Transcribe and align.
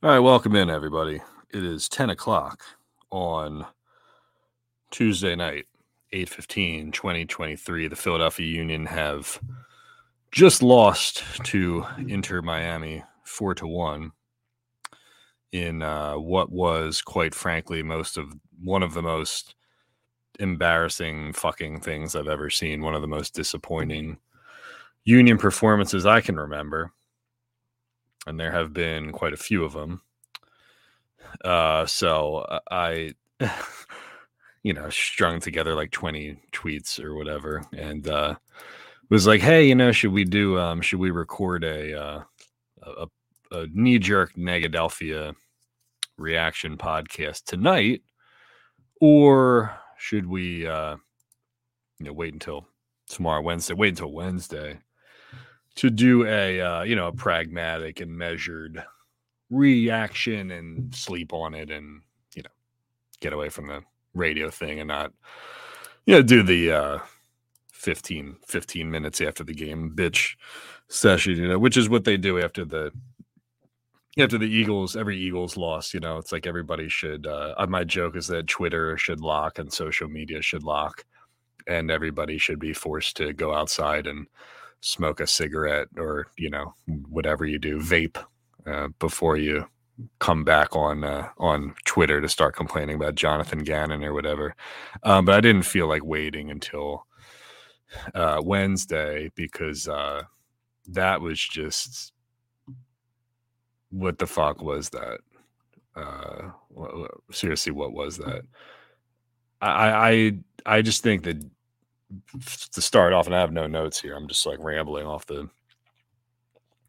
All 0.00 0.10
right, 0.10 0.20
welcome 0.20 0.54
in, 0.54 0.70
everybody. 0.70 1.20
It 1.50 1.64
is 1.64 1.88
10 1.88 2.10
o'clock 2.10 2.62
on 3.10 3.66
Tuesday 4.92 5.34
night, 5.34 5.66
8 6.12 6.30
2023. 6.92 7.88
The 7.88 7.96
Philadelphia 7.96 8.46
Union 8.46 8.86
have 8.86 9.40
just 10.30 10.62
lost 10.62 11.24
to 11.46 11.84
Inter 12.06 12.42
Miami 12.42 13.02
4 13.24 13.56
to 13.56 13.66
1 13.66 14.12
in 15.50 15.82
uh, 15.82 16.14
what 16.14 16.52
was, 16.52 17.02
quite 17.02 17.34
frankly, 17.34 17.82
most 17.82 18.16
of 18.16 18.32
one 18.62 18.84
of 18.84 18.94
the 18.94 19.02
most 19.02 19.56
embarrassing 20.38 21.32
fucking 21.32 21.80
things 21.80 22.14
I've 22.14 22.28
ever 22.28 22.50
seen. 22.50 22.82
One 22.82 22.94
of 22.94 23.02
the 23.02 23.08
most 23.08 23.34
disappointing 23.34 24.18
Union 25.02 25.38
performances 25.38 26.06
I 26.06 26.20
can 26.20 26.36
remember 26.36 26.92
and 28.28 28.38
there 28.38 28.52
have 28.52 28.72
been 28.72 29.10
quite 29.10 29.32
a 29.32 29.38
few 29.38 29.64
of 29.64 29.72
them. 29.72 30.02
Uh, 31.44 31.86
so 31.86 32.46
I, 32.70 33.14
you 34.62 34.72
know, 34.72 34.90
strung 34.90 35.40
together 35.40 35.74
like 35.74 35.90
20 35.90 36.38
tweets 36.52 37.02
or 37.02 37.14
whatever, 37.14 37.64
and 37.76 38.06
uh, 38.08 38.36
was 39.10 39.26
like, 39.26 39.40
"Hey, 39.40 39.66
you 39.66 39.74
know, 39.74 39.92
should 39.92 40.12
we 40.12 40.24
do? 40.24 40.58
Um, 40.58 40.80
should 40.80 41.00
we 41.00 41.10
record 41.10 41.64
a 41.64 42.00
uh, 42.00 42.22
a, 42.82 43.06
a 43.52 43.66
knee 43.72 43.98
jerk 43.98 44.34
Negadelphia 44.34 45.34
reaction 46.16 46.76
podcast 46.76 47.44
tonight, 47.44 48.02
or 49.00 49.78
should 49.96 50.26
we, 50.26 50.66
uh, 50.66 50.96
you 51.98 52.06
know, 52.06 52.12
wait 52.12 52.32
until 52.34 52.66
tomorrow, 53.08 53.42
Wednesday? 53.42 53.74
Wait 53.74 53.90
until 53.90 54.12
Wednesday." 54.12 54.78
To 55.78 55.90
do 55.90 56.26
a 56.26 56.60
uh, 56.60 56.82
you 56.82 56.96
know 56.96 57.06
a 57.06 57.12
pragmatic 57.12 58.00
and 58.00 58.10
measured 58.10 58.84
reaction 59.48 60.50
and 60.50 60.92
sleep 60.92 61.32
on 61.32 61.54
it 61.54 61.70
and 61.70 62.02
you 62.34 62.42
know 62.42 62.50
get 63.20 63.32
away 63.32 63.48
from 63.48 63.68
the 63.68 63.80
radio 64.12 64.50
thing 64.50 64.80
and 64.80 64.88
not 64.88 65.12
you 66.04 66.14
know 66.14 66.22
do 66.22 66.42
the 66.42 66.72
uh 66.72 66.98
15 67.72 68.36
15 68.44 68.90
minutes 68.90 69.20
after 69.20 69.44
the 69.44 69.54
game 69.54 69.92
bitch 69.94 70.34
session 70.88 71.36
you 71.36 71.46
know 71.46 71.60
which 71.60 71.76
is 71.76 71.88
what 71.88 72.04
they 72.04 72.16
do 72.16 72.40
after 72.40 72.64
the 72.64 72.90
after 74.18 74.36
the 74.36 74.46
eagles 74.46 74.96
every 74.96 75.16
eagles 75.16 75.56
loss 75.56 75.94
you 75.94 76.00
know 76.00 76.18
it's 76.18 76.32
like 76.32 76.46
everybody 76.46 76.88
should 76.88 77.24
uh 77.24 77.54
my 77.68 77.84
joke 77.84 78.16
is 78.16 78.26
that 78.26 78.48
twitter 78.48 78.98
should 78.98 79.20
lock 79.20 79.60
and 79.60 79.72
social 79.72 80.08
media 80.08 80.42
should 80.42 80.64
lock 80.64 81.04
and 81.68 81.88
everybody 81.88 82.36
should 82.36 82.58
be 82.58 82.72
forced 82.72 83.16
to 83.16 83.32
go 83.32 83.54
outside 83.54 84.08
and 84.08 84.26
smoke 84.80 85.20
a 85.20 85.26
cigarette 85.26 85.88
or 85.96 86.28
you 86.36 86.50
know 86.50 86.74
whatever 87.08 87.44
you 87.44 87.58
do 87.58 87.80
vape 87.80 88.22
uh, 88.66 88.88
before 88.98 89.36
you 89.36 89.66
come 90.20 90.44
back 90.44 90.76
on 90.76 91.04
uh, 91.04 91.28
on 91.38 91.74
Twitter 91.84 92.20
to 92.20 92.28
start 92.28 92.54
complaining 92.54 92.96
about 92.96 93.14
Jonathan 93.14 93.60
Gannon 93.60 94.04
or 94.04 94.12
whatever. 94.12 94.54
Um, 95.02 95.24
but 95.24 95.34
I 95.34 95.40
didn't 95.40 95.62
feel 95.62 95.88
like 95.88 96.04
waiting 96.04 96.50
until 96.50 97.06
uh, 98.14 98.40
Wednesday 98.44 99.30
because 99.34 99.88
uh, 99.88 100.22
that 100.88 101.20
was 101.20 101.40
just 101.40 102.12
what 103.90 104.18
the 104.18 104.26
fuck 104.26 104.62
was 104.62 104.90
that? 104.90 105.20
Uh, 105.96 106.50
seriously, 107.32 107.72
what 107.72 107.92
was 107.92 108.18
that? 108.18 108.42
I 109.60 110.38
I 110.66 110.76
I 110.76 110.82
just 110.82 111.02
think 111.02 111.24
that 111.24 111.42
to 112.72 112.80
start 112.80 113.12
off, 113.12 113.26
and 113.26 113.34
I 113.34 113.40
have 113.40 113.52
no 113.52 113.66
notes 113.66 114.00
here. 114.00 114.16
I'm 114.16 114.28
just 114.28 114.46
like 114.46 114.58
rambling 114.60 115.06
off 115.06 115.26
the 115.26 115.48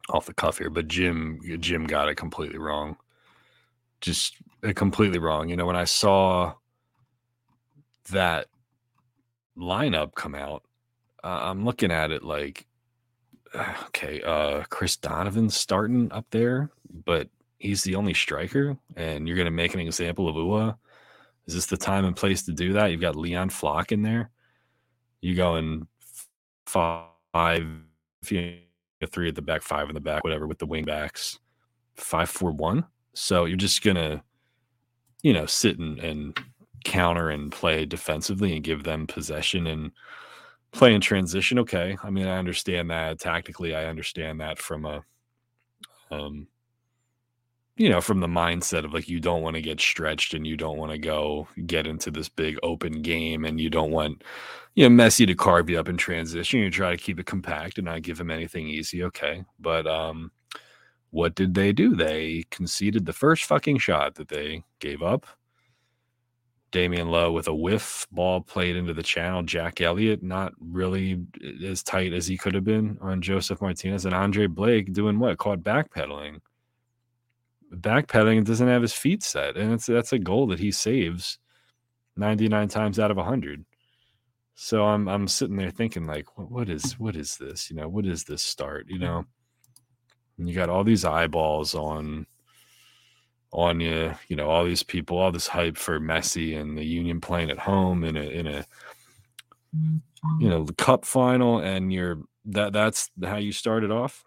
off 0.08 0.26
the 0.26 0.34
cuff 0.34 0.58
here. 0.58 0.70
But 0.70 0.88
Jim 0.88 1.40
Jim 1.60 1.86
got 1.86 2.08
it 2.08 2.16
completely 2.16 2.58
wrong. 2.58 2.96
Just 4.00 4.36
uh, 4.64 4.72
completely 4.74 5.18
wrong. 5.18 5.48
You 5.48 5.56
know, 5.56 5.66
when 5.66 5.76
I 5.76 5.84
saw 5.84 6.54
that 8.10 8.46
lineup 9.56 10.14
come 10.14 10.34
out, 10.34 10.64
uh, 11.22 11.40
I'm 11.42 11.64
looking 11.64 11.92
at 11.92 12.10
it 12.10 12.24
like, 12.24 12.66
okay, 13.86 14.22
uh, 14.22 14.62
Chris 14.70 14.96
Donovan's 14.96 15.56
starting 15.56 16.10
up 16.12 16.26
there, 16.30 16.70
but 17.04 17.28
he's 17.58 17.82
the 17.82 17.94
only 17.94 18.14
striker, 18.14 18.76
and 18.96 19.28
you're 19.28 19.36
going 19.36 19.44
to 19.44 19.50
make 19.50 19.74
an 19.74 19.80
example 19.80 20.28
of 20.28 20.36
Uhre. 20.36 20.76
Is 21.46 21.54
this 21.54 21.66
the 21.66 21.76
time 21.76 22.04
and 22.04 22.16
place 22.16 22.42
to 22.44 22.52
do 22.52 22.72
that? 22.74 22.90
You've 22.90 23.00
got 23.00 23.16
Leon 23.16 23.50
Flach 23.50 23.92
in 23.92 24.02
there 24.02 24.30
you 25.20 25.34
go 25.34 25.56
in 25.56 25.86
five, 26.66 27.66
three 28.24 28.66
at 29.00 29.34
the 29.34 29.42
back, 29.42 29.62
five 29.62 29.88
in 29.88 29.94
the 29.94 30.00
back, 30.00 30.24
whatever, 30.24 30.46
with 30.46 30.58
the 30.58 30.66
wing 30.66 30.84
backs, 30.84 31.38
five, 31.94 32.28
four, 32.28 32.52
one. 32.52 32.84
So 33.14 33.44
you're 33.44 33.56
just 33.56 33.82
gonna, 33.82 34.22
you 35.22 35.32
know, 35.32 35.46
sit 35.46 35.78
and, 35.78 35.98
and 35.98 36.38
counter 36.84 37.30
and 37.30 37.52
play 37.52 37.84
defensively 37.84 38.54
and 38.54 38.64
give 38.64 38.84
them 38.84 39.06
possession 39.06 39.66
and 39.66 39.92
play 40.72 40.94
in 40.94 41.00
transition. 41.00 41.58
Okay, 41.58 41.96
I 42.02 42.10
mean, 42.10 42.26
I 42.26 42.38
understand 42.38 42.90
that 42.90 43.18
tactically. 43.18 43.74
I 43.74 43.86
understand 43.86 44.40
that 44.40 44.58
from 44.58 44.86
a, 44.86 45.04
um, 46.10 46.46
you 47.80 47.88
know, 47.88 48.02
from 48.02 48.20
the 48.20 48.26
mindset 48.26 48.84
of 48.84 48.92
like 48.92 49.08
you 49.08 49.20
don't 49.20 49.40
want 49.40 49.56
to 49.56 49.62
get 49.62 49.80
stretched 49.80 50.34
and 50.34 50.46
you 50.46 50.54
don't 50.54 50.76
want 50.76 50.92
to 50.92 50.98
go 50.98 51.48
get 51.64 51.86
into 51.86 52.10
this 52.10 52.28
big 52.28 52.58
open 52.62 53.00
game 53.00 53.46
and 53.46 53.58
you 53.58 53.70
don't 53.70 53.90
want, 53.90 54.22
you 54.74 54.86
know, 54.86 55.02
Messi 55.02 55.26
to 55.26 55.34
carve 55.34 55.70
you 55.70 55.80
up 55.80 55.88
in 55.88 55.96
transition. 55.96 56.60
You 56.60 56.70
try 56.70 56.90
to 56.90 57.02
keep 57.02 57.18
it 57.18 57.24
compact 57.24 57.78
and 57.78 57.86
not 57.86 58.02
give 58.02 58.20
him 58.20 58.30
anything 58.30 58.68
easy. 58.68 59.02
Okay. 59.04 59.46
But 59.58 59.86
um 59.86 60.30
what 61.08 61.34
did 61.34 61.54
they 61.54 61.72
do? 61.72 61.96
They 61.96 62.44
conceded 62.50 63.06
the 63.06 63.14
first 63.14 63.44
fucking 63.44 63.78
shot 63.78 64.16
that 64.16 64.28
they 64.28 64.62
gave 64.80 65.02
up. 65.02 65.26
Damion 66.72 67.08
Lowe 67.08 67.32
with 67.32 67.48
a 67.48 67.54
whiff 67.54 68.06
ball 68.12 68.42
played 68.42 68.76
into 68.76 68.92
the 68.92 69.02
channel. 69.02 69.42
Jack 69.42 69.80
Elliott 69.80 70.22
not 70.22 70.52
really 70.60 71.24
as 71.64 71.82
tight 71.82 72.12
as 72.12 72.26
he 72.26 72.36
could 72.36 72.54
have 72.54 72.64
been 72.64 72.98
on 73.00 73.22
Josef 73.22 73.62
Martinez 73.62 74.04
and 74.04 74.14
Andre 74.14 74.46
Blake 74.46 74.92
doing 74.92 75.18
what? 75.18 75.38
Caught 75.38 75.60
backpedaling 75.60 76.40
backpedaling 77.72 78.38
and 78.38 78.46
doesn't 78.46 78.68
have 78.68 78.82
his 78.82 78.92
feet 78.92 79.22
set. 79.22 79.56
And 79.56 79.72
it's 79.72 79.86
that's 79.86 80.12
a 80.12 80.18
goal 80.18 80.46
that 80.48 80.58
he 80.58 80.70
saves 80.70 81.38
99 82.16 82.68
times 82.68 82.98
out 82.98 83.10
of 83.10 83.16
100. 83.16 83.64
So 84.54 84.84
I'm 84.84 85.08
I'm 85.08 85.26
sitting 85.28 85.56
there 85.56 85.70
thinking 85.70 86.06
like 86.06 86.36
what, 86.36 86.50
what 86.50 86.68
is 86.68 86.98
what 86.98 87.16
is 87.16 87.36
this? 87.36 87.70
You 87.70 87.76
know, 87.76 87.88
what 87.88 88.06
is 88.06 88.24
this 88.24 88.42
start, 88.42 88.86
you 88.88 88.98
know? 88.98 89.24
And 90.38 90.48
you 90.48 90.54
got 90.54 90.68
all 90.68 90.84
these 90.84 91.04
eyeballs 91.04 91.74
on 91.74 92.26
on 93.52 93.80
you, 93.80 94.14
you 94.28 94.36
know, 94.36 94.48
all 94.48 94.64
these 94.64 94.82
people, 94.82 95.18
all 95.18 95.32
this 95.32 95.48
hype 95.48 95.76
for 95.76 95.98
Messi 95.98 96.60
and 96.60 96.76
the 96.76 96.84
Union 96.84 97.20
playing 97.20 97.50
at 97.50 97.58
home 97.58 98.04
in 98.04 98.16
a 98.16 98.22
in 98.22 98.46
a 98.46 98.64
you 100.38 100.48
know, 100.48 100.64
the 100.64 100.74
cup 100.74 101.04
final 101.04 101.58
and 101.58 101.92
you're 101.92 102.18
that 102.46 102.72
that's 102.72 103.10
how 103.24 103.36
you 103.36 103.52
started 103.52 103.90
off. 103.90 104.24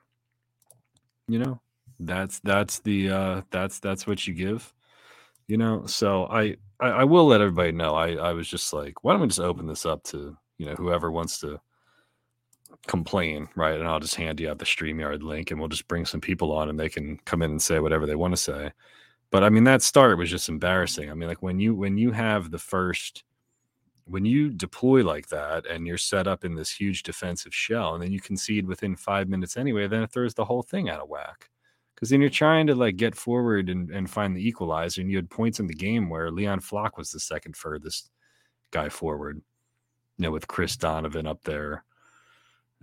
You 1.27 1.39
know, 1.39 1.61
that's 1.99 2.39
that's 2.41 2.79
the 2.79 3.09
uh 3.09 3.41
that's 3.51 3.79
that's 3.79 4.07
what 4.07 4.25
you 4.27 4.33
give 4.33 4.73
you 5.47 5.57
know? 5.57 5.85
So 5.85 6.25
I, 6.25 6.55
I 6.79 6.87
i, 6.87 7.03
will 7.03 7.27
let 7.27 7.41
everybody 7.41 7.71
know 7.71 7.95
i 7.95 8.13
i 8.13 8.33
was 8.33 8.47
just 8.47 8.73
like 8.73 9.03
why 9.03 9.13
don't 9.13 9.21
we 9.21 9.27
just 9.27 9.39
open 9.39 9.67
this 9.67 9.85
up 9.85 10.03
to 10.05 10.35
you 10.57 10.65
know 10.65 10.75
whoever 10.75 11.11
wants 11.11 11.39
to 11.41 11.59
complain 12.87 13.47
right? 13.55 13.79
And 13.79 13.87
i'll 13.87 13.99
just 13.99 14.15
hand 14.15 14.39
you 14.39 14.49
out 14.49 14.59
the 14.59 14.65
streamyard 14.65 15.21
link 15.23 15.51
and 15.51 15.59
we'll 15.59 15.69
just 15.69 15.87
bring 15.87 16.05
some 16.05 16.21
people 16.21 16.51
on 16.51 16.69
and 16.69 16.79
they 16.79 16.89
can 16.89 17.17
come 17.25 17.41
in 17.41 17.51
and 17.51 17.61
say 17.61 17.79
whatever 17.79 18.05
they 18.05 18.15
want 18.15 18.33
to 18.33 18.37
say. 18.37 18.71
But 19.31 19.43
i 19.43 19.49
mean 19.49 19.63
that 19.65 19.81
start 19.81 20.17
was 20.17 20.29
just 20.29 20.49
embarrassing. 20.49 21.09
I 21.09 21.13
mean 21.13 21.29
like 21.29 21.43
when 21.43 21.59
you 21.59 21.75
when 21.75 21.97
you 21.97 22.11
have 22.11 22.51
the 22.51 22.59
first 22.59 23.23
when 24.05 24.25
you 24.25 24.49
deploy 24.49 25.03
like 25.03 25.27
that 25.29 25.65
and 25.65 25.87
you're 25.87 25.97
set 25.97 26.27
up 26.27 26.43
in 26.43 26.55
this 26.55 26.71
huge 26.71 27.03
defensive 27.03 27.55
shell 27.55 27.93
and 27.93 28.03
then 28.03 28.11
you 28.11 28.19
concede 28.19 28.67
within 28.67 28.95
five 28.95 29.29
minutes 29.29 29.55
anyway 29.55 29.87
then 29.87 30.03
it 30.03 30.11
throws 30.11 30.33
the 30.33 30.43
whole 30.43 30.61
thing 30.61 30.89
out 30.89 30.99
of 30.99 31.07
whack 31.07 31.49
because 32.03 32.09
then 32.09 32.19
you're 32.19 32.29
trying 32.29 32.67
to 32.67 32.75
like 32.75 32.97
get 32.97 33.15
forward 33.15 33.69
and, 33.69 33.89
and 33.89 34.09
find 34.09 34.35
the 34.35 34.45
equalizer, 34.45 34.99
and 34.99 35.09
you 35.09 35.15
had 35.15 35.29
points 35.29 35.61
in 35.61 35.67
the 35.67 35.73
game 35.73 36.09
where 36.09 36.31
Leon 36.31 36.59
Flach 36.59 36.97
was 36.97 37.11
the 37.11 37.19
second 37.21 37.55
furthest 37.55 38.11
guy 38.71 38.89
forward, 38.89 39.41
you 40.17 40.23
know, 40.23 40.31
with 40.31 40.45
Chris 40.45 40.75
Donovan 40.75 41.25
up 41.25 41.41
there, 41.45 41.85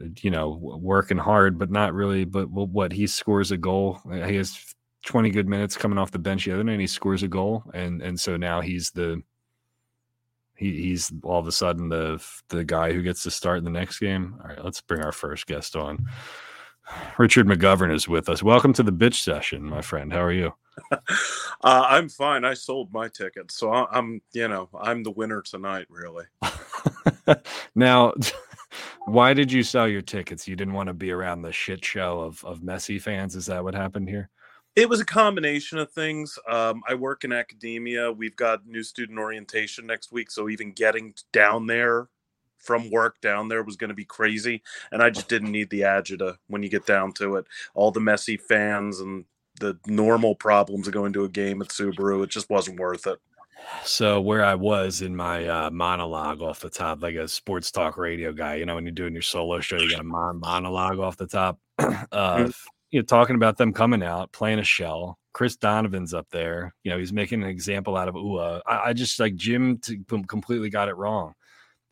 uh, 0.02 0.06
you 0.22 0.30
know, 0.30 0.58
working 0.58 1.18
hard, 1.18 1.58
but 1.58 1.70
not 1.70 1.92
really. 1.92 2.24
But 2.24 2.50
what 2.50 2.92
he 2.92 3.06
scores 3.06 3.50
a 3.50 3.58
goal, 3.58 4.00
uh, 4.10 4.26
he 4.26 4.36
has 4.36 4.74
20 5.04 5.28
good 5.28 5.46
minutes 5.46 5.76
coming 5.76 5.98
off 5.98 6.12
the 6.12 6.18
bench 6.18 6.46
the 6.46 6.54
other 6.54 6.64
night, 6.64 6.72
and 6.72 6.80
he 6.80 6.86
scores 6.86 7.22
a 7.22 7.28
goal, 7.28 7.64
and 7.74 8.00
and 8.00 8.18
so 8.18 8.38
now 8.38 8.62
he's 8.62 8.90
the 8.90 9.22
he, 10.56 10.80
he's 10.80 11.12
all 11.24 11.40
of 11.40 11.46
a 11.46 11.52
sudden 11.52 11.90
the 11.90 12.24
the 12.48 12.64
guy 12.64 12.94
who 12.94 13.02
gets 13.02 13.22
to 13.24 13.30
start 13.30 13.58
in 13.58 13.64
the 13.64 13.70
next 13.70 13.98
game. 13.98 14.36
All 14.40 14.48
right, 14.48 14.64
let's 14.64 14.80
bring 14.80 15.02
our 15.02 15.12
first 15.12 15.46
guest 15.46 15.76
on. 15.76 16.06
Richard 17.18 17.46
McGovern 17.46 17.94
is 17.94 18.08
with 18.08 18.28
us. 18.28 18.42
Welcome 18.42 18.72
to 18.72 18.82
the 18.82 18.92
bitch 18.92 19.22
session, 19.22 19.62
my 19.62 19.82
friend. 19.82 20.12
How 20.12 20.22
are 20.22 20.32
you? 20.32 20.54
uh, 20.90 20.96
I'm 21.62 22.08
fine. 22.08 22.44
I 22.44 22.54
sold 22.54 22.92
my 22.92 23.08
ticket, 23.08 23.50
so 23.50 23.72
I'm, 23.72 24.22
you 24.32 24.48
know, 24.48 24.68
I'm 24.80 25.02
the 25.02 25.10
winner 25.10 25.42
tonight. 25.42 25.86
Really. 25.90 26.24
now, 27.74 28.14
why 29.06 29.34
did 29.34 29.52
you 29.52 29.62
sell 29.62 29.88
your 29.88 30.02
tickets? 30.02 30.48
You 30.48 30.56
didn't 30.56 30.74
want 30.74 30.86
to 30.86 30.94
be 30.94 31.10
around 31.10 31.42
the 31.42 31.52
shit 31.52 31.84
show 31.84 32.20
of 32.20 32.44
of 32.44 32.60
Messi 32.60 33.00
fans. 33.00 33.36
Is 33.36 33.46
that 33.46 33.62
what 33.62 33.74
happened 33.74 34.08
here? 34.08 34.30
It 34.76 34.88
was 34.88 35.00
a 35.00 35.04
combination 35.04 35.78
of 35.78 35.90
things. 35.90 36.38
Um, 36.48 36.82
I 36.88 36.94
work 36.94 37.24
in 37.24 37.32
academia. 37.32 38.10
We've 38.10 38.36
got 38.36 38.66
new 38.66 38.82
student 38.82 39.18
orientation 39.18 39.86
next 39.86 40.12
week, 40.12 40.30
so 40.30 40.48
even 40.48 40.72
getting 40.72 41.14
down 41.32 41.66
there 41.66 42.08
from 42.60 42.90
work 42.90 43.20
down 43.20 43.48
there 43.48 43.62
was 43.62 43.76
going 43.76 43.88
to 43.88 43.94
be 43.94 44.04
crazy, 44.04 44.62
and 44.92 45.02
I 45.02 45.10
just 45.10 45.28
didn't 45.28 45.52
need 45.52 45.70
the 45.70 45.80
agita 45.80 46.36
when 46.48 46.62
you 46.62 46.68
get 46.68 46.86
down 46.86 47.12
to 47.14 47.36
it. 47.36 47.46
All 47.74 47.90
the 47.90 48.00
messy 48.00 48.36
fans 48.36 49.00
and 49.00 49.24
the 49.58 49.78
normal 49.86 50.34
problems 50.34 50.86
of 50.86 50.94
going 50.94 51.12
to 51.14 51.24
a 51.24 51.28
game 51.28 51.60
at 51.62 51.68
Subaru, 51.68 52.24
it 52.24 52.30
just 52.30 52.50
wasn't 52.50 52.80
worth 52.80 53.06
it. 53.06 53.18
So 53.84 54.20
where 54.20 54.44
I 54.44 54.54
was 54.54 55.02
in 55.02 55.14
my 55.14 55.46
uh, 55.46 55.70
monologue 55.70 56.40
off 56.40 56.60
the 56.60 56.70
top, 56.70 57.02
like 57.02 57.14
a 57.14 57.28
sports 57.28 57.70
talk 57.70 57.98
radio 57.98 58.32
guy, 58.32 58.56
you 58.56 58.66
know, 58.66 58.74
when 58.74 58.84
you're 58.84 58.92
doing 58.92 59.12
your 59.12 59.22
solo 59.22 59.60
show, 59.60 59.76
you 59.76 59.90
got 59.90 60.00
a 60.00 60.04
mon- 60.04 60.40
monologue 60.40 60.98
off 60.98 61.16
the 61.16 61.26
top, 61.26 61.58
uh, 61.78 61.84
mm-hmm. 61.84 62.50
you 62.90 63.00
know, 63.00 63.04
talking 63.04 63.36
about 63.36 63.58
them 63.58 63.72
coming 63.72 64.02
out, 64.02 64.32
playing 64.32 64.58
a 64.58 64.64
shell. 64.64 65.18
Chris 65.32 65.56
Donovan's 65.56 66.12
up 66.12 66.26
there, 66.32 66.74
you 66.82 66.90
know, 66.90 66.98
he's 66.98 67.12
making 67.12 67.42
an 67.42 67.48
example 67.48 67.96
out 67.96 68.08
of 68.08 68.16
Uhre. 68.16 68.60
I, 68.66 68.80
I 68.86 68.92
just 68.92 69.20
like 69.20 69.36
Jim 69.36 69.78
t- 69.78 70.00
completely 70.26 70.70
got 70.70 70.88
it 70.88 70.96
wrong 70.96 71.34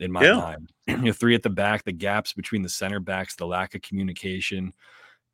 in 0.01 0.13
my 0.13 0.25
yeah. 0.25 0.37
mind. 0.37 0.73
you 0.87 0.97
know, 0.97 1.13
three 1.13 1.35
at 1.35 1.43
the 1.43 1.51
back, 1.51 1.85
the 1.85 1.93
gaps 1.93 2.33
between 2.33 2.63
the 2.63 2.69
center 2.69 3.01
backs, 3.01 3.37
the 3.37 3.47
lack 3.47 3.75
of 3.75 3.83
communication. 3.83 4.73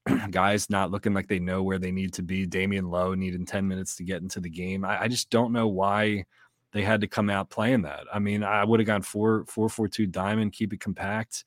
guys 0.30 0.68
not 0.68 0.90
looking 0.90 1.14
like 1.14 1.28
they 1.28 1.38
know 1.38 1.62
where 1.62 1.78
they 1.78 1.90
need 1.90 2.12
to 2.14 2.22
be. 2.22 2.46
Damion 2.46 2.90
Lowe 2.90 3.14
needing 3.14 3.46
10 3.46 3.66
minutes 3.66 3.96
to 3.96 4.04
get 4.04 4.22
into 4.22 4.40
the 4.40 4.50
game. 4.50 4.84
I, 4.84 5.02
I 5.02 5.08
just 5.08 5.30
don't 5.30 5.52
know 5.52 5.68
why 5.68 6.24
they 6.72 6.82
had 6.82 7.00
to 7.00 7.06
come 7.06 7.30
out 7.30 7.50
playing 7.50 7.82
that. 7.82 8.04
I 8.12 8.18
mean, 8.18 8.42
I 8.42 8.64
would 8.64 8.80
have 8.80 8.86
gone 8.86 9.02
four 9.02 9.44
four 9.46 9.68
four 9.68 9.88
two 9.88 10.06
diamond, 10.06 10.52
keep 10.52 10.72
it 10.72 10.80
compact, 10.80 11.44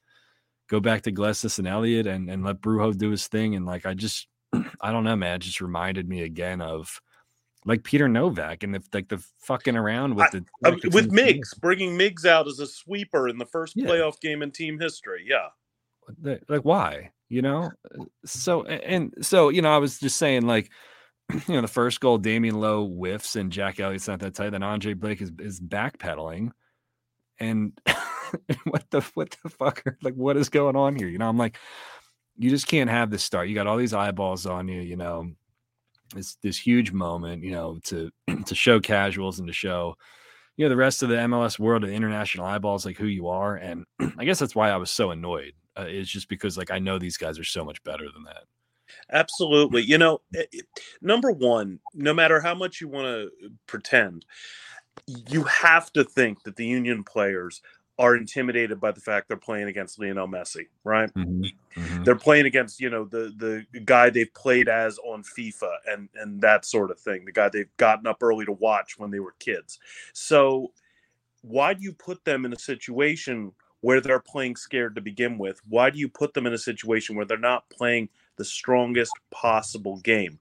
go 0.69 0.79
back 0.79 1.01
to 1.03 1.11
Glesnes 1.11 1.59
and 1.59 1.67
Elliott 1.67 2.07
and, 2.07 2.29
and 2.29 2.43
let 2.43 2.61
Brujo 2.61 2.97
do 2.97 3.11
his 3.11 3.27
thing. 3.27 3.55
And 3.55 3.65
like 3.65 3.85
I 3.85 3.93
just 3.93 4.27
I 4.81 4.91
don't 4.91 5.03
know, 5.03 5.15
man. 5.15 5.35
It 5.35 5.39
just 5.39 5.61
reminded 5.61 6.07
me 6.07 6.23
again 6.23 6.61
of 6.61 7.01
like 7.67 7.83
Peter 7.83 8.07
Nowak 8.07 8.63
and 8.63 8.73
the 8.73 8.81
like 8.93 9.09
the 9.09 9.23
fucking 9.39 9.75
around 9.75 10.15
with 10.15 10.31
the 10.31 10.45
uh, 10.65 10.71
I, 10.71 10.87
with 10.89 11.11
Miggs 11.11 11.53
bringing 11.53 11.95
Miggs 11.95 12.25
out 12.25 12.47
as 12.47 12.59
a 12.59 12.65
sweeper 12.67 13.27
in 13.27 13.37
the 13.37 13.45
first 13.45 13.73
yeah. 13.75 13.85
playoff 13.85 14.19
game 14.19 14.41
in 14.41 14.51
team 14.51 14.79
history. 14.79 15.25
Yeah, 15.27 16.37
like 16.49 16.61
why? 16.63 17.11
you 17.29 17.41
know 17.41 17.69
uh, 17.99 18.03
so 18.25 18.63
and 18.63 19.13
so 19.21 19.49
you 19.49 19.61
know 19.61 19.73
i 19.73 19.77
was 19.77 19.99
just 19.99 20.17
saying 20.17 20.45
like 20.45 20.69
you 21.47 21.55
know 21.55 21.61
the 21.61 21.67
first 21.67 21.99
goal 21.99 22.19
damion 22.19 22.53
lowe 22.53 22.85
whiffs 22.85 23.35
and 23.35 23.51
jack 23.51 23.79
elliott's 23.79 24.07
not 24.07 24.19
that 24.19 24.35
tight 24.35 24.51
then 24.51 24.63
andre 24.63 24.93
blake 24.93 25.21
is, 25.21 25.31
is 25.39 25.59
backpedaling 25.59 26.51
and 27.39 27.77
what 28.65 28.89
the 28.91 29.01
what 29.13 29.35
the 29.43 29.49
fuck 29.49 29.83
Are, 29.85 29.97
like 30.01 30.15
what 30.15 30.37
is 30.37 30.49
going 30.49 30.75
on 30.75 30.95
here 30.95 31.07
you 31.07 31.17
know 31.17 31.29
i'm 31.29 31.37
like 31.37 31.57
you 32.37 32.49
just 32.49 32.67
can't 32.67 32.89
have 32.89 33.09
this 33.09 33.23
start 33.23 33.47
you 33.47 33.55
got 33.55 33.67
all 33.67 33.77
these 33.77 33.93
eyeballs 33.93 34.45
on 34.45 34.67
you 34.67 34.81
you 34.81 34.95
know 34.95 35.31
it's 36.15 36.37
this 36.41 36.57
huge 36.57 36.91
moment 36.91 37.43
you 37.43 37.51
know 37.51 37.79
to 37.83 38.09
to 38.45 38.55
show 38.55 38.79
casuals 38.79 39.39
and 39.39 39.47
to 39.47 39.53
show 39.53 39.95
you 40.55 40.65
know 40.65 40.69
the 40.69 40.75
rest 40.75 41.03
of 41.03 41.09
the 41.09 41.15
mls 41.15 41.59
world 41.59 41.83
and 41.83 41.93
international 41.93 42.45
eyeballs 42.45 42.85
like 42.85 42.97
who 42.97 43.07
you 43.07 43.27
are 43.27 43.55
and 43.55 43.85
i 44.17 44.25
guess 44.25 44.39
that's 44.39 44.55
why 44.55 44.69
i 44.69 44.77
was 44.77 44.91
so 44.91 45.11
annoyed 45.11 45.53
uh, 45.77 45.85
is 45.87 46.09
just 46.09 46.29
because 46.29 46.57
like 46.57 46.71
I 46.71 46.79
know 46.79 46.97
these 46.97 47.17
guys 47.17 47.37
are 47.39 47.43
so 47.43 47.63
much 47.63 47.83
better 47.83 48.05
than 48.11 48.23
that. 48.23 48.43
Absolutely. 49.11 49.83
You 49.83 49.97
know, 49.97 50.21
it, 50.31 50.49
it, 50.51 50.65
number 51.01 51.31
one, 51.31 51.79
no 51.93 52.13
matter 52.13 52.39
how 52.39 52.55
much 52.55 52.81
you 52.81 52.87
want 52.87 53.05
to 53.05 53.29
eh, 53.45 53.49
pretend, 53.67 54.25
you 55.07 55.43
have 55.43 55.91
to 55.93 56.03
think 56.03 56.43
that 56.43 56.55
the 56.55 56.65
Union 56.65 57.03
players 57.03 57.61
are 57.99 58.15
intimidated 58.15 58.79
by 58.79 58.91
the 58.91 59.01
fact 59.01 59.27
they're 59.27 59.37
playing 59.37 59.67
against 59.67 59.99
Lionel 59.99 60.27
Messi, 60.27 60.67
right? 60.83 61.11
Mm-hmm. 61.15 61.43
Mm-hmm. 61.79 62.03
They're 62.03 62.15
playing 62.15 62.45
against, 62.45 62.79
you 62.79 62.89
know, 62.89 63.05
the 63.05 63.65
the 63.71 63.79
guy 63.81 64.09
they've 64.09 64.33
played 64.33 64.69
as 64.69 64.99
on 64.99 65.23
FIFA 65.23 65.71
and 65.91 66.09
and 66.15 66.41
that 66.41 66.65
sort 66.65 66.91
of 66.91 66.99
thing. 66.99 67.25
The 67.25 67.31
guy 67.31 67.49
they've 67.49 67.75
gotten 67.77 68.07
up 68.07 68.21
early 68.21 68.45
to 68.45 68.51
watch 68.51 68.99
when 68.99 69.09
they 69.09 69.19
were 69.19 69.33
kids. 69.39 69.79
So 70.13 70.71
why 71.41 71.73
do 71.73 71.83
you 71.83 71.93
put 71.93 72.23
them 72.23 72.45
in 72.45 72.53
a 72.53 72.59
situation 72.59 73.51
where 73.81 74.01
they're 74.01 74.19
playing 74.19 74.55
scared 74.55 74.95
to 74.95 75.01
begin 75.01 75.37
with? 75.37 75.61
Why 75.67 75.89
do 75.89 75.99
you 75.99 76.09
put 76.09 76.33
them 76.33 76.45
in 76.45 76.53
a 76.53 76.57
situation 76.57 77.15
where 77.15 77.25
they're 77.25 77.37
not 77.37 77.69
playing 77.69 78.09
the 78.35 78.45
strongest 78.45 79.13
possible 79.31 79.97
game? 79.97 80.39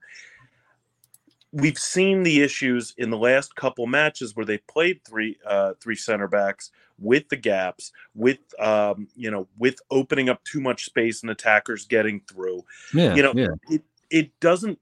We've 1.61 1.79
seen 1.79 2.23
the 2.23 2.43
issues 2.43 2.95
in 2.99 3.11
the 3.11 3.17
last 3.17 3.57
couple 3.57 3.87
matches 3.87 4.37
where 4.37 4.47
they 4.47 4.59
played 4.59 5.01
three 5.05 5.39
uh, 5.47 5.75
three 5.81 5.97
center 5.97 6.29
backs 6.29 6.71
with 6.99 7.29
the 7.29 7.37
gaps, 7.37 7.93
with 8.15 8.39
um, 8.59 9.09
you 9.15 9.31
know, 9.31 9.49
with 9.59 9.79
opening 9.91 10.29
up 10.29 10.43
too 10.45 10.61
much 10.61 10.85
space 10.85 11.23
and 11.23 11.31
attackers 11.31 11.87
getting 11.87 12.21
through. 12.29 12.63
Yeah, 12.93 13.15
you 13.15 13.23
know, 13.23 13.33
yeah. 13.35 13.49
it 13.71 13.83
it 14.11 14.41
doesn't 14.41 14.79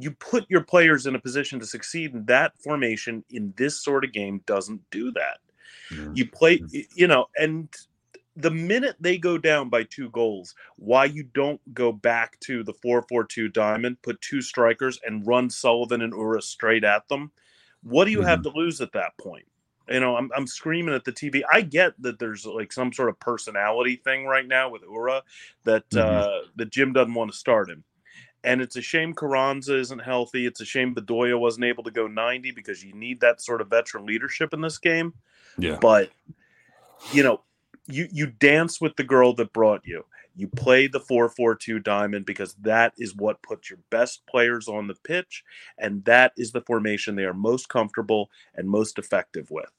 you 0.00 0.10
put 0.10 0.44
your 0.48 0.62
players 0.62 1.06
in 1.06 1.14
a 1.14 1.18
position 1.18 1.60
to 1.60 1.66
succeed 1.66 2.12
and 2.12 2.26
that 2.26 2.52
formation 2.60 3.24
in 3.30 3.54
this 3.56 3.82
sort 3.82 4.04
of 4.04 4.12
game 4.12 4.40
doesn't 4.46 4.80
do 4.90 5.12
that. 5.12 5.38
Yeah. 5.90 6.08
You 6.14 6.28
play, 6.28 6.60
you 6.94 7.06
know, 7.06 7.26
and 7.36 7.68
the 8.36 8.50
minute 8.50 8.96
they 9.00 9.16
go 9.16 9.38
down 9.38 9.70
by 9.70 9.84
two 9.84 10.10
goals, 10.10 10.54
why 10.76 11.06
you 11.06 11.22
don't 11.22 11.60
go 11.74 11.90
back 11.90 12.38
to 12.40 12.62
the 12.62 12.74
4-4-2 12.74 13.52
diamond, 13.52 14.00
put 14.02 14.20
two 14.20 14.42
strikers 14.42 15.00
and 15.04 15.26
run 15.26 15.48
Sullivan 15.48 16.02
and 16.02 16.12
Uhre 16.12 16.42
straight 16.42 16.84
at 16.84 17.08
them? 17.08 17.32
What 17.82 18.04
do 18.04 18.10
you 18.10 18.18
mm-hmm. 18.18 18.28
have 18.28 18.42
to 18.42 18.50
lose 18.50 18.80
at 18.80 18.92
that 18.92 19.16
point? 19.18 19.46
You 19.88 20.00
know, 20.00 20.16
I'm, 20.16 20.30
I'm 20.36 20.46
screaming 20.46 20.94
at 20.94 21.04
the 21.04 21.12
TV. 21.12 21.42
I 21.50 21.60
get 21.60 21.94
that 22.02 22.18
there's 22.18 22.44
like 22.44 22.72
some 22.72 22.92
sort 22.92 23.08
of 23.08 23.20
personality 23.20 23.96
thing 23.96 24.26
right 24.26 24.46
now 24.46 24.68
with 24.68 24.82
Uhre 24.82 25.22
that 25.64 25.88
mm-hmm. 25.90 25.98
uh, 25.98 26.48
that 26.56 26.70
Jim 26.70 26.92
doesn't 26.92 27.14
want 27.14 27.30
to 27.30 27.36
start 27.36 27.70
him. 27.70 27.84
And 28.42 28.60
it's 28.60 28.76
a 28.76 28.82
shame 28.82 29.14
Carranza 29.14 29.76
isn't 29.76 30.00
healthy. 30.00 30.46
It's 30.46 30.60
a 30.60 30.64
shame 30.64 30.94
Bedoya 30.94 31.38
wasn't 31.38 31.64
able 31.64 31.84
to 31.84 31.90
go 31.90 32.06
90 32.06 32.52
because 32.52 32.84
you 32.84 32.94
need 32.94 33.20
that 33.20 33.40
sort 33.40 33.60
of 33.60 33.68
veteran 33.70 34.06
leadership 34.06 34.52
in 34.52 34.60
this 34.60 34.78
game. 34.78 35.14
Yeah. 35.58 35.78
But 35.80 36.10
you 37.12 37.22
know, 37.22 37.40
you 37.88 38.08
you 38.12 38.26
dance 38.26 38.80
with 38.80 38.96
the 38.96 39.04
girl 39.04 39.34
that 39.34 39.52
brought 39.52 39.82
you. 39.84 40.04
You 40.38 40.48
play 40.48 40.86
the 40.86 41.00
4-4-2 41.00 41.82
diamond 41.82 42.26
because 42.26 42.54
that 42.60 42.92
is 42.98 43.16
what 43.16 43.42
puts 43.42 43.70
your 43.70 43.78
best 43.90 44.26
players 44.26 44.68
on 44.68 44.86
the 44.86 44.94
pitch 45.02 45.42
and 45.78 46.04
that 46.04 46.32
is 46.36 46.52
the 46.52 46.60
formation 46.60 47.16
they 47.16 47.24
are 47.24 47.32
most 47.32 47.70
comfortable 47.70 48.28
and 48.54 48.68
most 48.68 48.98
effective 48.98 49.50
with. 49.50 49.70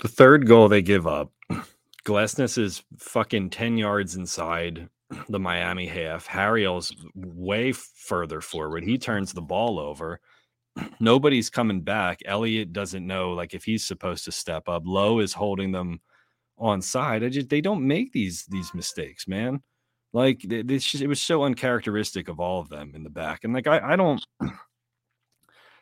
The 0.00 0.08
third 0.08 0.46
goal 0.46 0.68
they 0.68 0.82
give 0.82 1.06
up, 1.06 1.32
Glesnes 2.04 2.58
is 2.58 2.82
fucking 2.98 3.48
10 3.50 3.78
yards 3.78 4.14
inside 4.14 4.90
the 5.28 5.40
Miami 5.40 5.86
half. 5.86 6.26
Harriel's 6.26 6.94
way 7.14 7.72
further 7.72 8.42
forward. 8.42 8.84
He 8.84 8.98
turns 8.98 9.32
the 9.32 9.42
ball 9.42 9.78
over. 9.78 10.20
Nobody's 11.00 11.48
coming 11.48 11.80
back. 11.80 12.20
Elliott 12.26 12.74
doesn't 12.74 13.06
know 13.06 13.32
like 13.32 13.54
if 13.54 13.64
he's 13.64 13.86
supposed 13.86 14.26
to 14.26 14.32
step 14.32 14.68
up. 14.68 14.82
Lowe 14.84 15.18
is 15.18 15.32
holding 15.32 15.72
them 15.72 16.00
on 16.58 16.82
side. 16.82 17.24
I 17.24 17.28
just 17.28 17.48
they 17.48 17.60
don't 17.60 17.86
make 17.86 18.12
these 18.12 18.44
these 18.46 18.74
mistakes, 18.74 19.28
man. 19.28 19.62
Like 20.12 20.40
this, 20.42 20.94
it 20.94 21.06
was 21.06 21.20
so 21.20 21.44
uncharacteristic 21.44 22.28
of 22.28 22.40
all 22.40 22.60
of 22.60 22.68
them 22.68 22.92
in 22.94 23.02
the 23.02 23.10
back, 23.10 23.44
and 23.44 23.52
like 23.52 23.66
I, 23.66 23.92
I 23.92 23.96
don't. 23.96 24.24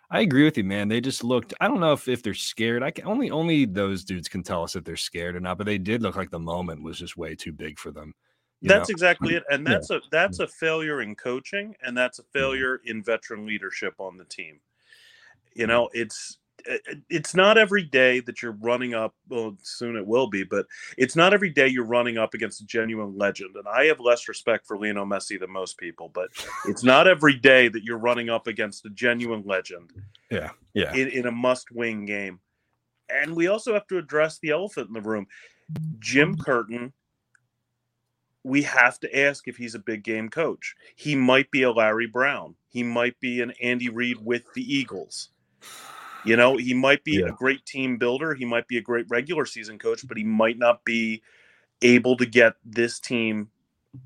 I 0.08 0.20
agree 0.20 0.44
with 0.44 0.56
you, 0.56 0.62
man. 0.62 0.88
They 0.88 1.00
just 1.00 1.24
looked. 1.24 1.52
I 1.60 1.66
don't 1.66 1.80
know 1.80 1.92
if, 1.92 2.06
if 2.06 2.22
they're 2.22 2.34
scared. 2.34 2.82
I 2.82 2.92
can 2.92 3.06
only 3.06 3.30
only 3.30 3.64
those 3.64 4.04
dudes 4.04 4.28
can 4.28 4.42
tell 4.42 4.62
us 4.62 4.76
if 4.76 4.84
they're 4.84 4.96
scared 4.96 5.34
or 5.34 5.40
not. 5.40 5.58
But 5.58 5.66
they 5.66 5.78
did 5.78 6.02
look 6.02 6.16
like 6.16 6.30
the 6.30 6.38
moment 6.38 6.82
was 6.82 6.98
just 6.98 7.16
way 7.16 7.34
too 7.34 7.52
big 7.52 7.78
for 7.78 7.90
them. 7.90 8.14
That's 8.62 8.88
know? 8.88 8.92
exactly 8.92 9.34
it, 9.34 9.44
and 9.50 9.66
that's 9.66 9.90
yeah. 9.90 9.98
a 9.98 10.00
that's 10.10 10.38
a 10.38 10.48
failure 10.48 11.02
in 11.02 11.14
coaching, 11.14 11.74
and 11.82 11.96
that's 11.96 12.18
a 12.18 12.22
mm-hmm. 12.22 12.38
failure 12.38 12.80
in 12.84 13.02
veteran 13.02 13.46
leadership 13.46 13.94
on 13.98 14.16
the 14.16 14.24
team. 14.24 14.60
You 15.54 15.66
know, 15.66 15.88
it's 15.92 16.38
it's 17.08 17.34
not 17.34 17.58
every 17.58 17.82
day 17.82 18.20
that 18.20 18.42
you're 18.42 18.56
running 18.60 18.94
up 18.94 19.14
well 19.28 19.56
soon 19.62 19.96
it 19.96 20.06
will 20.06 20.26
be 20.26 20.42
but 20.42 20.66
it's 20.96 21.16
not 21.16 21.32
every 21.32 21.50
day 21.50 21.66
you're 21.66 21.84
running 21.84 22.18
up 22.18 22.34
against 22.34 22.60
a 22.60 22.66
genuine 22.66 23.16
legend 23.16 23.54
and 23.56 23.66
i 23.68 23.84
have 23.84 24.00
less 24.00 24.28
respect 24.28 24.66
for 24.66 24.78
lionel 24.78 25.06
messi 25.06 25.38
than 25.38 25.50
most 25.50 25.78
people 25.78 26.10
but 26.12 26.28
it's 26.66 26.82
not 26.82 27.06
every 27.06 27.34
day 27.34 27.68
that 27.68 27.84
you're 27.84 27.98
running 27.98 28.28
up 28.28 28.46
against 28.46 28.84
a 28.86 28.90
genuine 28.90 29.42
legend 29.46 29.92
yeah 30.30 30.50
yeah. 30.76 30.94
in, 30.94 31.08
in 31.08 31.26
a 31.26 31.32
must-win 31.32 32.04
game. 32.04 32.38
And 33.08 33.34
we 33.34 33.48
also 33.48 33.72
have 33.72 33.86
to 33.88 33.98
address 33.98 34.38
the 34.38 34.50
elephant 34.50 34.88
in 34.88 34.92
the 34.92 35.00
room. 35.00 35.26
Jim 35.98 36.36
curtin 36.36 36.92
we 38.44 38.62
have 38.62 39.00
to 39.00 39.18
ask 39.18 39.48
if 39.48 39.56
he's 39.56 39.74
a 39.74 39.80
big 39.80 40.04
game 40.04 40.28
coach. 40.28 40.76
He 40.94 41.16
might 41.16 41.50
be 41.50 41.62
a 41.62 41.72
larry 41.72 42.06
brown. 42.06 42.54
He 42.68 42.84
might 42.84 43.18
be 43.18 43.40
an 43.40 43.52
andy 43.60 43.88
reid 43.88 44.18
with 44.24 44.44
the 44.54 44.62
eagles 44.62 45.30
you 46.26 46.36
know, 46.36 46.56
he 46.56 46.74
might 46.74 47.04
be 47.04 47.18
yeah. 47.18 47.26
a 47.26 47.32
great 47.32 47.64
team 47.66 47.96
builder, 47.96 48.34
he 48.34 48.44
might 48.44 48.68
be 48.68 48.78
a 48.78 48.82
great 48.82 49.06
regular 49.08 49.46
season 49.46 49.78
coach, 49.78 50.06
but 50.06 50.16
he 50.16 50.24
might 50.24 50.58
not 50.58 50.84
be 50.84 51.22
able 51.82 52.16
to 52.16 52.26
get 52.26 52.54
this 52.64 52.98
team 52.98 53.48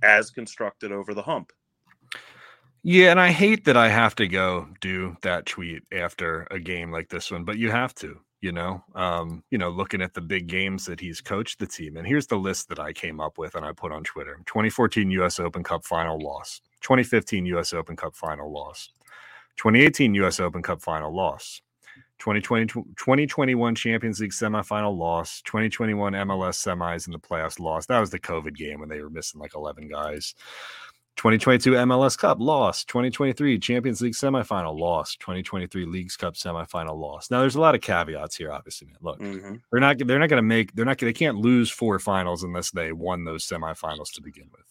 as 0.02 0.30
constructed 0.30 0.92
over 0.92 1.14
the 1.14 1.22
hump. 1.22 1.52
Yeah, 2.82 3.10
and 3.10 3.20
I 3.20 3.30
hate 3.30 3.66
that 3.66 3.76
I 3.76 3.88
have 3.88 4.14
to 4.16 4.26
go 4.26 4.68
do 4.80 5.16
that 5.20 5.44
tweet 5.44 5.82
after 5.92 6.46
a 6.50 6.58
game 6.58 6.90
like 6.90 7.10
this 7.10 7.30
one, 7.30 7.44
but 7.44 7.58
you 7.58 7.70
have 7.70 7.94
to, 7.96 8.18
you 8.40 8.52
know. 8.52 8.82
Um, 8.94 9.44
you 9.50 9.58
know, 9.58 9.68
looking 9.68 10.00
at 10.00 10.14
the 10.14 10.22
big 10.22 10.46
games 10.46 10.86
that 10.86 10.98
he's 10.98 11.20
coached 11.20 11.58
the 11.58 11.66
team. 11.66 11.98
And 11.98 12.06
here's 12.06 12.26
the 12.26 12.36
list 12.36 12.70
that 12.70 12.78
I 12.78 12.94
came 12.94 13.20
up 13.20 13.36
with 13.36 13.54
and 13.54 13.66
I 13.66 13.72
put 13.72 13.92
on 13.92 14.02
Twitter. 14.02 14.40
2014 14.46 15.10
US 15.10 15.38
Open 15.38 15.62
Cup 15.62 15.84
final 15.84 16.18
loss. 16.18 16.62
2015 16.80 17.44
US 17.46 17.74
Open 17.74 17.96
Cup 17.96 18.14
final 18.16 18.50
loss. 18.50 18.88
2018 19.56 20.14
US 20.14 20.40
Open 20.40 20.62
Cup 20.62 20.80
final 20.80 21.14
loss. 21.14 21.60
2020, 22.20 22.66
2021 22.66 23.74
Champions 23.74 24.20
League 24.20 24.32
semifinal 24.32 24.96
loss, 24.96 25.42
2021 25.42 26.12
MLS 26.12 26.58
semis 26.58 27.06
in 27.06 27.12
the 27.12 27.18
playoffs 27.18 27.58
loss. 27.58 27.86
That 27.86 27.98
was 27.98 28.10
the 28.10 28.20
COVID 28.20 28.54
game 28.54 28.78
when 28.78 28.88
they 28.88 29.00
were 29.00 29.10
missing 29.10 29.40
like 29.40 29.54
11 29.54 29.88
guys. 29.88 30.34
2022 31.16 31.72
MLS 31.72 32.16
Cup 32.16 32.38
loss, 32.40 32.84
2023 32.84 33.58
Champions 33.58 34.00
League 34.00 34.14
semifinal 34.14 34.78
loss, 34.78 35.16
2023 35.16 35.84
Leagues 35.84 36.16
Cup 36.16 36.34
semifinal 36.34 36.96
loss. 36.96 37.30
Now 37.30 37.40
there's 37.40 37.56
a 37.56 37.60
lot 37.60 37.74
of 37.74 37.80
caveats 37.80 38.36
here 38.36 38.52
obviously, 38.52 38.86
man. 38.86 38.96
Look, 39.02 39.18
mm-hmm. 39.18 39.56
they're 39.70 39.80
not 39.80 39.98
they're 39.98 40.18
not 40.18 40.28
going 40.28 40.38
to 40.38 40.42
make 40.42 40.74
they're 40.74 40.84
not 40.84 40.98
they 40.98 41.12
can't 41.12 41.36
lose 41.36 41.70
four 41.70 41.98
finals 41.98 42.42
unless 42.42 42.70
they 42.70 42.92
won 42.92 43.24
those 43.24 43.46
semifinals 43.46 44.12
to 44.14 44.22
begin 44.22 44.48
with. 44.52 44.64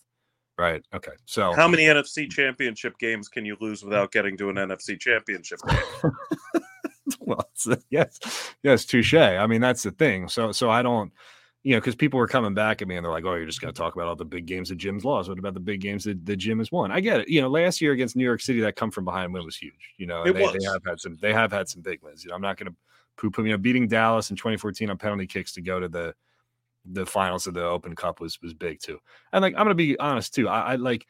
Right. 0.57 0.83
Okay. 0.93 1.11
So 1.25 1.53
how 1.53 1.67
many 1.67 1.83
NFC 1.83 2.29
championship 2.29 2.97
games 2.99 3.27
can 3.27 3.45
you 3.45 3.55
lose 3.61 3.83
without 3.83 4.11
getting 4.11 4.35
to 4.37 4.49
an 4.49 4.55
NFC 4.55 4.99
championship 4.99 5.59
game? 5.67 6.11
well, 7.19 7.49
uh, 7.69 7.75
yes, 7.89 8.19
yes, 8.63 8.85
touche. 8.85 9.13
I 9.13 9.45
mean, 9.47 9.61
that's 9.61 9.83
the 9.83 9.91
thing. 9.91 10.27
So, 10.27 10.51
so 10.51 10.69
I 10.69 10.81
don't, 10.81 11.11
you 11.63 11.73
know, 11.73 11.79
because 11.79 11.95
people 11.95 12.19
were 12.19 12.27
coming 12.27 12.53
back 12.53 12.81
at 12.81 12.87
me 12.87 12.95
and 12.95 13.05
they're 13.05 13.11
like, 13.11 13.25
"Oh, 13.25 13.35
you're 13.35 13.45
just 13.45 13.61
going 13.61 13.73
to 13.73 13.77
talk 13.77 13.95
about 13.95 14.07
all 14.07 14.15
the 14.15 14.25
big 14.25 14.45
games 14.45 14.69
that 14.69 14.77
Jim's 14.77 15.03
lost. 15.03 15.29
What 15.29 15.39
about 15.39 15.53
the 15.53 15.59
big 15.59 15.81
games 15.81 16.05
that 16.05 16.25
the 16.25 16.35
Jim 16.35 16.59
has 16.59 16.71
won?" 16.71 16.91
I 16.91 16.99
get 16.99 17.21
it. 17.21 17.29
You 17.29 17.41
know, 17.41 17.49
last 17.49 17.81
year 17.81 17.91
against 17.91 18.15
New 18.15 18.23
York 18.23 18.41
City, 18.41 18.61
that 18.61 18.75
come 18.75 18.91
from 18.91 19.05
behind 19.05 19.33
win 19.33 19.43
was 19.43 19.57
huge. 19.57 19.93
You 19.97 20.07
know, 20.07 20.23
they, 20.23 20.31
they 20.31 20.65
have 20.65 20.81
had 20.85 20.99
some. 20.99 21.17
They 21.21 21.33
have 21.33 21.51
had 21.51 21.67
some 21.67 21.81
big 21.81 22.01
wins. 22.01 22.23
You 22.23 22.29
know, 22.29 22.35
I'm 22.35 22.41
not 22.41 22.57
going 22.57 22.71
to 22.71 22.75
poo 23.17 23.29
poo. 23.29 23.43
You 23.43 23.51
know, 23.51 23.57
beating 23.57 23.87
Dallas 23.87 24.29
in 24.29 24.37
2014 24.37 24.89
on 24.89 24.97
penalty 24.97 25.27
kicks 25.27 25.53
to 25.53 25.61
go 25.61 25.79
to 25.79 25.89
the 25.89 26.13
the 26.85 27.05
finals 27.05 27.45
of 27.45 27.53
the 27.53 27.63
Open 27.63 27.95
Cup 27.95 28.19
was 28.19 28.41
was 28.41 28.53
big 28.53 28.79
too. 28.79 28.99
And 29.33 29.41
like, 29.41 29.53
I'm 29.53 29.65
going 29.65 29.69
to 29.69 29.75
be 29.75 29.99
honest 29.99 30.33
too. 30.33 30.47
I, 30.47 30.73
I 30.73 30.75
like 30.75 31.05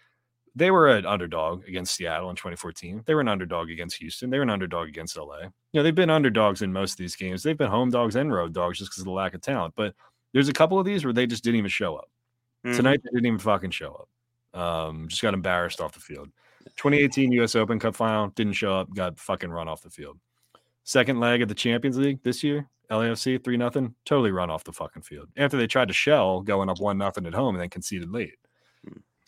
they 0.55 0.71
were 0.71 0.89
an 0.89 1.05
underdog 1.05 1.67
against 1.67 1.95
Seattle 1.95 2.29
in 2.29 2.35
2014. 2.35 3.03
They 3.05 3.13
were 3.13 3.21
an 3.21 3.27
underdog 3.27 3.69
against 3.69 3.97
Houston. 3.97 4.29
They 4.29 4.37
were 4.37 4.43
an 4.43 4.49
underdog 4.49 4.87
against 4.87 5.17
LA. 5.17 5.39
You 5.41 5.49
know, 5.73 5.83
they've 5.83 5.95
been 5.95 6.09
underdogs 6.09 6.61
in 6.61 6.73
most 6.73 6.93
of 6.93 6.97
these 6.97 7.15
games. 7.15 7.43
They've 7.43 7.57
been 7.57 7.69
home 7.69 7.89
dogs 7.89 8.15
and 8.15 8.31
road 8.31 8.53
dogs 8.53 8.79
just 8.79 8.91
because 8.91 9.01
of 9.01 9.05
the 9.05 9.11
lack 9.11 9.33
of 9.33 9.41
talent. 9.41 9.73
But 9.75 9.95
there's 10.33 10.49
a 10.49 10.53
couple 10.53 10.79
of 10.79 10.85
these 10.85 11.03
where 11.03 11.13
they 11.13 11.27
just 11.27 11.43
didn't 11.43 11.57
even 11.57 11.69
show 11.69 11.95
up. 11.95 12.09
Mm-hmm. 12.65 12.77
Tonight 12.77 13.01
they 13.03 13.09
didn't 13.11 13.25
even 13.25 13.39
fucking 13.39 13.71
show 13.71 14.07
up. 14.53 14.59
Um, 14.59 15.07
just 15.07 15.21
got 15.21 15.33
embarrassed 15.33 15.81
off 15.81 15.93
the 15.93 15.99
field. 15.99 16.29
2018 16.75 17.31
US 17.33 17.55
Open 17.55 17.79
Cup 17.79 17.95
final 17.95 18.29
didn't 18.29 18.53
show 18.53 18.73
up, 18.73 18.93
got 18.93 19.19
fucking 19.19 19.49
run 19.49 19.67
off 19.67 19.81
the 19.81 19.89
field. 19.89 20.19
Second 20.83 21.19
leg 21.19 21.41
of 21.41 21.47
the 21.47 21.55
Champions 21.55 21.97
League 21.97 22.21
this 22.23 22.43
year, 22.43 22.67
LAFC 22.89 23.43
three 23.43 23.57
nothing, 23.57 23.93
totally 24.05 24.31
run 24.31 24.49
off 24.49 24.63
the 24.63 24.73
fucking 24.73 25.03
field. 25.03 25.29
After 25.37 25.57
they 25.57 25.67
tried 25.67 25.87
to 25.89 25.93
shell 25.93 26.41
going 26.41 26.69
up 26.69 26.79
one 26.79 26.97
nothing 26.97 27.25
at 27.25 27.33
home 27.33 27.55
and 27.55 27.61
then 27.61 27.69
conceded 27.69 28.11
late. 28.11 28.35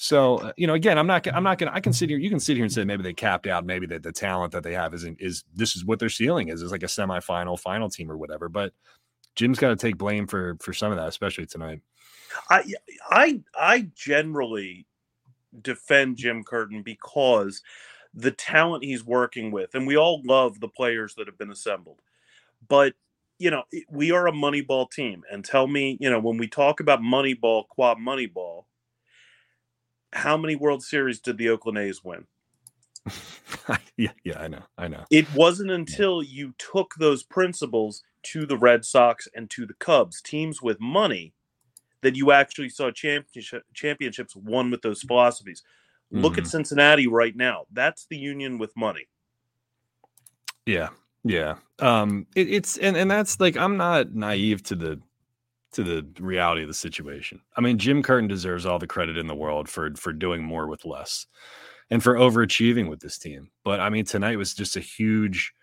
So 0.01 0.38
uh, 0.38 0.51
you 0.58 0.65
know, 0.65 0.74
again, 0.74 0.98
I'm 0.98 1.05
not, 1.05 1.27
I'm 1.31 1.43
not 1.43 1.60
gonna. 1.60 1.74
I 1.75 1.79
can 1.79 1.93
sit 1.93 2.10
here. 2.10 2.17
You 2.17 2.31
can 2.31 2.39
sit 2.39 2.55
here 2.55 2.65
and 2.65 2.74
say 2.74 2.84
maybe 2.84 3.03
they 3.03 3.13
capped 3.13 3.46
out. 3.46 3.67
Maybe 3.67 3.86
that 3.86 4.01
the 4.01 4.12
talent 4.12 4.51
that 4.53 4.63
they 4.63 4.74
have 4.74 4.96
isn't 4.96 5.22
is 5.22 5.43
this 5.53 5.75
is 5.75 5.86
what 5.86 6.00
their 6.00 6.10
ceiling 6.10 6.48
is. 6.48 6.63
Is 6.63 6.72
like 6.72 6.81
a 6.81 6.88
semifinal, 6.88 7.60
final 7.60 7.88
team 7.88 8.10
or 8.10 8.17
whatever. 8.17 8.50
But 8.50 8.74
Jim's 9.36 9.60
got 9.60 9.70
to 9.70 9.75
take 9.75 10.00
blame 10.00 10.25
for 10.25 10.58
for 10.60 10.74
some 10.74 10.91
of 10.91 10.98
that, 10.98 11.08
especially 11.08 11.46
tonight. 11.46 11.81
I 12.50 12.63
I 13.12 13.41
I 13.53 13.91
generally 13.93 14.88
defend 15.62 16.17
Jim 16.17 16.43
Curtin 16.43 16.81
because 16.81 17.62
the 18.12 18.31
talent 18.31 18.84
he's 18.84 19.05
working 19.05 19.51
with, 19.51 19.75
and 19.75 19.86
we 19.86 19.98
all 19.98 20.24
love 20.25 20.60
the 20.60 20.67
players 20.67 21.13
that 21.13 21.27
have 21.27 21.38
been 21.38 21.51
assembled, 21.51 22.01
but 22.67 22.96
you 23.38 23.51
know 23.51 23.65
we 23.91 24.12
are 24.12 24.25
a 24.25 24.31
Moneyball 24.31 24.89
team. 24.89 25.22
And 25.31 25.46
tell 25.46 25.67
me, 25.67 26.00
you 26.01 26.10
know, 26.10 26.20
when 26.20 26.38
we 26.38 26.48
talk 26.48 26.79
about 26.79 27.01
Moneyball, 27.01 27.67
quad 27.67 28.00
Moneyball 28.00 28.63
how 30.13 30.38
many 30.38 30.56
World 30.56 30.84
Series 30.84 31.20
did 31.20 31.38
the 31.38 31.50
Oakland 31.50 31.77
A's 31.77 32.03
win? 32.03 32.25
yeah, 33.98 34.12
yeah, 34.24 34.39
I 34.39 34.48
know, 34.48 34.63
I 34.77 34.88
know. 34.88 35.06
It 35.10 35.34
wasn't 35.34 35.72
until 35.72 36.22
you 36.22 36.53
took 36.58 36.94
those 37.00 37.24
principles 37.24 38.03
to 38.24 38.46
the 38.46 38.58
Red 38.58 38.86
Sox 38.86 39.27
and 39.36 39.50
to 39.51 39.65
the 39.65 39.74
Cubs, 39.74 40.22
teams 40.22 40.62
with 40.62 40.80
money, 40.80 41.34
that 42.01 42.15
you 42.15 42.32
actually 42.32 42.70
saw 42.70 42.91
championship, 42.91 43.63
championships 43.74 44.36
won 44.36 44.72
with 44.72 44.82
those 44.82 45.01
philosophies. 45.01 45.63
Mm-hmm. 46.13 46.24
Look 46.24 46.34
at 46.34 46.44
mm-hmm. 46.44 46.50
Cincinnati 46.50 47.08
right 47.08 47.36
now. 47.36 47.65
That's 47.72 48.06
the 48.10 48.18
union 48.18 48.58
with 48.58 48.75
money. 48.75 49.08
Yeah, 50.65 50.89
yeah. 51.24 51.56
Um, 51.80 52.27
it, 52.36 52.50
it's 52.50 52.77
and 52.77 52.96
and 52.96 53.10
that's 53.10 53.39
like 53.39 53.58
I'm 53.58 53.77
not 53.77 54.13
naive 54.13 54.63
to 54.63 54.75
the 54.75 55.00
to 55.74 55.84
the 55.84 56.06
reality 56.20 56.62
of 56.63 56.68
the 56.68 56.74
situation. 56.74 57.42
I 57.56 57.62
mean, 57.62 57.78
Jim 57.78 58.04
Curtin 58.04 58.28
deserves 58.28 58.66
all 58.66 58.80
the 58.80 58.88
credit 58.88 59.18
in 59.18 59.28
the 59.28 59.36
world 59.36 59.70
for 59.70 59.94
for 59.96 60.13
doing 60.13 60.44
more 60.44 60.68
with 60.68 60.86
less 60.86 61.28
and 61.90 62.01
for 62.01 62.16
overachieving 62.16 62.90
with 62.90 63.00
this 63.01 63.18
team. 63.18 63.51
But 63.63 63.80
I 63.80 63.90
mean, 63.90 64.06
tonight 64.06 64.38
was 64.38 64.54
just 64.54 64.78
a 64.78 64.82
huge 64.82 65.54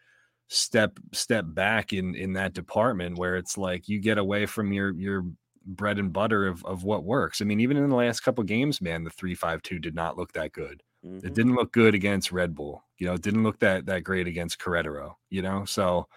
step 0.49 0.99
step 1.13 1.45
back 1.49 1.93
in 1.93 2.15
in 2.15 2.33
that 2.35 2.55
department 2.55 3.19
where 3.19 3.37
it's 3.37 3.59
like 3.59 3.89
you 3.89 4.01
get 4.01 4.19
away 4.19 4.47
from 4.47 4.73
your 4.73 4.95
your 4.95 5.25
bread 5.67 5.99
and 5.99 6.13
butter 6.13 6.47
of, 6.47 6.65
of 6.65 6.85
what 6.85 7.05
works. 7.05 7.41
I 7.41 7.45
mean, 7.45 7.61
even 7.61 7.77
in 7.77 7.89
the 7.89 7.97
last 7.97 8.21
couple 8.21 8.43
games, 8.45 8.81
man, 8.81 9.05
the 9.05 9.11
three 9.11 9.35
five 9.35 9.63
two 9.63 9.79
did 9.79 9.95
not 9.95 10.17
look 10.17 10.33
that 10.33 10.53
good. 10.53 10.83
Mm-hmm. 11.05 11.27
It 11.27 11.35
didn't 11.35 11.55
look 11.55 11.73
good 11.73 11.95
against 11.95 12.33
Red 12.33 12.55
Bull. 12.55 12.83
You 12.99 13.07
know, 13.07 13.15
it 13.15 13.23
didn't 13.23 13.43
look 13.43 13.59
that 13.61 13.87
that 13.87 14.05
great 14.05 14.27
against 14.27 14.59
Querétaro, 14.59 15.15
you 15.31 15.43
know. 15.43 15.65
So 15.65 16.09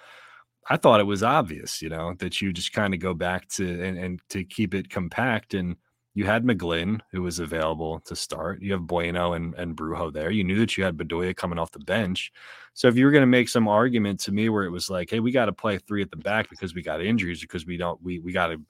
I 0.69 0.77
thought 0.77 0.99
it 0.99 1.05
was 1.05 1.23
obvious, 1.23 1.81
you 1.81 1.89
know, 1.89 2.13
that 2.19 2.41
you 2.41 2.53
just 2.53 2.73
kind 2.73 2.93
of 2.93 2.99
go 2.99 3.13
back 3.13 3.47
to 3.49 3.83
and, 3.83 3.97
and 3.97 4.21
to 4.29 4.43
keep 4.43 4.73
it 4.73 4.89
compact. 4.89 5.53
And 5.53 5.75
you 6.13 6.25
had 6.25 6.43
McGlynn, 6.43 6.99
who 7.11 7.21
was 7.23 7.39
available 7.39 7.99
to 8.01 8.15
start. 8.15 8.61
You 8.61 8.73
have 8.73 8.85
Bueno 8.85 9.33
and, 9.33 9.55
and 9.55 9.75
Brujo 9.75 10.13
there. 10.13 10.29
You 10.29 10.43
knew 10.43 10.59
that 10.59 10.77
you 10.77 10.83
had 10.83 10.97
Bedoya 10.97 11.35
coming 11.35 11.57
off 11.57 11.71
the 11.71 11.79
bench. 11.79 12.31
So 12.73 12.87
if 12.87 12.95
you 12.95 13.05
were 13.05 13.11
going 13.11 13.21
to 13.23 13.27
make 13.27 13.49
some 13.49 13.67
argument 13.67 14.19
to 14.21 14.31
me 14.31 14.49
where 14.49 14.65
it 14.65 14.71
was 14.71 14.89
like, 14.89 15.09
hey, 15.09 15.19
we 15.19 15.31
got 15.31 15.45
to 15.45 15.53
play 15.53 15.77
three 15.77 16.01
at 16.01 16.11
the 16.11 16.17
back 16.17 16.49
because 16.49 16.75
we 16.75 16.81
got 16.81 17.01
injuries, 17.01 17.41
because 17.41 17.65
we 17.65 17.77
don't, 17.77 18.01
we 18.03 18.19
we 18.19 18.31
got 18.31 18.47
to, 18.47 18.61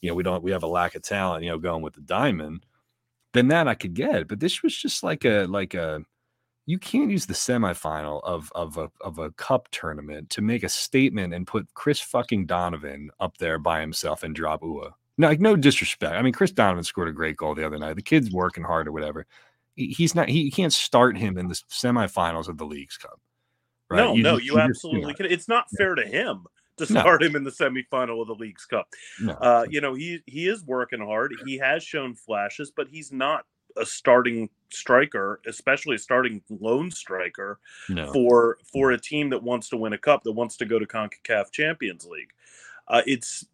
you 0.00 0.10
know, 0.10 0.14
we 0.14 0.22
don't, 0.22 0.42
we 0.42 0.52
have 0.52 0.62
a 0.62 0.68
lack 0.68 0.94
of 0.94 1.02
talent, 1.02 1.44
you 1.44 1.50
know, 1.50 1.58
going 1.58 1.82
with 1.82 1.94
the 1.94 2.00
diamond, 2.02 2.66
then 3.32 3.48
that 3.48 3.68
I 3.68 3.74
could 3.74 3.94
get. 3.94 4.28
But 4.28 4.40
this 4.40 4.62
was 4.62 4.76
just 4.76 5.02
like 5.02 5.24
a 5.24 5.46
like 5.46 5.74
a 5.74 6.02
you 6.66 6.78
can't 6.78 7.10
use 7.10 7.26
the 7.26 7.34
semifinal 7.34 8.22
of 8.24 8.52
of 8.54 8.76
a 8.78 8.90
of 9.00 9.18
a 9.18 9.30
cup 9.32 9.68
tournament 9.72 10.30
to 10.30 10.42
make 10.42 10.62
a 10.62 10.68
statement 10.68 11.34
and 11.34 11.46
put 11.46 11.72
Chris 11.74 12.00
fucking 12.00 12.46
Donovan 12.46 13.10
up 13.20 13.36
there 13.38 13.58
by 13.58 13.80
himself 13.80 14.22
and 14.22 14.34
drop 14.34 14.62
Uhre. 14.62 14.92
No, 15.18 15.28
like 15.28 15.40
no 15.40 15.56
disrespect. 15.56 16.14
I 16.14 16.22
mean, 16.22 16.32
Chris 16.32 16.52
Donovan 16.52 16.84
scored 16.84 17.08
a 17.08 17.12
great 17.12 17.36
goal 17.36 17.54
the 17.54 17.66
other 17.66 17.78
night. 17.78 17.96
The 17.96 18.02
kid's 18.02 18.30
working 18.30 18.64
hard 18.64 18.88
or 18.88 18.92
whatever. 18.92 19.26
He's 19.74 20.14
not. 20.14 20.28
He 20.28 20.50
can't 20.50 20.72
start 20.72 21.16
him 21.16 21.38
in 21.38 21.48
the 21.48 21.54
semifinals 21.54 22.48
of 22.48 22.58
the 22.58 22.66
Leagues 22.66 22.96
Cup. 22.96 23.20
Right? 23.90 23.98
No, 23.98 24.14
you 24.14 24.22
no, 24.22 24.36
just, 24.36 24.44
you, 24.44 24.52
you 24.54 24.60
absolutely 24.60 25.14
can. 25.14 25.26
It's 25.26 25.48
not 25.48 25.66
fair 25.76 25.94
to 25.94 26.06
him 26.06 26.44
to 26.78 26.86
start 26.86 27.20
no. 27.20 27.26
him 27.26 27.36
in 27.36 27.44
the 27.44 27.50
semifinal 27.50 28.20
of 28.20 28.28
the 28.28 28.34
Leagues 28.34 28.64
Cup. 28.66 28.86
No. 29.20 29.32
Uh, 29.34 29.66
you 29.68 29.80
know, 29.80 29.94
he 29.94 30.20
he 30.26 30.48
is 30.48 30.64
working 30.64 31.00
hard. 31.00 31.34
He 31.44 31.58
has 31.58 31.82
shown 31.82 32.14
flashes, 32.14 32.72
but 32.74 32.88
he's 32.88 33.12
not 33.12 33.44
a 33.76 33.86
starting 33.86 34.48
striker, 34.70 35.40
especially 35.46 35.96
a 35.96 35.98
starting 35.98 36.42
lone 36.48 36.90
striker 36.90 37.58
no. 37.88 38.12
for 38.12 38.58
for 38.72 38.92
a 38.92 39.00
team 39.00 39.30
that 39.30 39.42
wants 39.42 39.68
to 39.70 39.76
win 39.76 39.92
a 39.92 39.98
cup, 39.98 40.22
that 40.24 40.32
wants 40.32 40.56
to 40.58 40.64
go 40.64 40.78
to 40.78 40.86
CONCACAF 40.86 41.50
Champions 41.52 42.06
League. 42.06 42.30
Uh, 42.88 43.02
it's 43.06 43.46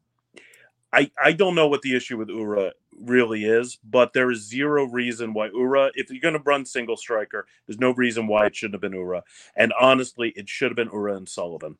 I 0.92 1.10
I 1.22 1.32
don't 1.32 1.54
know 1.54 1.68
what 1.68 1.82
the 1.82 1.94
issue 1.94 2.16
with 2.16 2.28
Uhre 2.28 2.72
really 3.00 3.44
is, 3.44 3.78
but 3.84 4.12
there 4.12 4.30
is 4.30 4.48
zero 4.48 4.84
reason 4.84 5.34
why 5.34 5.48
Uhre, 5.50 5.90
if 5.94 6.10
you're 6.10 6.20
going 6.20 6.34
to 6.34 6.40
run 6.40 6.64
single 6.64 6.96
striker, 6.96 7.46
there's 7.66 7.78
no 7.78 7.92
reason 7.92 8.26
why 8.26 8.46
it 8.46 8.56
shouldn't 8.56 8.74
have 8.74 8.90
been 8.90 8.98
Uhre. 8.98 9.22
And 9.56 9.72
honestly, 9.78 10.32
it 10.36 10.48
should 10.48 10.70
have 10.70 10.76
been 10.76 10.88
Uhre 10.88 11.16
and 11.16 11.28
Sullivan. 11.28 11.76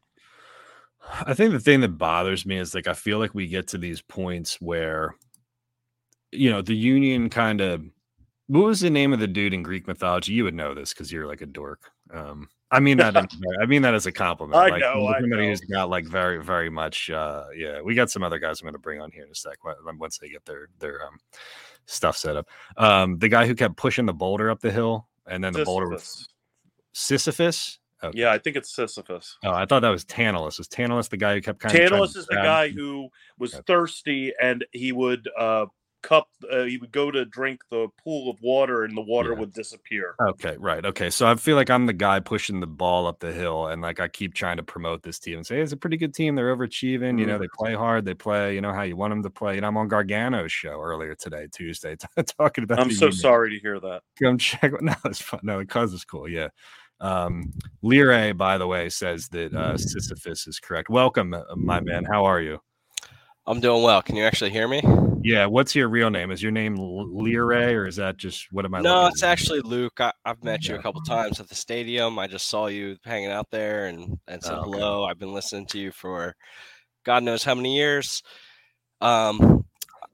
I 1.01 1.35
think 1.35 1.53
the 1.53 1.61
thing 1.61 1.81
that 1.81 1.99
bothers 1.99 2.45
me 2.45 2.59
is 2.59 2.75
like 2.75 2.87
I 2.87 2.93
feel 2.93 3.19
like 3.19 3.35
we 3.35 3.47
get 3.47 3.69
to 3.69 3.79
these 3.79 4.03
points 4.03 4.61
where 4.61 5.15
you 6.33 6.51
know 6.51 6.61
the 6.61 6.77
union 6.77 7.31
kind 7.31 7.61
of 7.61 7.85
what 8.49 8.65
was 8.65 8.81
the 8.81 8.91
name 8.91 9.13
of 9.13 9.21
the 9.21 9.27
dude 9.27 9.55
in 9.55 9.63
Greek 9.63 9.87
mythology? 9.87 10.33
You 10.33 10.45
would 10.45 10.55
know 10.55 10.75
this 10.75 10.93
because 10.93 11.13
you're 11.13 11.27
like 11.27 11.43
a 11.43 11.47
dork. 11.47 11.91
Um, 12.13 12.49
I 12.71 12.81
mean 12.81 12.99
that. 12.99 13.17
I 13.61 13.67
mean 13.67 13.83
that 13.83 13.95
as 13.95 14.07
a 14.07 14.13
compliment. 14.13 14.57
I 14.57 14.69
like, 14.69 14.81
know. 14.81 15.07
I 15.07 15.21
somebody 15.21 15.43
know. 15.43 15.49
who's 15.49 15.61
got 15.61 15.89
like 15.91 16.07
very, 16.07 16.43
very 16.43 16.71
much. 16.71 17.11
Uh, 17.11 17.45
yeah, 17.55 17.81
we 17.81 17.95
got 17.95 18.11
some 18.11 18.23
other 18.23 18.39
guys 18.39 18.61
I'm 18.61 18.65
going 18.65 18.75
to 18.75 18.79
bring 18.79 19.01
on 19.01 19.11
here 19.11 19.25
in 19.25 19.31
a 19.31 19.35
sec 19.35 19.59
once 19.99 20.19
they 20.19 20.29
get 20.29 20.45
their 20.45 20.69
their 20.79 21.05
um, 21.07 21.19
stuff 21.87 22.17
set 22.17 22.37
up. 22.37 22.49
Um, 22.77 23.19
the 23.19 23.29
guy 23.29 23.47
who 23.47 23.55
kept 23.55 23.77
pushing 23.77 24.07
the 24.07 24.13
boulder 24.13 24.51
up 24.51 24.61
the 24.61 24.73
hill, 24.73 25.09
and 25.27 25.43
then 25.43 25.53
the 25.53 25.61
Sisyphus. 25.61 25.67
boulder 25.67 25.89
was 25.89 26.29
Sisyphus. 26.93 27.79
Okay. 28.03 28.21
Yeah, 28.21 28.31
I 28.31 28.39
think 28.39 28.57
it's 28.57 28.75
Sisyphus. 28.75 29.39
Oh, 29.45 29.51
I 29.51 29.67
thought 29.67 29.81
that 29.81 29.89
was 29.89 30.05
Tantalus. 30.05 30.59
Was 30.59 30.69
Tantalus 30.69 31.09
the 31.09 31.17
guy 31.17 31.35
who 31.35 31.41
kept 31.41 31.59
kind 31.59 31.75
Tantalus 31.75 32.15
of 32.15 32.15
Tantalus 32.15 32.17
is 32.17 32.27
the 32.27 32.37
guy 32.37 32.69
who 32.69 33.09
was 33.39 33.55
okay. 33.55 33.63
thirsty 33.67 34.33
and 34.41 34.65
he 34.73 34.93
would 34.93 35.29
uh, 35.37 35.67
cup 36.03 36.29
uh, 36.51 36.63
he 36.63 36.79
would 36.79 36.93
go 36.93 37.11
to 37.11 37.25
drink 37.25 37.61
the 37.71 37.89
pool 38.03 38.31
of 38.31 38.41
water 38.41 38.85
and 38.85 38.97
the 38.97 39.03
water 39.03 39.33
yeah. 39.33 39.39
would 39.39 39.53
disappear 39.53 40.15
okay 40.21 40.57
right 40.59 40.85
okay 40.85 41.11
so 41.11 41.27
i 41.27 41.35
feel 41.35 41.57
like 41.57 41.71
i'm 41.71 41.87
the 41.87 41.93
guy 41.93 42.21
pushing 42.21 42.61
the 42.61 42.67
ball 42.67 43.07
up 43.07 43.19
the 43.21 43.33
hill 43.33 43.67
and 43.67 43.83
like 43.83 44.01
i 44.01 44.09
keep 44.09 44.35
trying 44.35 44.57
to 44.57 44.63
promote 44.63 45.03
this 45.03 45.19
team 45.19 45.37
and 45.39 45.47
say 45.47 45.57
hey, 45.57 45.63
it's 45.63 45.73
a 45.73 45.77
pretty 45.77 45.97
good 45.97 46.15
team 46.15 46.35
they're 46.35 46.55
overachieving 46.55 47.01
mm-hmm. 47.01 47.19
you 47.19 47.27
know 47.27 47.35
mm-hmm. 47.35 47.43
they 47.43 47.49
play 47.59 47.75
hard 47.75 48.05
they 48.05 48.15
play 48.15 48.55
you 48.55 48.61
know 48.61 48.73
how 48.73 48.83
you 48.83 48.97
want 48.97 49.11
them 49.11 49.23
to 49.23 49.31
play 49.31 49.57
and 49.57 49.67
i'm 49.67 49.77
on 49.77 49.89
gargano's 49.89 50.53
show 50.53 50.81
earlier 50.81 51.15
today 51.15 51.47
tuesday 51.53 51.97
talking 52.39 52.65
about 52.65 52.81
i'm 52.81 52.91
so 52.91 53.11
sorry 53.11 53.51
to 53.51 53.59
hear 53.61 53.81
that 53.81 54.03
come 54.23 54.39
check 54.39 54.73
no 54.81 54.95
it's 55.05 55.21
fun 55.21 55.41
no 55.43 55.65
cause 55.65 55.93
it's 55.93 56.05
cool 56.05 56.29
yeah 56.29 56.49
Um, 57.01 57.53
Lire, 57.83 58.35
by 58.35 58.59
the 58.59 58.67
way, 58.67 58.89
says 58.89 59.29
that 59.29 59.55
uh, 59.55 59.79
Sisyphus 59.79 60.49
is 60.49 60.59
correct. 60.59 60.91
Welcome, 60.91 61.33
uh, 61.33 61.45
my 61.55 61.79
man. 61.81 62.05
How 62.05 62.25
are 62.25 62.41
you? 62.41 62.59
I'm 63.49 63.61
doing 63.61 63.83
well. 63.83 64.03
Can 64.03 64.15
you 64.15 64.25
actually 64.25 64.51
hear 64.51 64.69
me? 64.69 64.83
Yeah. 65.23 65.47
What's 65.47 65.75
your 65.75 65.89
real 65.89 66.11
name? 66.11 66.31
Is 66.31 66.43
your 66.43 66.53
name 66.53 66.77
Lire, 66.77 67.81
or 67.81 67.87
is 67.87 67.97
that 67.97 68.19
just 68.19 68.53
what 68.53 68.67
am 68.67 68.75
I? 68.75 68.83
No, 68.83 69.07
it's 69.07 69.23
at? 69.23 69.31
actually 69.31 69.61
Luke. 69.61 69.99
I, 70.01 70.13
have 70.27 70.45
met 70.45 70.69
you 70.69 70.75
a 70.75 70.83
couple 70.83 71.01
times 71.01 71.41
at 71.41 71.49
the 71.49 71.55
stadium. 71.55 72.19
I 72.19 72.27
just 72.27 72.49
saw 72.51 72.67
you 72.67 72.99
hanging 73.05 73.31
out 73.31 73.51
there 73.51 73.87
and 73.87 74.19
and 74.29 74.43
said 74.43 74.53
oh, 74.53 74.61
okay. 74.61 74.71
hello. 74.73 75.05
I've 75.05 75.19
been 75.19 75.33
listening 75.33 75.65
to 75.69 75.79
you 75.79 75.93
for 75.93 76.37
God 77.07 77.23
knows 77.23 77.43
how 77.43 77.55
many 77.55 77.75
years. 77.75 78.23
Um, 79.01 79.65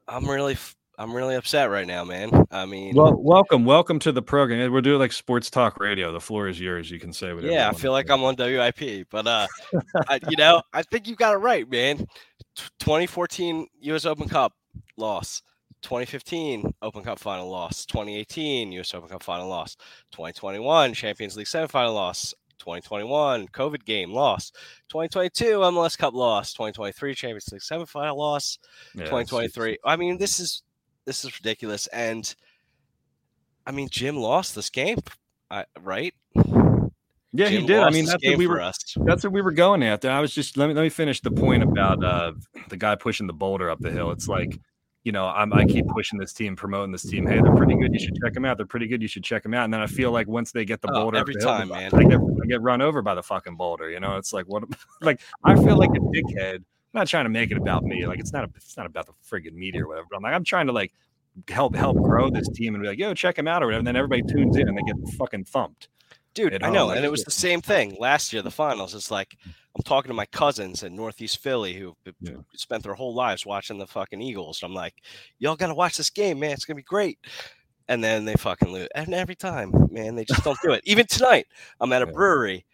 I'm 0.07 0.29
really 0.29 0.55
I'm 0.97 1.13
really 1.13 1.35
upset 1.35 1.69
right 1.69 1.85
now, 1.85 2.05
man. 2.05 2.31
I 2.51 2.65
mean, 2.65 2.95
well, 2.95 3.21
welcome, 3.21 3.65
welcome 3.65 3.99
to 3.99 4.13
the 4.13 4.21
program. 4.21 4.71
We're 4.71 4.79
doing 4.79 4.99
like 4.99 5.11
sports 5.11 5.49
talk 5.49 5.77
radio. 5.79 6.13
The 6.13 6.21
floor 6.21 6.47
is 6.47 6.59
yours. 6.59 6.89
You 6.89 6.99
can 6.99 7.11
say 7.11 7.33
whatever. 7.33 7.51
Yeah, 7.51 7.67
I 7.67 7.73
feel 7.73 7.91
like 7.91 8.09
I'm 8.09 8.23
on 8.23 8.35
WIP, 8.37 9.07
but 9.09 9.27
uh, 9.27 9.47
I, 10.07 10.21
you 10.29 10.37
know, 10.37 10.61
I 10.71 10.83
think 10.83 11.07
you 11.07 11.17
got 11.17 11.33
it 11.33 11.39
right, 11.39 11.69
man. 11.69 12.05
2014 12.79 13.67
U.S. 13.81 14.05
Open 14.05 14.29
Cup 14.29 14.53
loss. 14.97 15.41
2015 15.81 16.73
Open 16.81 17.03
Cup 17.03 17.19
final 17.19 17.49
loss. 17.49 17.85
2018 17.85 18.71
U.S. 18.73 18.93
Open 18.93 19.09
Cup 19.09 19.23
final 19.23 19.47
loss. 19.47 19.75
2021 20.11 20.93
Champions 20.93 21.37
League 21.37 21.47
semifinal 21.47 21.93
loss. 21.93 22.33
2021 22.59 23.47
COVID 23.49 23.85
game 23.85 24.11
loss. 24.11 24.51
2022 24.89 25.45
MLS 25.59 25.97
Cup 25.97 26.13
loss. 26.13 26.53
2023 26.53 27.15
Champions 27.15 27.49
League 27.51 27.61
semifinal 27.61 28.15
loss. 28.15 28.57
Yeah, 28.95 29.03
2023. 29.03 29.77
I 29.85 29.95
mean, 29.95 30.17
this 30.17 30.39
is 30.39 30.63
this 31.05 31.23
is 31.23 31.37
ridiculous. 31.37 31.87
And 31.87 32.33
I 33.67 33.71
mean, 33.71 33.89
Jim 33.89 34.17
lost 34.17 34.55
this 34.55 34.69
game, 34.69 34.99
right? 35.81 36.13
Yeah, 37.35 37.49
Jim 37.49 37.61
he 37.61 37.67
did. 37.67 37.79
I 37.79 37.89
mean, 37.89 38.05
that's 38.05 38.23
what 38.23 38.37
we 38.37 38.47
were. 38.47 38.71
That's 38.97 39.23
what 39.23 39.33
we 39.33 39.41
were 39.41 39.51
going 39.51 39.83
after. 39.83 40.09
I 40.09 40.21
was 40.21 40.33
just 40.33 40.55
let 40.55 40.67
me 40.67 40.73
let 40.73 40.83
me 40.83 40.89
finish 40.89 41.19
the 41.19 41.31
point 41.31 41.63
about 41.63 42.03
uh, 42.03 42.31
the 42.69 42.77
guy 42.77 42.95
pushing 42.95 43.27
the 43.27 43.33
boulder 43.33 43.69
up 43.69 43.79
the 43.81 43.91
hill. 43.91 44.11
It's 44.11 44.29
like, 44.29 44.57
you 45.03 45.11
know, 45.11 45.25
I'm, 45.25 45.51
I 45.51 45.65
keep 45.65 45.85
pushing 45.87 46.17
this 46.17 46.31
team, 46.31 46.55
promoting 46.55 46.93
this 46.93 47.03
team. 47.03 47.27
Hey, 47.27 47.41
they're 47.41 47.55
pretty 47.55 47.75
good. 47.75 47.93
You 47.93 47.99
should 47.99 48.17
check 48.23 48.33
them 48.33 48.45
out. 48.45 48.55
They're 48.55 48.65
pretty 48.65 48.87
good. 48.87 49.01
You 49.01 49.09
should 49.09 49.23
check 49.25 49.43
them 49.43 49.53
out. 49.53 49.65
And 49.65 49.73
then 49.73 49.81
I 49.81 49.87
feel 49.87 50.11
like 50.11 50.27
once 50.27 50.53
they 50.53 50.63
get 50.63 50.81
the 50.81 50.89
oh, 50.91 51.01
boulder 51.01 51.17
every 51.17 51.33
the 51.33 51.41
time, 51.41 51.67
hill, 51.67 51.75
man, 51.75 51.93
I 51.93 52.03
get, 52.03 52.19
I 52.19 52.45
get 52.47 52.61
run 52.61 52.81
over 52.81 53.01
by 53.01 53.15
the 53.15 53.23
fucking 53.23 53.57
boulder. 53.57 53.89
You 53.89 53.99
know, 53.99 54.15
it's 54.15 54.31
like 54.31 54.45
what? 54.47 54.63
Like 55.01 55.19
I 55.43 55.55
feel 55.55 55.77
like 55.77 55.89
a 55.89 55.99
dickhead. 55.99 56.55
I'm 56.55 56.99
not 57.01 57.07
trying 57.07 57.25
to 57.25 57.29
make 57.29 57.51
it 57.51 57.57
about 57.57 57.83
me. 57.83 58.07
Like 58.07 58.19
it's 58.19 58.31
not. 58.31 58.45
A, 58.45 58.49
it's 58.55 58.77
not 58.77 58.85
about 58.85 59.07
the 59.07 59.13
friggin' 59.29 59.53
media 59.53 59.83
or 59.83 59.89
whatever. 59.89 60.07
But 60.09 60.17
I'm 60.17 60.23
like, 60.23 60.33
I'm 60.33 60.45
trying 60.45 60.67
to 60.67 60.73
like 60.73 60.93
help 61.49 61.75
help 61.75 61.97
grow 61.97 62.29
this 62.29 62.47
team 62.47 62.75
and 62.75 62.81
be 62.81 62.87
like, 62.87 62.97
yo, 62.97 63.13
check 63.13 63.37
him 63.37 63.47
out 63.47 63.61
or 63.61 63.65
whatever. 63.65 63.79
And 63.79 63.87
then 63.87 63.97
everybody 63.97 64.21
tunes 64.21 64.55
in 64.55 64.69
and 64.69 64.77
they 64.77 64.83
get 64.83 64.95
fucking 65.17 65.43
thumped. 65.43 65.89
Dude, 66.35 66.61
I 66.63 66.69
know, 66.69 66.89
and 66.89 67.05
it 67.05 67.09
was 67.09 67.23
the 67.23 67.31
same 67.31 67.61
thing 67.61 67.95
last 67.97 68.33
year. 68.33 68.41
The 68.41 68.51
finals. 68.51 68.93
It's 68.93 69.09
like 69.09 69.37
I'm 69.43 69.83
talking 69.83 70.09
to 70.09 70.13
my 70.13 70.25
cousins 70.25 70.83
in 70.83 70.93
Northeast 70.93 71.41
Philly 71.41 71.73
who 71.73 71.95
yeah. 72.19 72.33
spent 72.53 72.83
their 72.83 72.93
whole 72.93 73.15
lives 73.15 73.45
watching 73.45 73.77
the 73.77 73.87
fucking 73.87 74.21
Eagles. 74.21 74.61
I'm 74.61 74.73
like, 74.73 74.95
y'all 75.39 75.55
gotta 75.55 75.73
watch 75.73 75.95
this 75.95 76.09
game, 76.09 76.39
man. 76.39 76.51
It's 76.51 76.65
gonna 76.65 76.75
be 76.75 76.83
great. 76.83 77.19
And 77.87 78.03
then 78.03 78.25
they 78.25 78.33
fucking 78.33 78.69
lose. 78.69 78.89
And 78.95 79.13
every 79.13 79.35
time, 79.35 79.71
man, 79.91 80.15
they 80.15 80.25
just 80.25 80.43
don't 80.43 80.59
do 80.61 80.73
it. 80.73 80.81
Even 80.83 81.07
tonight, 81.07 81.47
I'm 81.79 81.93
at 81.93 82.01
a 82.01 82.07
brewery. 82.07 82.65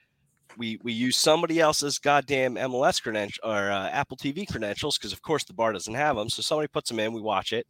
We 0.58 0.80
we 0.82 0.91
use 0.91 1.15
somebody 1.15 1.60
else's 1.60 2.00
goddamn 2.00 2.56
MLS 2.56 3.01
credential 3.01 3.44
or 3.48 3.70
uh, 3.70 3.89
Apple 3.89 4.18
TV 4.18 4.50
credentials 4.50 4.98
because 4.98 5.13
of 5.13 5.22
course 5.22 5.44
the 5.44 5.53
bar 5.53 5.72
doesn't 5.72 5.94
have 5.94 6.15
them. 6.15 6.30
So 6.30 6.41
somebody 6.41 6.68
puts 6.68 6.89
them 6.89 7.00
in. 7.00 7.13
We 7.13 7.22
watch 7.22 7.53
it 7.53 7.68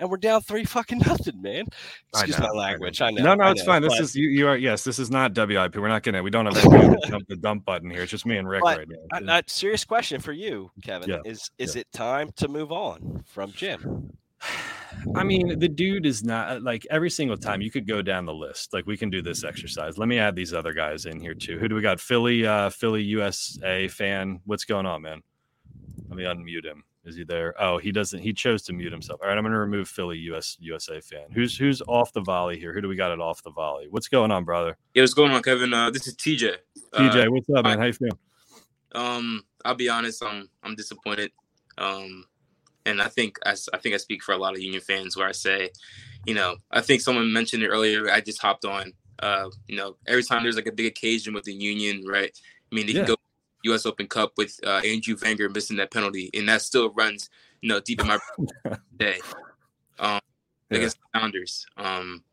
and 0.00 0.10
we're 0.10 0.16
down 0.16 0.40
three 0.40 0.64
fucking 0.64 0.98
nothing, 1.06 1.40
man. 1.40 1.66
Excuse 2.08 2.38
know, 2.38 2.48
my 2.52 2.58
language. 2.58 3.00
I 3.00 3.10
know. 3.10 3.22
No, 3.22 3.34
no, 3.34 3.44
I 3.44 3.50
it's 3.52 3.60
know, 3.60 3.66
fine. 3.66 3.82
This 3.82 4.00
is 4.00 4.16
you. 4.16 4.28
You 4.28 4.48
are 4.48 4.56
yes. 4.56 4.82
This 4.82 4.98
is 4.98 5.10
not 5.10 5.34
WIP. 5.36 5.76
We're 5.76 5.88
not 5.88 6.02
gonna. 6.02 6.22
We 6.22 6.30
don't 6.30 6.46
have 6.46 6.54
to 6.62 6.98
jump 7.06 7.28
the 7.28 7.36
dump 7.36 7.64
button 7.64 7.90
here. 7.90 8.02
It's 8.02 8.10
just 8.10 8.26
me 8.26 8.38
and 8.38 8.48
Rick 8.48 8.62
but, 8.62 8.78
right 8.78 8.88
now. 8.88 9.34
A, 9.34 9.38
a 9.38 9.42
serious 9.46 9.84
question 9.84 10.20
for 10.20 10.32
you, 10.32 10.70
Kevin. 10.82 11.10
Yeah. 11.10 11.18
Is 11.24 11.50
is 11.58 11.76
yeah. 11.76 11.82
it 11.82 11.92
time 11.92 12.30
to 12.36 12.48
move 12.48 12.72
on 12.72 13.22
from 13.26 13.52
Jim? 13.52 14.12
I 15.14 15.22
mean, 15.22 15.58
the 15.58 15.68
dude 15.68 16.04
is 16.04 16.24
not 16.24 16.50
uh, 16.50 16.60
like 16.60 16.86
every 16.90 17.10
single 17.10 17.36
time 17.36 17.62
you 17.62 17.70
could 17.70 17.86
go 17.86 18.02
down 18.02 18.26
the 18.26 18.34
list. 18.34 18.72
Like 18.72 18.86
we 18.86 18.96
can 18.96 19.08
do 19.08 19.22
this 19.22 19.44
exercise. 19.44 19.98
Let 19.98 20.08
me 20.08 20.18
add 20.18 20.34
these 20.34 20.52
other 20.52 20.72
guys 20.72 21.06
in 21.06 21.20
here 21.20 21.34
too. 21.34 21.58
Who 21.58 21.68
do 21.68 21.74
we 21.74 21.80
got? 21.80 22.00
Philly, 22.00 22.44
uh, 22.46 22.70
Philly 22.70 23.02
USA 23.04 23.86
fan. 23.88 24.40
What's 24.46 24.64
going 24.64 24.86
on, 24.86 25.02
man? 25.02 25.22
Let 26.08 26.16
me 26.16 26.24
unmute 26.24 26.64
him. 26.64 26.82
Is 27.04 27.16
he 27.16 27.24
there? 27.24 27.54
Oh, 27.58 27.78
he 27.78 27.92
doesn't. 27.92 28.20
He 28.20 28.32
chose 28.32 28.62
to 28.64 28.74
mute 28.74 28.92
himself. 28.92 29.20
All 29.22 29.28
right, 29.28 29.36
I'm 29.36 29.42
going 29.42 29.52
to 29.52 29.58
remove 29.58 29.88
Philly 29.88 30.18
US 30.18 30.56
USA 30.60 31.00
fan. 31.00 31.30
Who's 31.32 31.56
who's 31.56 31.80
off 31.88 32.12
the 32.12 32.20
volley 32.20 32.58
here? 32.58 32.74
Who 32.74 32.82
do 32.82 32.88
we 32.88 32.96
got 32.96 33.10
it 33.10 33.20
off 33.20 33.42
the 33.42 33.50
volley? 33.50 33.86
What's 33.88 34.08
going 34.08 34.30
on, 34.30 34.44
brother? 34.44 34.76
Yeah, 34.94 35.02
what's 35.02 35.14
going 35.14 35.32
on, 35.32 35.42
Kevin? 35.42 35.72
Uh, 35.72 35.90
this 35.90 36.06
is 36.06 36.14
TJ. 36.16 36.56
TJ, 36.94 37.26
uh, 37.26 37.30
what's 37.30 37.48
up, 37.50 37.64
man? 37.64 37.78
How 37.78 37.86
you 37.86 37.92
feeling? 37.94 38.18
Um, 38.92 39.44
I'll 39.64 39.74
be 39.74 39.88
honest. 39.88 40.22
I'm 40.22 40.48
I'm 40.62 40.74
disappointed. 40.74 41.32
Um, 41.78 42.26
and 42.84 43.00
I 43.00 43.08
think 43.08 43.38
I, 43.46 43.54
I 43.72 43.78
think 43.78 43.94
I 43.94 43.98
speak 43.98 44.22
for 44.22 44.32
a 44.32 44.38
lot 44.38 44.54
of 44.54 44.60
Union 44.60 44.82
fans 44.82 45.16
where 45.16 45.28
I 45.28 45.32
say, 45.32 45.70
you 46.26 46.34
know, 46.34 46.56
I 46.70 46.82
think 46.82 47.00
someone 47.00 47.32
mentioned 47.32 47.62
it 47.62 47.68
earlier. 47.68 48.10
I 48.10 48.20
just 48.20 48.42
hopped 48.42 48.64
on. 48.64 48.92
Uh, 49.20 49.50
you 49.68 49.76
know, 49.76 49.96
every 50.06 50.22
time 50.22 50.42
there's 50.42 50.56
like 50.56 50.66
a 50.66 50.72
big 50.72 50.86
occasion 50.86 51.34
with 51.34 51.44
the 51.44 51.52
Union, 51.52 52.04
right? 52.06 52.30
I 52.70 52.74
mean, 52.74 52.86
they 52.86 52.92
yeah. 52.92 53.04
go 53.04 53.16
U.S. 53.64 53.86
Open 53.86 54.06
Cup 54.06 54.32
with 54.36 54.58
uh, 54.64 54.80
Andrew 54.84 55.16
Wenger 55.22 55.48
missing 55.48 55.76
that 55.78 55.90
penalty, 55.90 56.30
and 56.34 56.48
that 56.48 56.62
still 56.62 56.90
runs, 56.92 57.30
you 57.60 57.68
know, 57.68 57.80
deep 57.80 58.00
in 58.00 58.08
my 58.08 58.18
day 58.96 59.20
um, 59.98 60.20
yeah. 60.70 60.78
against 60.78 60.98
the 60.98 61.18
Founders. 61.18 61.66
Um, 61.76 62.24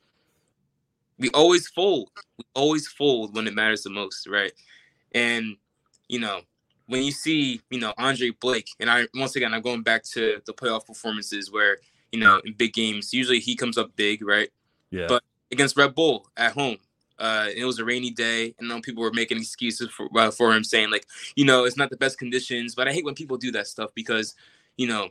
we 1.20 1.30
always 1.32 1.68
fold. 1.68 2.10
We 2.38 2.46
always 2.54 2.88
fold 2.88 3.36
when 3.36 3.48
it 3.48 3.54
matters 3.54 3.84
the 3.84 3.90
most, 3.90 4.28
right? 4.28 4.52
And 5.14 5.58
you 6.08 6.20
know, 6.20 6.42
when 6.88 7.04
you 7.04 7.12
see, 7.12 7.62
you 7.70 7.80
know, 7.80 7.94
Andre 7.98 8.32
Blake, 8.32 8.70
and 8.80 8.90
I 8.90 9.08
once 9.16 9.36
again 9.36 9.54
I'm 9.54 9.62
going 9.62 9.84
back 9.84 10.04
to 10.14 10.42
the 10.46 10.54
playoff 10.54 10.86
performances 10.86 11.52
where 11.52 11.78
you 12.12 12.20
know 12.20 12.42
in 12.46 12.54
big 12.54 12.74
games 12.74 13.14
usually 13.14 13.40
he 13.40 13.56
comes 13.56 13.78
up 13.78 13.96
big, 13.96 14.26
right? 14.26 14.50
Yeah. 14.92 15.08
But 15.08 15.24
against 15.52 15.78
Red 15.78 15.96
Bull 15.96 16.30
at 16.38 16.54
home, 16.54 16.78
uh, 17.20 17.48
it 17.56 17.66
was 17.66 17.80
a 17.80 17.86
rainy 17.86 18.12
day, 18.12 18.54
and 18.60 18.70
then 18.70 18.82
people 18.82 19.04
were 19.04 19.14
making 19.14 19.38
excuses 19.38 19.90
for 19.90 20.08
uh, 20.18 20.32
for 20.32 20.54
him, 20.54 20.64
saying 20.64 20.92
like, 20.92 21.06
you 21.36 21.46
know, 21.46 21.66
it's 21.66 21.78
not 21.78 21.90
the 21.90 21.98
best 21.98 22.18
conditions. 22.18 22.76
But 22.76 22.88
I 22.88 22.94
hate 22.94 23.06
when 23.06 23.16
people 23.16 23.38
do 23.38 23.52
that 23.52 23.68
stuff 23.68 23.92
because, 23.96 24.36
you 24.78 24.88
know, 24.88 25.10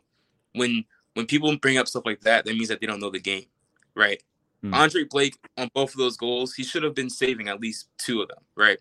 when 0.55 0.85
when 1.15 1.27
people 1.27 1.57
bring 1.57 1.79
up 1.79 1.89
stuff 1.89 2.05
like 2.07 2.21
that, 2.23 2.45
that 2.45 2.55
means 2.55 2.69
that 2.69 2.81
they 2.81 2.87
don't 2.87 3.01
know 3.01 3.11
the 3.11 3.21
game, 3.21 3.47
right? 3.95 4.23
Hmm. 4.63 4.75
Andre 4.75 5.05
Blake 5.05 5.37
on 5.57 5.71
both 5.75 5.93
of 5.93 5.99
those 5.99 6.17
goals, 6.17 6.55
he 6.55 6.63
should 6.63 6.83
have 6.83 6.95
been 6.95 7.11
saving 7.11 7.49
at 7.49 7.61
least 7.61 7.89
two 7.99 8.23
of 8.23 8.29
them, 8.29 8.43
right? 8.55 8.79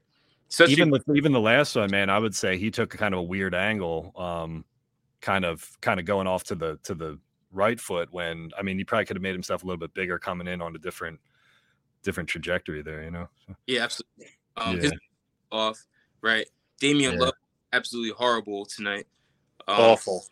Especially 0.49 0.73
even 0.73 0.91
the 0.91 1.01
even 1.15 1.31
the 1.31 1.39
last 1.39 1.75
one, 1.75 1.89
man, 1.89 2.09
I 2.09 2.19
would 2.19 2.35
say 2.35 2.57
he 2.57 2.69
took 2.69 2.91
kind 2.91 3.13
of 3.13 3.21
a 3.21 3.23
weird 3.23 3.55
angle, 3.55 4.11
um, 4.15 4.63
kind 5.21 5.43
of 5.43 5.67
kind 5.81 5.99
of 5.99 6.05
going 6.05 6.27
off 6.27 6.43
to 6.45 6.55
the 6.55 6.77
to 6.83 6.93
the 6.93 7.19
right 7.51 7.79
foot 7.79 8.09
when 8.11 8.51
I 8.57 8.61
mean 8.61 8.77
he 8.77 8.83
probably 8.83 9.05
could 9.05 9.15
have 9.15 9.23
made 9.23 9.33
himself 9.33 9.63
a 9.63 9.65
little 9.65 9.79
bit 9.79 9.93
bigger 9.93 10.19
coming 10.19 10.47
in 10.47 10.61
on 10.61 10.75
a 10.75 10.79
different 10.79 11.19
different 12.05 12.29
trajectory 12.29 12.81
there, 12.81 13.03
you 13.03 13.11
know. 13.11 13.27
So. 13.45 13.55
Yeah, 13.67 13.83
absolutely. 13.83 14.27
Um, 14.55 14.79
yeah. 14.79 14.91
off 15.51 15.85
right. 16.21 16.47
Damion 16.81 17.13
yeah. 17.13 17.25
Lowe 17.25 17.31
absolutely 17.73 18.11
horrible 18.11 18.65
tonight. 18.65 19.05
Um, 19.67 19.75
Awful. 19.79 20.25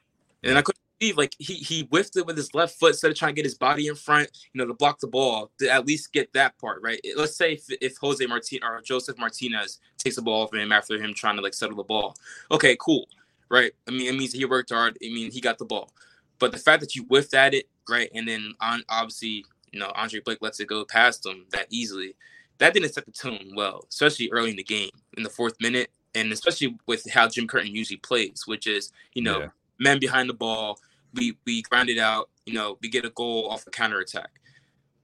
And 0.44 0.58
I 0.58 0.62
couldn't 0.62 0.80
believe 1.00 1.18
like 1.18 1.36
he 1.40 1.56
he 1.56 1.84
whiffed 1.84 2.16
it 2.16 2.26
with 2.26 2.38
his 2.38 2.54
left 2.54 2.80
foot 2.80 2.92
instead 2.92 3.12
of 3.12 3.18
trying 3.18 3.34
to 3.34 3.36
get 3.36 3.46
his 3.46 3.56
body 3.56 3.88
in 3.88 3.96
front, 3.96 4.30
you 4.54 4.60
know, 4.60 4.68
to 4.68 4.74
block 4.74 5.00
the 5.00 5.08
ball 5.08 5.52
to 5.60 5.70
at 5.70 5.86
least 5.86 6.14
get 6.14 6.32
that 6.34 6.58
part 6.58 6.82
right. 6.82 7.00
Let's 7.16 7.36
say 7.36 7.54
if, 7.54 7.66
if 7.82 7.98
Jose 7.98 8.26
Martinez 8.26 8.64
or 8.64 8.82
Josef 8.82 9.18
Martinez 9.18 9.80
takes 9.98 10.16
the 10.16 10.22
ball 10.22 10.48
from 10.48 10.60
him 10.60 10.72
after 10.72 10.98
him 10.98 11.14
trying 11.14 11.36
to 11.36 11.42
like 11.42 11.54
settle 11.54 11.78
the 11.78 11.84
ball, 11.84 12.16
okay, 12.52 12.78
cool, 12.80 13.08
right? 13.50 13.72
I 13.88 13.92
mean, 13.92 14.08
it 14.08 14.18
means 14.18 14.34
he 14.34 14.46
worked 14.46 14.72
hard. 14.72 14.98
I 15.04 15.08
mean, 15.08 15.32
he 15.32 15.42
got 15.42 15.58
the 15.58 15.66
ball, 15.66 15.92
but 16.40 16.52
the 16.52 16.58
fact 16.58 16.82
that 16.82 16.96
you 16.96 17.04
whiffed 17.06 17.34
at 17.34 17.54
it, 17.54 17.68
right, 17.90 18.10
and 18.14 18.28
then 18.28 18.54
on 18.60 18.84
obviously 18.90 19.46
you 19.74 19.80
know, 19.80 19.92
Andre 19.96 20.22
Blake 20.22 20.38
lets 20.42 20.60
it 20.60 20.68
go 20.68 20.86
past 20.86 21.26
him 21.26 21.46
that 21.52 21.68
easily. 21.70 22.16
That 22.60 22.74
didn't 22.74 22.94
set 22.94 23.06
the 23.06 23.12
tone 23.12 23.52
well, 23.56 23.86
especially 23.90 24.30
early 24.32 24.52
in 24.52 24.56
the 24.56 24.64
game, 24.64 24.92
in 25.18 25.24
the 25.24 25.30
fourth 25.30 25.56
minute, 25.60 25.92
and 26.16 26.32
especially 26.32 26.78
with 26.88 27.10
how 27.12 27.28
Jim 27.28 27.48
Curtin 27.48 27.76
usually 27.76 27.98
plays, 27.98 28.44
which 28.46 28.68
is, 28.68 28.92
you 29.14 29.24
know, 29.24 29.40
yeah. 29.40 29.48
men 29.80 30.00
behind 30.00 30.30
the 30.30 30.34
ball, 30.34 30.80
we 31.16 31.38
we 31.46 31.64
grind 31.64 31.90
it 31.90 31.98
out, 31.98 32.30
you 32.46 32.54
know, 32.54 32.78
we 32.82 32.90
get 32.90 33.04
a 33.04 33.10
goal 33.10 33.50
off 33.50 33.66
a 33.68 33.72
counterattack. 33.72 34.30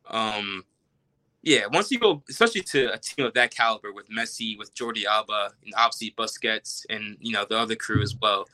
Um, 0.07 0.63
yeah, 1.41 1.65
once 1.71 1.89
you 1.89 1.99
go, 1.99 2.21
especially 2.29 2.61
to 2.61 2.93
a 2.93 2.97
team 2.97 3.25
of 3.25 3.33
that 3.33 3.53
caliber 3.55 3.93
with 3.93 4.09
Messi, 4.09 4.57
with 4.57 4.73
Jordi 4.75 5.05
Alba, 5.05 5.51
and 5.63 5.73
obviously 5.75 6.13
Busquets, 6.17 6.85
and 6.89 7.17
you 7.19 7.31
know 7.31 7.45
the 7.49 7.57
other 7.57 7.75
crew 7.75 8.01
as 8.01 8.15
well. 8.15 8.47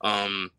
Um, 0.00 0.50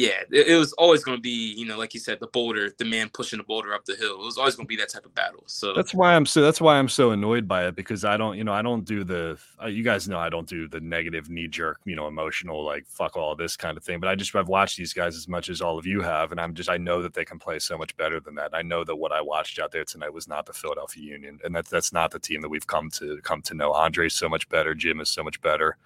yeah, 0.00 0.22
it, 0.30 0.48
it 0.48 0.56
was 0.56 0.72
always 0.74 1.04
going 1.04 1.18
to 1.18 1.20
be, 1.20 1.54
you 1.54 1.66
know, 1.66 1.76
like 1.76 1.92
you 1.92 2.00
said, 2.00 2.20
the 2.20 2.26
boulder, 2.28 2.72
the 2.78 2.86
man 2.86 3.10
pushing 3.12 3.36
the 3.36 3.44
boulder 3.44 3.74
up 3.74 3.84
the 3.84 3.94
hill. 3.96 4.14
It 4.14 4.24
was 4.24 4.38
always 4.38 4.56
going 4.56 4.64
to 4.64 4.68
be 4.68 4.76
that 4.76 4.88
type 4.88 5.04
of 5.04 5.14
battle. 5.14 5.42
So 5.46 5.74
that's 5.74 5.92
why 5.92 6.14
I'm 6.14 6.24
so 6.24 6.40
that's 6.40 6.60
why 6.60 6.78
I'm 6.78 6.88
so 6.88 7.10
annoyed 7.10 7.46
by 7.46 7.66
it 7.66 7.76
because 7.76 8.04
I 8.04 8.16
don't, 8.16 8.38
you 8.38 8.44
know, 8.44 8.52
I 8.52 8.62
don't 8.62 8.84
do 8.84 9.04
the 9.04 9.38
uh, 9.62 9.66
you 9.66 9.84
guys 9.84 10.08
know 10.08 10.18
I 10.18 10.30
don't 10.30 10.48
do 10.48 10.68
the 10.68 10.80
negative 10.80 11.28
knee 11.28 11.48
jerk, 11.48 11.80
you 11.84 11.96
know, 11.96 12.08
emotional 12.08 12.64
like 12.64 12.86
fuck 12.86 13.16
all 13.16 13.36
this 13.36 13.56
kind 13.56 13.76
of 13.76 13.84
thing. 13.84 14.00
But 14.00 14.08
I 14.08 14.14
just 14.14 14.34
I've 14.34 14.48
watched 14.48 14.78
these 14.78 14.94
guys 14.94 15.16
as 15.16 15.28
much 15.28 15.50
as 15.50 15.60
all 15.60 15.78
of 15.78 15.86
you 15.86 16.00
have, 16.00 16.32
and 16.32 16.40
I'm 16.40 16.54
just 16.54 16.70
I 16.70 16.78
know 16.78 17.02
that 17.02 17.12
they 17.12 17.26
can 17.26 17.38
play 17.38 17.58
so 17.58 17.76
much 17.76 17.94
better 17.98 18.20
than 18.20 18.34
that. 18.36 18.54
I 18.54 18.62
know 18.62 18.84
that 18.84 18.96
what 18.96 19.12
I 19.12 19.20
watched 19.20 19.58
out 19.58 19.70
there 19.70 19.84
tonight 19.84 20.14
was 20.14 20.26
not 20.26 20.46
the 20.46 20.54
Philadelphia 20.54 21.02
Union, 21.02 21.38
and 21.44 21.54
that's 21.54 21.68
that's 21.68 21.92
not 21.92 22.10
the 22.10 22.18
team 22.18 22.40
that 22.40 22.48
we've 22.48 22.66
come 22.66 22.88
to 22.92 23.20
come 23.22 23.42
to 23.42 23.54
know. 23.54 23.72
Andre's 23.72 24.14
so 24.14 24.30
much 24.30 24.48
better, 24.48 24.74
Jim 24.74 25.00
is 25.00 25.10
so 25.10 25.22
much 25.22 25.42
better. 25.42 25.76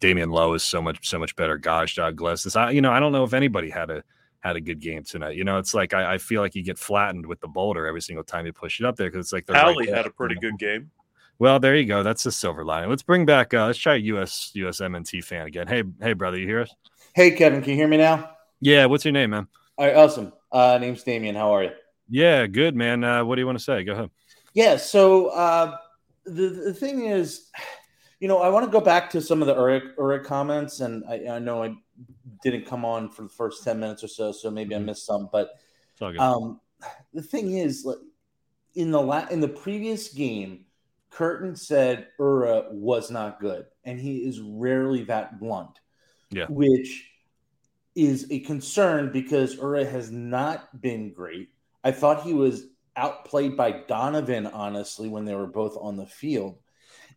Damion 0.00 0.30
Lowe 0.30 0.54
is 0.54 0.62
so 0.62 0.82
much 0.82 1.08
so 1.08 1.18
much 1.18 1.36
better. 1.36 1.56
Gosh, 1.58 1.96
Dog 1.96 2.16
Glesnes. 2.16 2.56
I 2.56 2.70
you 2.70 2.80
know 2.80 2.92
I 2.92 3.00
don't 3.00 3.12
know 3.12 3.24
if 3.24 3.34
anybody 3.34 3.70
had 3.70 3.90
a 3.90 4.02
had 4.40 4.56
a 4.56 4.60
good 4.60 4.80
game 4.80 5.02
tonight. 5.02 5.36
You 5.36 5.44
know, 5.44 5.58
it's 5.58 5.74
like 5.74 5.94
I, 5.94 6.14
I 6.14 6.18
feel 6.18 6.40
like 6.40 6.54
you 6.54 6.62
get 6.62 6.78
flattened 6.78 7.26
with 7.26 7.40
the 7.40 7.48
boulder 7.48 7.86
every 7.86 8.00
single 8.00 8.24
time 8.24 8.46
you 8.46 8.52
push 8.52 8.80
it 8.80 8.86
up 8.86 8.96
there 8.96 9.10
because 9.10 9.26
it's 9.26 9.32
like 9.32 9.46
the 9.46 9.54
right 9.54 9.88
had 9.88 10.06
a 10.06 10.10
pretty 10.10 10.36
good 10.36 10.58
game. 10.58 10.90
Well, 11.38 11.60
there 11.60 11.76
you 11.76 11.84
go. 11.84 12.02
That's 12.02 12.22
the 12.22 12.32
silver 12.32 12.64
lining. 12.64 12.88
Let's 12.88 13.02
bring 13.02 13.26
back. 13.26 13.52
Uh, 13.52 13.66
let's 13.66 13.78
try 13.78 13.96
US 13.96 14.52
USMNT 14.54 15.22
fan 15.22 15.46
again. 15.46 15.66
Hey, 15.66 15.82
hey, 16.00 16.14
brother, 16.14 16.38
you 16.38 16.46
hear 16.46 16.60
us? 16.60 16.74
Hey, 17.14 17.32
Kevin, 17.32 17.60
can 17.60 17.70
you 17.70 17.76
hear 17.76 17.88
me 17.88 17.98
now? 17.98 18.30
Yeah. 18.60 18.86
What's 18.86 19.04
your 19.04 19.12
name, 19.12 19.30
man? 19.30 19.46
All 19.76 19.86
right, 19.86 19.96
awesome. 19.96 20.32
Uh, 20.50 20.78
name's 20.80 21.02
Damien. 21.02 21.34
How 21.34 21.54
are 21.54 21.64
you? 21.64 21.72
Yeah, 22.08 22.46
good, 22.46 22.74
man. 22.74 23.04
Uh, 23.04 23.24
what 23.24 23.34
do 23.34 23.42
you 23.42 23.46
want 23.46 23.58
to 23.58 23.64
say? 23.64 23.84
Go 23.84 23.92
ahead. 23.92 24.10
Yeah. 24.54 24.76
So 24.76 25.26
uh, 25.26 25.76
the 26.24 26.48
the 26.48 26.74
thing 26.74 27.06
is, 27.06 27.50
you 28.20 28.28
know, 28.28 28.38
I 28.38 28.48
want 28.48 28.64
to 28.64 28.70
go 28.70 28.80
back 28.80 29.10
to 29.10 29.20
some 29.20 29.42
of 29.42 29.46
the 29.46 29.54
Uhre, 29.54 29.94
Uhre 29.96 30.24
comments, 30.24 30.80
and 30.80 31.04
I, 31.08 31.36
I, 31.36 31.38
know 31.38 31.62
I 31.62 31.74
didn't 32.42 32.66
come 32.66 32.84
on 32.84 33.10
for 33.10 33.22
the 33.22 33.28
first 33.28 33.62
ten 33.62 33.78
minutes 33.78 34.02
or 34.02 34.08
so, 34.08 34.32
so 34.32 34.50
maybe 34.50 34.74
I 34.74 34.78
mm-hmm. 34.78 34.86
missed 34.86 35.06
some. 35.06 35.28
But 35.30 35.50
um, 36.18 36.60
the 37.12 37.22
thing 37.22 37.56
is, 37.56 37.86
in 38.74 38.90
the 38.90 39.00
la- 39.00 39.28
in 39.28 39.40
the 39.40 39.48
previous 39.48 40.08
game, 40.12 40.64
Curtin 41.10 41.56
said 41.56 42.08
Uhre 42.18 42.72
was 42.72 43.10
not 43.10 43.40
good, 43.40 43.66
and 43.84 44.00
he 44.00 44.18
is 44.18 44.40
rarely 44.40 45.04
that 45.04 45.38
blunt. 45.38 45.80
Yeah, 46.30 46.46
which 46.48 47.10
is 47.94 48.26
a 48.30 48.40
concern 48.40 49.12
because 49.12 49.56
Uhre 49.56 49.90
has 49.90 50.10
not 50.10 50.80
been 50.80 51.12
great. 51.12 51.50
I 51.84 51.92
thought 51.92 52.22
he 52.22 52.34
was 52.34 52.66
outplayed 52.96 53.56
by 53.56 53.70
Donovan, 53.86 54.46
honestly, 54.46 55.08
when 55.08 55.24
they 55.24 55.34
were 55.34 55.46
both 55.46 55.76
on 55.80 55.96
the 55.96 56.06
field. 56.06 56.58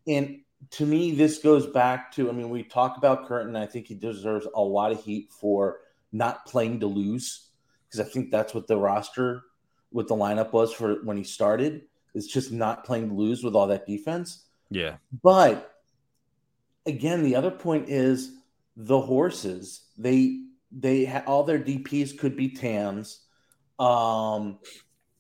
And 0.08 0.42
to 0.72 0.86
me, 0.86 1.12
this 1.12 1.40
goes 1.40 1.68
back 1.68 2.12
to 2.14 2.30
I 2.30 2.34
mean, 2.34 2.50
we 2.50 2.64
talk 2.64 2.98
about 2.98 3.28
Curtin. 3.28 3.56
I 3.56 3.66
think 3.66 3.88
he 3.88 3.96
deserves 3.96 4.48
a 4.54 4.62
lot 4.62 4.92
of 4.92 5.04
heat 5.04 5.32
for 5.32 5.80
not 6.12 6.46
playing 6.46 6.80
to 6.82 6.88
lose 6.88 7.50
because 7.88 8.06
I 8.06 8.10
think 8.10 8.32
that's 8.32 8.54
what 8.54 8.68
the 8.68 8.78
roster, 8.78 9.44
what 9.90 10.08
the 10.08 10.16
lineup 10.16 10.52
was 10.52 10.74
for 10.74 10.96
when 11.04 11.18
he 11.18 11.24
started. 11.24 11.84
It's 12.14 12.28
just 12.28 12.52
not 12.52 12.84
playing 12.84 13.10
to 13.10 13.16
lose 13.16 13.44
with 13.44 13.56
all 13.56 13.68
that 13.68 13.88
defense. 13.88 14.46
Yeah. 14.70 14.98
But 15.24 15.76
again, 16.86 17.24
the 17.24 17.36
other 17.36 17.52
point 17.52 17.90
is 17.90 18.34
the 18.76 19.00
horses. 19.00 19.86
They 19.98 20.44
they 20.72 21.06
ha- 21.06 21.24
all 21.26 21.44
their 21.44 21.60
DPS 21.60 22.18
could 22.18 22.36
be 22.36 22.50
TAMs. 22.50 23.22
Um, 23.80 24.60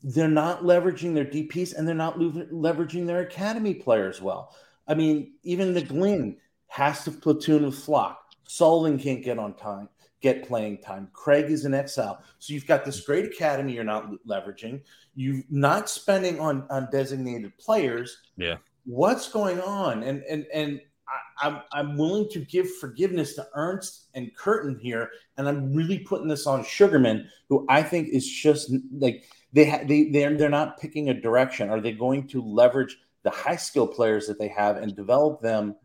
they're 0.04 0.28
not 0.28 0.64
leveraging 0.64 1.14
their 1.14 1.26
DPS 1.26 1.76
and 1.76 1.88
they're 1.88 1.96
not 1.96 2.18
leveraging 2.18 3.06
their 3.06 3.22
academy 3.22 3.74
players 3.74 4.22
well. 4.22 4.56
I 4.90 4.96
mean, 4.96 5.34
even 5.44 5.74
the 5.74 5.84
Glenn 5.84 6.38
has 6.68 7.04
to 7.04 7.12
platoon 7.12 7.66
with 7.66 7.76
Flach. 7.76 8.18
Sullivan 8.48 8.98
can't 8.98 9.24
get 9.24 9.38
on 9.38 9.54
time, 9.54 9.88
get 10.22 10.48
playing 10.48 10.80
time. 10.80 11.08
Craig 11.14 11.52
is 11.52 11.66
in 11.66 11.76
exile. 11.76 12.24
So 12.40 12.54
you've 12.54 12.66
got 12.66 12.84
this 12.84 13.02
great 13.02 13.26
academy 13.26 13.74
you're 13.74 13.84
not 13.84 14.10
leveraging. 14.28 14.82
You're 15.16 15.44
not 15.52 15.90
spending 15.90 16.40
on, 16.40 16.66
on 16.72 16.90
designated 16.92 17.56
players. 17.60 18.18
Yeah. 18.36 18.58
What's 18.86 19.32
going 19.32 19.62
on? 19.62 20.02
And 20.02 20.24
and 20.24 20.48
and 20.52 20.82
I, 21.08 21.48
I'm 21.48 21.62
I'm 21.72 21.98
willing 21.98 22.28
to 22.30 22.40
give 22.40 22.68
forgiveness 22.78 23.36
to 23.36 23.48
Ernst 23.54 24.08
and 24.16 24.36
Curtin 24.36 24.80
here, 24.82 25.12
and 25.38 25.48
I'm 25.48 25.74
really 25.74 26.00
putting 26.00 26.28
this 26.28 26.48
on 26.48 26.64
Sugarman, 26.64 27.30
who 27.50 27.68
I 27.70 27.84
think 27.84 28.10
is 28.10 28.28
just 28.28 28.74
like 28.92 29.26
they 29.54 29.70
ha- 29.70 29.84
they 29.86 30.10
they're 30.10 30.36
they're 30.36 30.50
not 30.50 30.80
picking 30.80 31.10
a 31.10 31.14
direction. 31.14 31.70
Are 31.70 31.82
they 31.82 31.92
going 31.92 32.28
to 32.30 32.42
leverage 32.42 32.98
the 33.24 33.30
high 33.30 33.56
skill 33.56 33.88
players 33.88 34.28
that 34.28 34.40
they 34.40 34.48
have 34.48 34.78
and 34.78 34.96
develop 34.96 35.42
them 35.42 35.76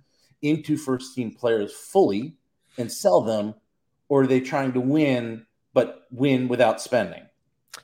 into 0.43 0.77
first 0.77 1.15
team 1.15 1.33
players 1.33 1.73
fully 1.73 2.37
and 2.79 2.91
sell 2.91 3.21
them, 3.21 3.55
or 4.09 4.23
are 4.23 4.27
they 4.27 4.41
trying 4.41 4.73
to 4.73 4.81
win 4.81 5.47
but 5.73 6.07
win 6.11 6.49
without 6.49 6.81
spending? 6.81 7.23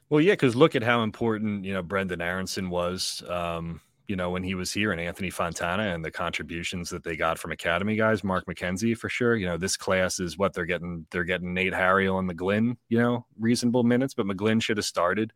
Well, 0.08 0.20
yeah, 0.20 0.32
because 0.32 0.54
look 0.54 0.76
at 0.76 0.82
how 0.82 1.02
important 1.02 1.64
you 1.64 1.72
know 1.72 1.82
Brenden 1.82 2.22
Aaronson 2.22 2.70
was. 2.70 3.22
Um, 3.28 3.80
you 4.06 4.16
know 4.16 4.30
when 4.30 4.42
he 4.42 4.56
was 4.56 4.72
here, 4.72 4.90
and 4.90 5.00
Anthony 5.00 5.30
Fontana, 5.30 5.94
and 5.94 6.04
the 6.04 6.10
contributions 6.10 6.90
that 6.90 7.04
they 7.04 7.14
got 7.14 7.38
from 7.38 7.52
academy 7.52 7.94
guys, 7.94 8.24
Mark 8.24 8.44
McKenzie 8.46 8.98
for 8.98 9.08
sure. 9.08 9.36
You 9.36 9.46
know 9.46 9.56
this 9.56 9.76
class 9.76 10.18
is 10.18 10.36
what 10.36 10.52
they're 10.52 10.64
getting. 10.64 11.06
They're 11.12 11.24
getting 11.24 11.54
Nate 11.54 11.74
Harriel 11.74 12.18
and 12.18 12.28
McGlynn. 12.28 12.76
You 12.88 12.98
know 12.98 13.26
reasonable 13.38 13.84
minutes, 13.84 14.14
but 14.14 14.26
McGlynn 14.26 14.60
should 14.60 14.78
have 14.78 14.84
started. 14.84 15.32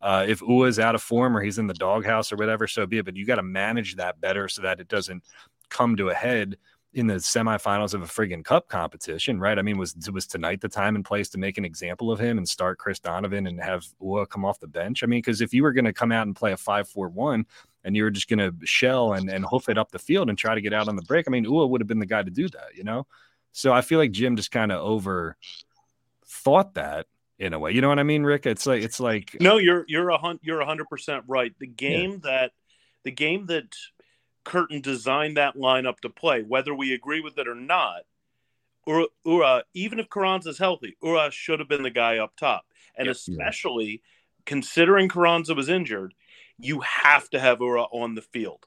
Uh, 0.00 0.24
if 0.28 0.40
Uhre 0.40 0.68
is 0.68 0.78
out 0.78 0.94
of 0.94 1.02
form 1.02 1.36
or 1.36 1.40
he's 1.40 1.58
in 1.58 1.66
the 1.66 1.74
doghouse 1.74 2.32
or 2.32 2.36
whatever, 2.36 2.66
so 2.66 2.86
be 2.86 2.98
it. 2.98 3.04
But 3.04 3.16
you 3.16 3.24
got 3.24 3.36
to 3.36 3.42
manage 3.42 3.96
that 3.96 4.20
better 4.20 4.48
so 4.48 4.62
that 4.62 4.80
it 4.80 4.88
doesn't 4.88 5.24
come 5.68 5.96
to 5.96 6.10
a 6.10 6.14
head 6.14 6.56
in 6.96 7.06
the 7.06 7.14
semifinals 7.14 7.92
of 7.92 8.00
a 8.02 8.06
friggin' 8.06 8.42
cup 8.42 8.68
competition, 8.68 9.38
right? 9.38 9.58
I 9.58 9.62
mean, 9.62 9.76
was 9.76 9.94
was 10.10 10.26
tonight 10.26 10.62
the 10.62 10.68
time 10.68 10.96
and 10.96 11.04
place 11.04 11.28
to 11.30 11.38
make 11.38 11.58
an 11.58 11.64
example 11.64 12.10
of 12.10 12.18
him 12.18 12.38
and 12.38 12.48
start 12.48 12.78
Chris 12.78 12.98
Donovan 12.98 13.46
and 13.46 13.60
have 13.60 13.86
Uhre 14.00 14.28
come 14.28 14.46
off 14.46 14.60
the 14.60 14.66
bench? 14.66 15.02
I 15.02 15.06
mean, 15.06 15.18
because 15.18 15.42
if 15.42 15.52
you 15.52 15.62
were 15.62 15.72
going 15.72 15.84
to 15.84 15.92
come 15.92 16.10
out 16.10 16.26
and 16.26 16.34
play 16.34 16.52
a 16.52 16.56
five-four-one 16.56 17.44
and 17.84 17.94
you 17.94 18.02
were 18.02 18.10
just 18.10 18.28
going 18.28 18.38
to 18.38 18.54
shell 18.64 19.12
and 19.12 19.30
and 19.30 19.44
hoof 19.44 19.68
it 19.68 19.76
up 19.76 19.90
the 19.90 19.98
field 19.98 20.30
and 20.30 20.38
try 20.38 20.54
to 20.54 20.62
get 20.62 20.72
out 20.72 20.88
on 20.88 20.96
the 20.96 21.02
break, 21.02 21.26
I 21.28 21.30
mean, 21.30 21.44
Uhre 21.44 21.68
would 21.68 21.82
have 21.82 21.88
been 21.88 21.98
the 21.98 22.06
guy 22.06 22.22
to 22.22 22.30
do 22.30 22.48
that, 22.48 22.74
you 22.74 22.84
know. 22.84 23.06
So 23.52 23.72
I 23.74 23.82
feel 23.82 23.98
like 23.98 24.12
Jim 24.12 24.34
just 24.36 24.50
kind 24.50 24.72
of 24.72 24.80
over 24.80 25.36
thought 26.26 26.74
that 26.74 27.06
in 27.38 27.52
a 27.52 27.58
way. 27.58 27.72
You 27.72 27.80
know 27.80 27.88
what 27.88 27.98
I 27.98 28.04
mean, 28.04 28.24
Rick? 28.24 28.46
It's 28.46 28.66
like 28.66 28.82
it's 28.82 29.00
like 29.00 29.36
no, 29.40 29.58
you're 29.58 29.84
you're 29.88 30.10
a 30.10 30.18
hun- 30.18 30.40
you're 30.42 30.64
hundred 30.64 30.88
percent 30.88 31.24
right. 31.26 31.52
The 31.58 31.66
game 31.66 32.20
yeah. 32.24 32.30
that 32.30 32.52
the 33.04 33.10
game 33.10 33.46
that 33.46 33.74
Curtin 34.44 34.80
designed 34.80 35.36
that 35.36 35.56
lineup 35.56 36.00
to 36.00 36.08
play, 36.08 36.42
whether 36.42 36.74
we 36.74 36.92
agree 36.94 37.20
with 37.20 37.38
it 37.38 37.48
or 37.48 37.54
not, 37.54 38.02
Uhre, 38.88 39.06
Uhre 39.26 39.62
even 39.74 39.98
if 39.98 40.08
Carranza's 40.08 40.58
healthy, 40.58 40.96
Uhre 41.02 41.30
should 41.32 41.58
have 41.58 41.68
been 41.68 41.82
the 41.82 41.90
guy 41.90 42.18
up 42.18 42.36
top, 42.36 42.64
and 42.96 43.06
yep. 43.06 43.16
especially 43.16 44.02
considering 44.44 45.08
Carranza 45.08 45.54
was 45.54 45.68
injured, 45.68 46.14
you 46.58 46.80
have 46.80 47.28
to 47.30 47.40
have 47.40 47.58
Uhre 47.58 47.86
on 47.92 48.14
the 48.14 48.22
field. 48.22 48.66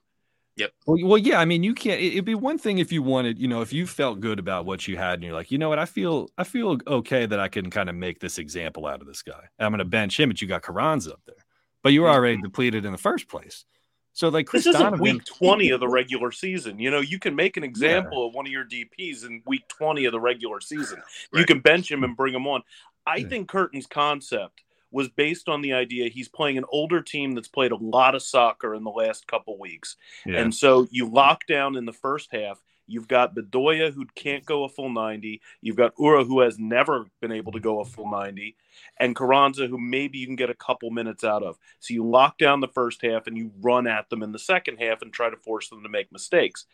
Yep. 0.56 0.72
Well, 0.86 1.08
well, 1.08 1.18
yeah. 1.18 1.40
I 1.40 1.46
mean, 1.46 1.64
you 1.64 1.74
can't. 1.74 2.02
It'd 2.02 2.26
be 2.26 2.36
one 2.36 2.58
thing 2.58 2.80
if 2.80 2.92
you 2.92 3.02
wanted, 3.02 3.40
you 3.40 3.48
know, 3.48 3.62
if 3.62 3.72
you 3.72 3.88
felt 3.88 4.20
good 4.20 4.40
about 4.40 4.66
what 4.66 4.88
you 4.88 4.98
had, 4.98 5.16
and 5.16 5.24
you're 5.24 5.34
like, 5.34 5.52
you 5.52 5.58
know 5.58 5.70
what, 5.70 5.80
I 5.80 5.86
feel, 5.86 6.30
I 6.38 6.44
feel 6.44 6.78
okay 6.86 7.26
that 7.26 7.40
I 7.40 7.48
can 7.48 7.70
kind 7.70 7.90
of 7.90 7.96
make 7.96 8.20
this 8.20 8.38
example 8.38 8.86
out 8.86 9.02
of 9.02 9.08
this 9.08 9.22
guy. 9.22 9.48
I'm 9.58 9.72
going 9.72 9.80
to 9.80 9.86
bench 9.86 10.20
him, 10.20 10.30
but 10.30 10.42
you 10.42 10.48
got 10.48 10.64
Carranza 10.64 11.14
up 11.14 11.22
there, 11.26 11.46
but 11.82 11.94
you 11.94 12.02
were 12.02 12.10
already 12.10 12.36
mm-hmm. 12.36 12.44
depleted 12.44 12.86
in 12.86 12.92
the 12.92 12.98
first 12.98 13.30
place. 13.30 13.64
So, 14.12 14.28
like, 14.28 14.48
Chris 14.48 14.66
this 14.66 14.76
isn't 14.76 15.00
week 15.00 15.24
20 15.40 15.70
of 15.70 15.80
the 15.80 15.88
regular 15.88 16.32
season. 16.32 16.78
You 16.78 16.92
know, 16.92 17.00
you 17.00 17.20
can 17.20 17.36
make 17.36 17.56
an 17.56 17.64
example 17.64 18.24
yeah. 18.24 18.28
of 18.28 18.36
one 18.36 18.46
of 18.46 18.52
your 18.52 18.66
DPs 18.66 19.26
in 19.26 19.42
week 19.46 19.66
20 19.70 20.04
of 20.06 20.12
the 20.12 20.20
regular 20.20 20.60
season. 20.60 20.98
Right. 21.32 21.40
You 21.40 21.46
can 21.46 21.62
bench 21.62 21.90
him 21.90 22.04
and 22.04 22.18
bring 22.18 22.34
him 22.34 22.46
on. 22.48 22.64
I 23.08 23.18
yeah. 23.18 23.28
think 23.30 23.50
Curtin's 23.50 23.88
concept 23.88 24.62
was 24.92 25.10
based 25.10 25.50
on 25.50 25.62
the 25.62 25.74
idea 25.74 26.10
he's 26.10 26.28
playing 26.28 26.58
an 26.58 26.66
older 26.72 27.02
team 27.02 27.34
that's 27.34 27.48
played 27.48 27.72
a 27.72 27.78
lot 27.78 28.16
of 28.16 28.24
soccer 28.24 28.74
in 28.74 28.84
the 28.84 28.90
last 28.90 29.28
couple 29.28 29.58
weeks. 29.58 29.96
Yeah. 30.26 30.40
And 30.40 30.54
so 30.54 30.88
you 30.92 31.10
lock 31.10 31.46
down 31.48 31.76
in 31.76 31.86
the 31.86 31.94
first 31.94 32.30
half. 32.32 32.62
You've 32.88 33.08
got 33.08 33.36
Bedoya 33.36 33.94
who 33.94 34.08
can't 34.16 34.44
go 34.44 34.64
a 34.64 34.70
full 34.70 34.90
90. 34.90 35.42
You've 35.62 35.76
got 35.76 35.96
Uhre 35.96 36.26
who 36.26 36.40
has 36.40 36.58
never 36.58 37.06
been 37.22 37.32
able 37.32 37.52
to 37.52 37.60
go 37.60 37.82
a 37.82 37.86
full 37.86 38.10
90. 38.10 38.56
And 38.98 39.16
Carranza 39.16 39.68
who 39.68 39.78
maybe 39.78 40.18
you 40.18 40.26
can 40.26 40.36
get 40.36 40.50
a 40.50 40.56
couple 40.56 40.90
minutes 40.90 41.24
out 41.24 41.44
of. 41.44 41.60
So 41.80 41.94
you 41.94 42.04
lock 42.04 42.40
down 42.40 42.62
the 42.62 42.68
first 42.68 43.04
half 43.04 43.28
and 43.28 43.38
you 43.38 43.52
run 43.62 43.86
at 43.86 44.10
them 44.10 44.24
in 44.24 44.32
the 44.32 44.40
second 44.40 44.78
half 44.78 45.04
and 45.04 45.14
try 45.14 45.30
to 45.30 45.38
force 45.38 45.70
them 45.70 45.84
to 45.84 45.90
make 45.90 46.12
mistakes. 46.12 46.66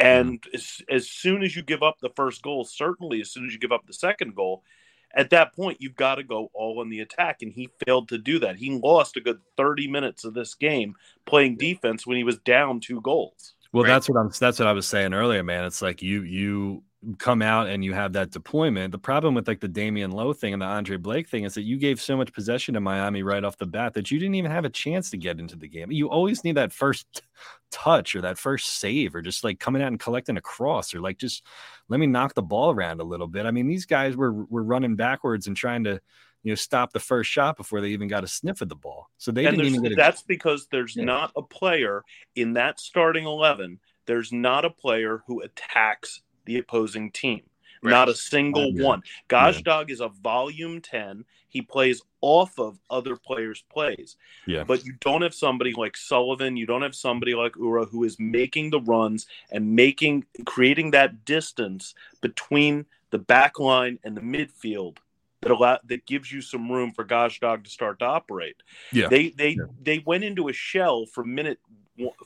And 0.00 0.42
as, 0.54 0.82
as 0.90 1.08
soon 1.08 1.42
as 1.42 1.54
you 1.54 1.62
give 1.62 1.82
up 1.82 1.98
the 2.00 2.10
first 2.16 2.42
goal, 2.42 2.64
certainly 2.64 3.20
as 3.20 3.30
soon 3.30 3.46
as 3.46 3.52
you 3.52 3.58
give 3.58 3.70
up 3.70 3.86
the 3.86 3.92
second 3.92 4.34
goal, 4.34 4.64
at 5.14 5.30
that 5.30 5.54
point 5.54 5.78
you've 5.80 5.96
got 5.96 6.16
to 6.16 6.22
go 6.22 6.50
all 6.54 6.82
in 6.82 6.88
the 6.88 7.00
attack 7.00 7.42
and 7.42 7.52
he 7.52 7.68
failed 7.84 8.08
to 8.08 8.18
do 8.18 8.38
that. 8.40 8.56
He 8.56 8.70
lost 8.70 9.16
a 9.16 9.20
good 9.20 9.40
30 9.56 9.88
minutes 9.88 10.24
of 10.24 10.34
this 10.34 10.54
game 10.54 10.94
playing 11.26 11.56
defense 11.56 12.06
when 12.06 12.16
he 12.16 12.24
was 12.24 12.38
down 12.38 12.80
two 12.80 13.00
goals. 13.00 13.54
Well 13.72 13.84
right? 13.84 13.90
that's 13.90 14.08
what 14.08 14.18
i'm 14.18 14.30
that's 14.38 14.58
what 14.58 14.66
i 14.66 14.72
was 14.72 14.86
saying 14.86 15.14
earlier 15.14 15.42
man. 15.42 15.64
It's 15.64 15.82
like 15.82 16.02
you 16.02 16.22
you 16.22 16.82
come 17.18 17.40
out 17.40 17.66
and 17.68 17.82
you 17.82 17.94
have 17.94 18.12
that 18.12 18.30
deployment. 18.30 18.92
The 18.92 18.98
problem 18.98 19.34
with 19.34 19.48
like 19.48 19.60
the 19.60 19.68
Damion 19.68 20.12
Lowe 20.12 20.34
thing 20.34 20.52
and 20.52 20.60
the 20.60 20.66
Andre 20.66 20.98
Blake 20.98 21.28
thing 21.28 21.44
is 21.44 21.54
that 21.54 21.62
you 21.62 21.78
gave 21.78 22.00
so 22.00 22.16
much 22.16 22.32
possession 22.32 22.74
to 22.74 22.80
Miami 22.80 23.22
right 23.22 23.42
off 23.42 23.56
the 23.56 23.66
bat 23.66 23.94
that 23.94 24.10
you 24.10 24.18
didn't 24.18 24.34
even 24.34 24.50
have 24.50 24.66
a 24.66 24.70
chance 24.70 25.10
to 25.10 25.16
get 25.16 25.40
into 25.40 25.56
the 25.56 25.68
game. 25.68 25.90
You 25.90 26.10
always 26.10 26.44
need 26.44 26.56
that 26.56 26.72
first 26.72 27.22
touch 27.70 28.14
or 28.14 28.20
that 28.20 28.36
first 28.38 28.78
save 28.80 29.14
or 29.14 29.22
just 29.22 29.44
like 29.44 29.58
coming 29.58 29.80
out 29.80 29.88
and 29.88 29.98
collecting 30.00 30.36
a 30.36 30.42
cross 30.42 30.94
or 30.94 31.00
like 31.00 31.16
just 31.18 31.44
let 31.88 32.00
me 32.00 32.06
knock 32.06 32.34
the 32.34 32.42
ball 32.42 32.70
around 32.70 33.00
a 33.00 33.04
little 33.04 33.28
bit. 33.28 33.46
I 33.46 33.50
mean, 33.50 33.66
these 33.66 33.86
guys 33.86 34.14
were 34.16 34.32
were 34.32 34.62
running 34.62 34.96
backwards 34.96 35.46
and 35.46 35.56
trying 35.56 35.84
to 35.84 36.00
you 36.42 36.50
know 36.50 36.54
stop 36.56 36.92
the 36.92 37.00
first 37.00 37.30
shot 37.30 37.56
before 37.56 37.80
they 37.80 37.88
even 37.88 38.08
got 38.08 38.24
a 38.24 38.28
sniff 38.28 38.60
of 38.60 38.68
the 38.68 38.76
ball. 38.76 39.08
So 39.16 39.32
they 39.32 39.46
and 39.46 39.56
didn't 39.56 39.70
even 39.70 39.82
get 39.82 39.92
a 39.92 39.94
that's 39.94 40.22
because 40.22 40.68
there's 40.70 40.96
Yeah. 40.96 41.04
not 41.04 41.32
a 41.34 41.42
player 41.42 42.02
in 42.36 42.54
that 42.54 42.78
starting 42.78 43.24
11 43.24 43.80
there's 44.06 44.32
not 44.32 44.64
a 44.64 44.70
player 44.70 45.22
who 45.26 45.40
attacks 45.42 46.22
the 46.44 46.58
opposing 46.58 47.10
team 47.10 47.42
Right. 47.82 47.90
not 47.92 48.08
a 48.10 48.14
single 48.14 48.72
Yeah. 48.74 48.84
one 48.84 49.02
Gazdag 49.30 49.90
is 49.90 50.00
a 50.00 50.08
volume 50.08 50.80
10 50.82 51.24
he 51.48 51.62
plays 51.62 52.02
off 52.20 52.58
of 52.58 52.78
other 52.90 53.16
players 53.16 53.64
plays 53.72 54.16
Yeah. 54.46 54.64
but 54.64 54.84
you 54.84 54.92
don't 55.00 55.22
have 55.22 55.34
somebody 55.34 55.72
like 55.72 55.96
sullivan 55.96 56.56
you 56.58 56.66
don't 56.66 56.82
have 56.82 56.94
somebody 56.94 57.34
like 57.34 57.52
uhre 57.52 57.88
who 57.88 58.04
is 58.04 58.18
making 58.20 58.70
the 58.70 58.80
runs 58.80 59.26
and 59.50 59.74
making 59.74 60.26
creating 60.44 60.90
that 60.90 61.24
distance 61.24 61.94
between 62.20 62.84
the 63.10 63.18
back 63.18 63.58
line 63.58 63.98
and 64.04 64.14
the 64.16 64.20
midfield 64.20 64.98
that 65.40 65.50
allow, 65.50 65.78
that 65.84 66.04
gives 66.04 66.30
you 66.30 66.42
some 66.42 66.70
room 66.70 66.92
for 66.92 67.02
Gazdag 67.02 67.64
to 67.64 67.70
start 67.70 67.98
to 68.00 68.04
operate 68.04 68.56
Yeah. 68.92 69.08
they 69.08 69.30
they 69.30 69.50
Yeah. 69.50 69.64
they 69.80 69.98
went 70.00 70.24
into 70.24 70.48
a 70.48 70.52
shell 70.52 71.06
from 71.06 71.34
minute 71.34 71.58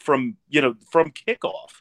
from 0.00 0.36
you 0.48 0.60
know 0.60 0.74
from 0.90 1.12
kickoff 1.12 1.80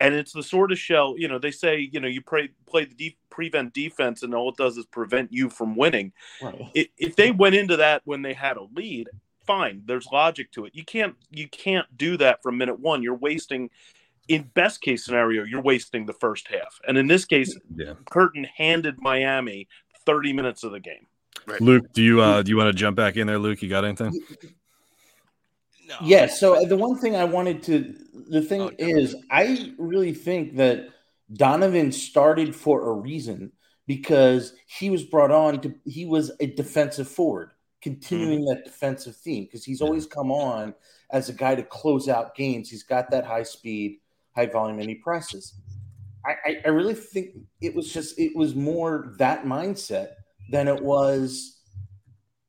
and 0.00 0.14
it's 0.14 0.32
the 0.32 0.42
sort 0.42 0.72
of 0.72 0.78
shell 0.78 1.14
you 1.16 1.28
know 1.28 1.38
they 1.38 1.50
say 1.50 1.88
you 1.92 2.00
know 2.00 2.08
you 2.08 2.20
pray, 2.20 2.48
play 2.66 2.84
the 2.84 2.94
de- 2.94 3.18
prevent 3.28 3.72
defense 3.72 4.22
and 4.22 4.34
all 4.34 4.48
it 4.48 4.56
does 4.56 4.76
is 4.76 4.86
prevent 4.86 5.32
you 5.32 5.48
from 5.48 5.76
winning 5.76 6.12
Right. 6.42 6.70
if, 6.74 6.88
if 6.98 7.16
they 7.16 7.30
went 7.30 7.54
into 7.54 7.76
that 7.76 8.02
when 8.04 8.22
they 8.22 8.32
had 8.32 8.56
a 8.56 8.66
lead 8.74 9.08
fine 9.46 9.82
there's 9.86 10.06
logic 10.12 10.50
to 10.52 10.64
it 10.64 10.74
you 10.74 10.84
can't 10.84 11.14
you 11.30 11.48
can't 11.48 11.86
do 11.96 12.16
that 12.16 12.42
from 12.42 12.58
minute 12.58 12.80
one 12.80 13.02
you're 13.02 13.14
wasting 13.14 13.70
in 14.28 14.50
best 14.54 14.80
case 14.80 15.04
scenario 15.04 15.44
you're 15.44 15.62
wasting 15.62 16.06
the 16.06 16.12
first 16.14 16.48
half 16.48 16.80
and 16.88 16.98
in 16.98 17.06
this 17.06 17.24
case 17.24 17.56
yeah. 17.76 17.94
curtin 18.10 18.44
handed 18.56 18.96
miami 19.00 19.68
30 20.06 20.32
minutes 20.32 20.64
of 20.64 20.72
the 20.72 20.80
game 20.80 21.06
Luke, 21.60 21.92
do 21.94 22.02
you 22.02 22.20
uh 22.20 22.42
do 22.42 22.50
you 22.50 22.56
want 22.56 22.68
to 22.68 22.74
jump 22.78 22.96
back 22.96 23.16
in 23.16 23.26
there, 23.26 23.38
Luke? 23.38 23.62
You 23.62 23.68
got 23.70 23.84
anything? 23.84 24.20
No. 25.90 25.96
Yeah. 26.02 26.26
So 26.26 26.54
uh, 26.54 26.68
the 26.68 26.76
one 26.76 26.98
thing 26.98 27.16
I 27.16 27.24
wanted 27.24 27.62
to, 27.64 27.94
the 28.28 28.42
thing 28.42 28.60
Oh, 28.62 28.70
is, 28.78 29.16
I 29.30 29.72
really 29.76 30.14
think 30.14 30.56
that 30.56 30.88
Donovan 31.32 31.90
started 31.92 32.54
for 32.54 32.90
a 32.90 32.92
reason 32.92 33.52
because 33.86 34.54
he 34.66 34.88
was 34.88 35.02
brought 35.02 35.32
on 35.32 35.60
to, 35.62 35.74
he 35.84 36.06
was 36.06 36.30
a 36.38 36.46
defensive 36.46 37.08
forward, 37.08 37.50
continuing 37.82 38.44
that 38.44 38.64
defensive 38.64 39.16
theme 39.16 39.44
because 39.44 39.64
he's 39.64 39.80
Yeah. 39.80 39.86
always 39.88 40.06
come 40.06 40.30
on 40.30 40.74
as 41.10 41.28
a 41.28 41.32
guy 41.32 41.56
to 41.56 41.62
close 41.64 42.08
out 42.08 42.36
games. 42.36 42.70
He's 42.70 42.84
got 42.84 43.10
that 43.10 43.24
high 43.24 43.42
speed, 43.42 43.98
high 44.36 44.46
volume, 44.46 44.78
and 44.78 44.88
he 44.88 44.94
presses. 44.94 45.54
I, 46.24 46.36
I, 46.44 46.56
I 46.66 46.68
really 46.68 46.94
think 46.94 47.30
it 47.60 47.74
was 47.74 47.92
just, 47.92 48.18
it 48.18 48.36
was 48.36 48.54
more 48.54 49.14
that 49.18 49.44
mindset 49.44 50.10
than 50.50 50.68
it 50.68 50.82
was 50.82 51.56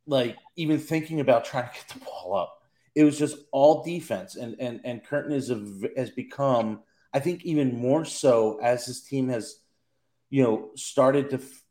like 0.06 0.38
even 0.58 0.77
thinking 0.77 1.21
about 1.21 1.45
trying 1.45 1.69
to 1.69 1.73
get 1.73 1.88
the 1.88 2.06
ball 2.06 2.36
up 2.36 2.61
it 2.95 3.04
was 3.04 3.17
just 3.17 3.38
all 3.51 3.84
defense 3.84 4.36
and 4.36 4.56
and 4.60 4.82
and 4.84 5.04
Curtin 5.04 5.32
is 5.34 5.49
a, 5.49 5.56
v- 5.56 5.89
has 5.95 6.10
become 6.10 6.82
I 7.13 7.19
think 7.19 7.43
even 7.45 7.77
more 7.77 8.06
so 8.06 8.60
as 8.62 8.86
his 8.86 9.01
team 9.04 9.30
has 9.30 9.60
you 10.30 10.43
know 10.43 10.69
started 10.75 11.30
to 11.32 11.38
f- 11.38 11.63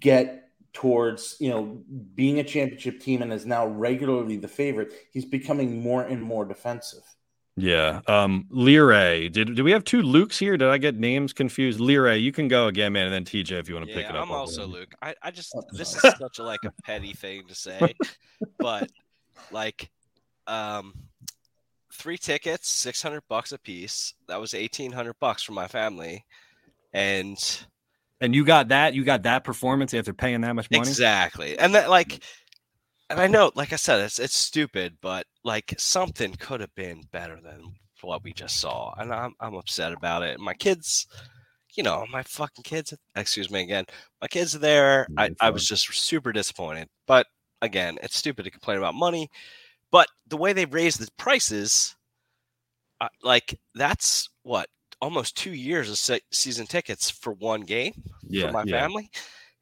get 0.00 0.50
towards 0.72 1.36
you 1.40 1.50
know 1.50 1.82
being 2.14 2.38
a 2.38 2.44
championship 2.44 3.00
team 3.00 3.22
and 3.22 3.32
is 3.32 3.46
now 3.46 3.66
regularly 3.66 4.36
the 4.36 4.48
favorite 4.48 4.92
he's 5.12 5.24
becoming 5.24 5.80
more 5.82 6.02
and 6.02 6.22
more 6.22 6.44
defensive 6.44 7.02
Yeah. 7.56 8.00
Um 8.06 8.46
Leray. 8.52 9.32
Did 9.32 9.56
do 9.56 9.64
we 9.64 9.72
have 9.72 9.82
two 9.84 10.02
Lukes 10.02 10.38
here? 10.38 10.56
Did 10.56 10.68
I 10.68 10.78
get 10.78 10.94
names 10.96 11.32
confused? 11.32 11.80
Leray, 11.80 12.22
you 12.22 12.30
can 12.32 12.46
go 12.48 12.68
again, 12.68 12.92
man, 12.92 13.06
and 13.06 13.14
then 13.14 13.24
TJ 13.24 13.52
if 13.58 13.68
you 13.68 13.74
want 13.74 13.88
to 13.88 13.94
pick 13.94 14.04
it 14.06 14.14
up. 14.14 14.22
I'm 14.22 14.30
I'll 14.30 14.40
also 14.40 14.66
go. 14.66 14.72
Luke. 14.72 14.94
I, 15.02 15.14
I 15.22 15.30
just 15.32 15.52
Oh, 15.56 15.62
this 15.72 15.94
is 15.94 16.00
such 16.00 16.38
a 16.38 16.42
like 16.42 16.60
a 16.64 16.72
petty 16.84 17.14
thing 17.14 17.48
to 17.48 17.54
say, 17.54 17.94
but 18.58 18.90
like 19.50 19.90
um 20.48 20.94
three 21.92 22.18
tickets, 22.18 22.68
six 22.68 23.02
hundred 23.02 23.22
bucks 23.28 23.52
a 23.52 23.58
piece. 23.58 24.14
That 24.28 24.40
was 24.40 24.54
eighteen 24.54 24.92
hundred 24.92 25.16
bucks 25.20 25.42
for 25.42 25.52
my 25.52 25.68
family. 25.68 26.24
And 26.92 27.38
And 28.20 28.34
you 28.34 28.44
got 28.44 28.68
that? 28.68 28.94
You 28.94 29.04
got 29.04 29.22
that 29.24 29.44
performance 29.44 29.94
after 29.94 30.12
paying 30.12 30.40
that 30.42 30.54
much 30.54 30.70
money? 30.70 30.98
exactly. 30.98 31.58
And 31.58 31.74
that 31.74 31.90
like 31.90 32.22
and 33.10 33.20
I 33.20 33.26
know, 33.28 33.52
like 33.54 33.72
I 33.72 33.76
said, 33.76 34.00
it's 34.00 34.18
it's 34.18 34.36
stupid, 34.36 34.98
but 35.02 35.26
like 35.44 35.74
something 35.78 36.34
could 36.36 36.60
have 36.60 36.74
been 36.74 37.02
better 37.12 37.40
than 37.42 37.74
what 38.02 38.24
we 38.24 38.32
just 38.32 38.58
saw. 38.60 38.94
And 38.98 39.12
I'm 39.12 39.34
I'm 39.40 39.54
upset 39.54 39.92
about 39.92 40.22
it. 40.22 40.40
My 40.40 40.54
kids, 40.54 41.06
you 41.76 41.82
know, 41.82 42.06
my 42.12 42.22
fucking 42.24 42.64
kids 42.64 42.94
excuse 43.16 43.50
me 43.50 43.62
again. 43.62 43.84
My 44.22 44.28
kids 44.28 44.54
are 44.56 44.60
there. 44.60 45.08
I, 45.16 45.30
I 45.40 45.50
was 45.50 45.66
just 45.66 45.92
super 45.94 46.32
disappointed. 46.32 46.88
But 47.06 47.26
again, 47.62 47.98
it's 48.02 48.16
stupid 48.16 48.44
to 48.44 48.50
complain 48.50 48.78
about 48.78 48.94
money. 48.94 49.30
But 49.90 50.08
the 50.26 50.36
way 50.36 50.52
they 50.52 50.66
raised 50.66 51.00
the 51.00 51.08
prices, 51.16 51.96
uh, 53.00 53.08
like 53.22 53.58
that's 53.74 54.28
what 54.42 54.68
almost 55.00 55.36
two 55.36 55.52
years 55.52 55.88
of 55.88 55.96
se- 55.98 56.20
season 56.32 56.66
tickets 56.66 57.08
for 57.10 57.32
one 57.34 57.60
game 57.62 57.94
Yeah. 58.28 58.46
for 58.48 58.52
my 58.52 58.64
yeah. 58.66 58.80
family, 58.80 59.10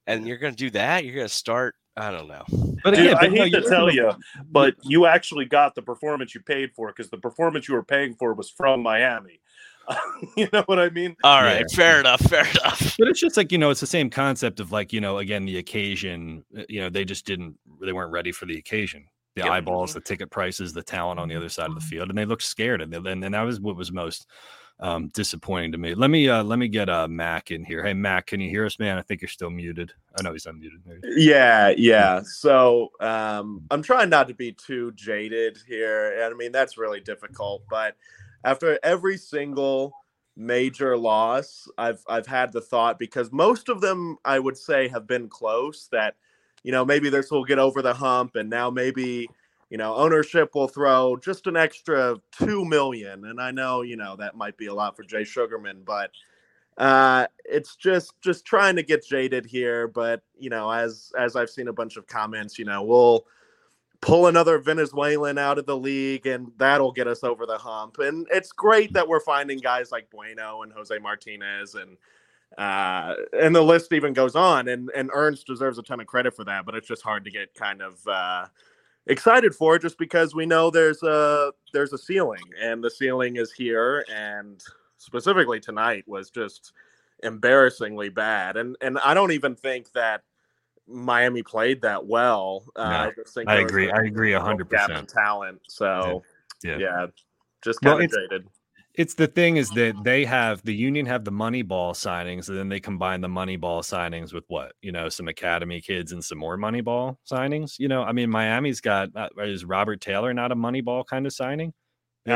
and 0.06 0.26
you're 0.26 0.38
gonna 0.38 0.54
do 0.56 0.70
that. 0.70 1.04
You're 1.04 1.14
gonna 1.16 1.28
start. 1.28 1.74
I 1.98 2.10
don't 2.10 2.28
know. 2.28 2.44
But 2.84 2.94
Dude, 2.94 3.14
I 3.14 3.20
but 3.22 3.32
no, 3.32 3.44
hate 3.44 3.50
to 3.52 3.58
you're- 3.60 3.70
tell 3.70 3.90
you, 3.90 4.10
but 4.50 4.74
you 4.82 5.06
actually 5.06 5.44
got 5.46 5.74
the 5.74 5.82
performance 5.82 6.34
you 6.34 6.40
paid 6.42 6.72
for 6.74 6.88
because 6.88 7.08
the 7.10 7.16
performance 7.18 7.68
you 7.68 7.74
were 7.74 7.82
paying 7.84 8.14
for 8.16 8.34
was 8.34 8.50
from 8.50 8.82
Miami. 8.82 9.40
you 10.36 10.48
know 10.52 10.62
what 10.66 10.78
I 10.80 10.90
mean? 10.90 11.16
All 11.22 11.42
right, 11.42 11.64
Yeah. 11.70 11.76
fair 11.76 12.00
enough. 12.00 12.20
Fair 12.20 12.40
enough. 12.48 12.96
But 12.98 13.08
it's 13.08 13.20
just 13.20 13.36
like 13.36 13.52
you 13.52 13.58
know, 13.58 13.70
it's 13.70 13.80
the 13.80 13.86
same 13.86 14.10
concept 14.10 14.58
of 14.60 14.72
like 14.72 14.92
you 14.92 15.00
know, 15.00 15.18
again, 15.18 15.44
the 15.46 15.58
occasion. 15.58 16.44
uh, 16.58 16.62
You 16.68 16.80
know, 16.80 16.88
they 16.90 17.04
just 17.04 17.24
didn't, 17.24 17.56
they 17.80 17.92
weren't 17.92 18.10
ready 18.12 18.32
for 18.32 18.46
the 18.46 18.58
occasion. 18.58 19.04
The 19.36 19.42
Yep. 19.42 19.50
eyeballs, 19.52 19.92
the 19.92 20.00
ticket 20.00 20.30
prices, 20.30 20.72
the 20.72 20.82
talent 20.82 21.20
on 21.20 21.28
the 21.28 21.36
other 21.36 21.50
side 21.50 21.68
of 21.68 21.74
the 21.74 21.80
field, 21.82 22.08
and 22.08 22.16
they 22.16 22.24
looked 22.24 22.42
scared. 22.42 22.80
And 22.80 22.90
then, 22.90 23.22
and 23.22 23.34
that 23.34 23.42
was 23.42 23.60
what 23.60 23.76
was 23.76 23.92
most 23.92 24.26
um, 24.80 25.08
disappointing 25.08 25.72
to 25.72 25.78
me. 25.78 25.94
Let 25.94 26.08
me, 26.08 26.26
uh, 26.28 26.42
let 26.42 26.58
me 26.58 26.68
get 26.68 26.88
uh, 26.88 27.06
Mac 27.06 27.50
in 27.50 27.62
here. 27.62 27.84
Hey, 27.84 27.92
Mac, 27.92 28.26
can 28.26 28.40
you 28.40 28.48
hear 28.48 28.64
us, 28.64 28.78
man? 28.78 28.96
I 28.96 29.02
think 29.02 29.20
you're 29.20 29.28
still 29.28 29.50
muted. 29.50 29.92
I 30.18 30.22
know 30.22 30.32
he's 30.32 30.46
unmuted. 30.46 30.80
There. 30.86 31.00
Yeah, 31.18 31.74
yeah. 31.76 32.22
So 32.24 32.92
um, 32.98 33.62
I'm 33.70 33.82
trying 33.82 34.08
not 34.08 34.26
to 34.28 34.34
be 34.34 34.52
too 34.52 34.92
jaded 34.92 35.58
here. 35.66 36.14
and 36.22 36.34
I 36.34 36.36
mean, 36.36 36.50
that's 36.50 36.78
really 36.78 37.00
difficult. 37.00 37.62
But 37.68 37.94
after 38.42 38.78
every 38.82 39.18
single 39.18 39.92
major 40.34 40.96
loss, 40.96 41.68
I've 41.76 42.02
I've 42.08 42.26
had 42.26 42.52
the 42.52 42.60
thought 42.60 42.98
because 42.98 43.32
most 43.32 43.68
of 43.68 43.80
them 43.82 44.16
I 44.24 44.38
would 44.38 44.56
say 44.56 44.88
have 44.88 45.06
been 45.06 45.28
close 45.28 45.88
that 45.92 46.16
you 46.66 46.72
know 46.72 46.84
maybe 46.84 47.08
this 47.08 47.30
will 47.30 47.44
get 47.44 47.60
over 47.60 47.80
the 47.80 47.94
hump 47.94 48.34
and 48.34 48.50
now 48.50 48.68
maybe 48.68 49.30
you 49.70 49.78
know 49.78 49.94
ownership 49.94 50.52
will 50.52 50.66
throw 50.66 51.16
just 51.16 51.46
an 51.46 51.56
extra 51.56 52.16
2 52.32 52.64
million. 52.64 53.24
And 53.26 53.40
I 53.40 53.52
know 53.52 53.82
you 53.82 53.96
know 53.96 54.16
that 54.16 54.34
might 54.34 54.56
be 54.56 54.66
a 54.66 54.74
lot 54.74 54.96
for 54.96 55.04
Jay 55.04 55.22
Sugarman 55.22 55.82
but 55.86 56.10
uh 56.76 57.28
it's 57.44 57.76
just 57.76 58.20
just 58.20 58.44
trying 58.44 58.74
to 58.74 58.82
get 58.82 59.06
jaded 59.06 59.46
here. 59.46 59.86
But 59.86 60.22
you 60.36 60.50
know 60.50 60.68
as 60.68 61.12
as 61.16 61.36
i've 61.36 61.50
seen 61.50 61.68
a 61.68 61.72
bunch 61.72 61.96
of 61.96 62.08
comments 62.08 62.58
you 62.58 62.64
know 62.64 62.82
we'll 62.82 63.26
pull 64.00 64.26
another 64.26 64.58
venezuelan 64.58 65.38
out 65.38 65.58
of 65.58 65.66
the 65.66 65.76
league 65.76 66.26
and 66.26 66.50
that'll 66.58 66.92
get 66.92 67.06
us 67.06 67.22
over 67.22 67.46
the 67.46 67.58
hump. 67.58 68.00
And 68.00 68.26
it's 68.32 68.50
great 68.50 68.92
that 68.94 69.06
we're 69.06 69.20
finding 69.20 69.58
guys 69.58 69.92
like 69.92 70.10
bueno 70.10 70.62
and 70.62 70.72
jose 70.72 70.98
martinez 70.98 71.76
and 71.76 71.96
uh 72.58 73.14
and 73.32 73.54
the 73.54 73.60
list 73.60 73.92
even 73.92 74.12
goes 74.12 74.34
on 74.36 74.68
and 74.68 74.90
and 74.96 75.10
ernst 75.12 75.46
deserves 75.46 75.78
a 75.78 75.82
ton 75.82 76.00
of 76.00 76.06
credit 76.06 76.34
for 76.34 76.44
that 76.44 76.64
but 76.64 76.74
it's 76.74 76.88
just 76.88 77.02
hard 77.02 77.24
to 77.24 77.30
get 77.30 77.52
kind 77.54 77.82
of 77.82 77.98
uh 78.06 78.46
excited 79.08 79.54
for 79.54 79.78
just 79.78 79.98
because 79.98 80.34
we 80.34 80.46
know 80.46 80.70
there's 80.70 81.02
a 81.02 81.52
there's 81.72 81.92
a 81.92 81.98
ceiling 81.98 82.42
and 82.60 82.82
the 82.82 82.90
ceiling 82.90 83.36
is 83.36 83.52
here 83.52 84.04
and 84.12 84.62
specifically 84.96 85.60
tonight 85.60 86.04
was 86.06 86.30
just 86.30 86.72
embarrassingly 87.22 88.08
bad 88.08 88.56
and 88.56 88.76
and 88.80 88.98
I 89.00 89.12
don't 89.12 89.32
even 89.32 89.54
think 89.54 89.92
that 89.92 90.22
Miami 90.88 91.42
played 91.42 91.82
that 91.82 92.06
well. 92.06 92.64
Uh, 92.76 92.88
No, 92.88 92.96
I, 92.96 93.10
just 93.16 93.34
think 93.34 93.48
I 93.48 93.56
agree. 93.56 93.88
a 93.88 93.94
I 93.94 94.02
agree 94.04 94.32
100%. 94.32 95.08
talent. 95.08 95.60
So 95.66 96.22
Yeah. 96.62 96.78
yeah, 96.78 97.06
just 97.62 97.82
Well, 97.82 98.00
of 98.00 98.10
jaded. 98.10 98.48
It's 98.96 99.14
the 99.14 99.26
thing 99.26 99.56
is 99.58 99.72
that 99.72 100.02
they 100.02 100.24
have 100.24 100.62
the 100.62 100.74
union 100.74 101.04
have 101.06 101.24
the 101.24 101.30
money 101.30 101.60
ball 101.62 101.92
signings, 101.92 102.48
and 102.48 102.56
then 102.56 102.70
they 102.70 102.80
combine 102.80 103.20
the 103.20 103.28
money 103.28 103.56
ball 103.56 103.82
signings 103.82 104.32
with 104.32 104.44
what 104.48 104.72
you 104.80 104.90
know, 104.90 105.10
some 105.10 105.28
academy 105.28 105.82
kids 105.82 106.12
and 106.12 106.24
some 106.24 106.38
more 106.38 106.56
money 106.56 106.80
ball 106.80 107.18
signings. 107.30 107.78
You 107.78 107.88
know, 107.88 108.02
I 108.02 108.12
mean, 108.12 108.30
Miami's 108.30 108.80
got 108.80 109.10
uh, 109.14 109.28
is 109.38 109.64
Robert 109.66 110.00
Taylor 110.00 110.32
not 110.32 110.50
a 110.52 110.54
money 110.56 110.80
ball 110.80 111.04
kind 111.04 111.26
of 111.26 111.32
signing? 111.34 111.74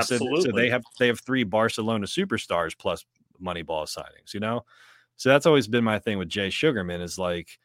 So- 0.01 0.29
So, 0.37 0.53
they 0.53 0.71
have 0.71 0.85
they 0.99 1.09
have 1.09 1.21
three 1.21 1.45
Barcelona 1.45 2.07
superstars 2.07 2.79
plus 2.79 3.05
money 3.41 3.63
ball 3.63 3.87
signings, 3.87 4.35
you 4.35 4.41
know? 4.41 4.63
So 5.17 5.31
that's 5.31 5.47
always 5.47 5.69
been 5.69 5.85
my 5.85 6.01
thing 6.01 6.19
with 6.19 6.31
Jay 6.31 6.51
Sugarman 6.51 7.03
is 7.03 7.19
like, 7.19 7.59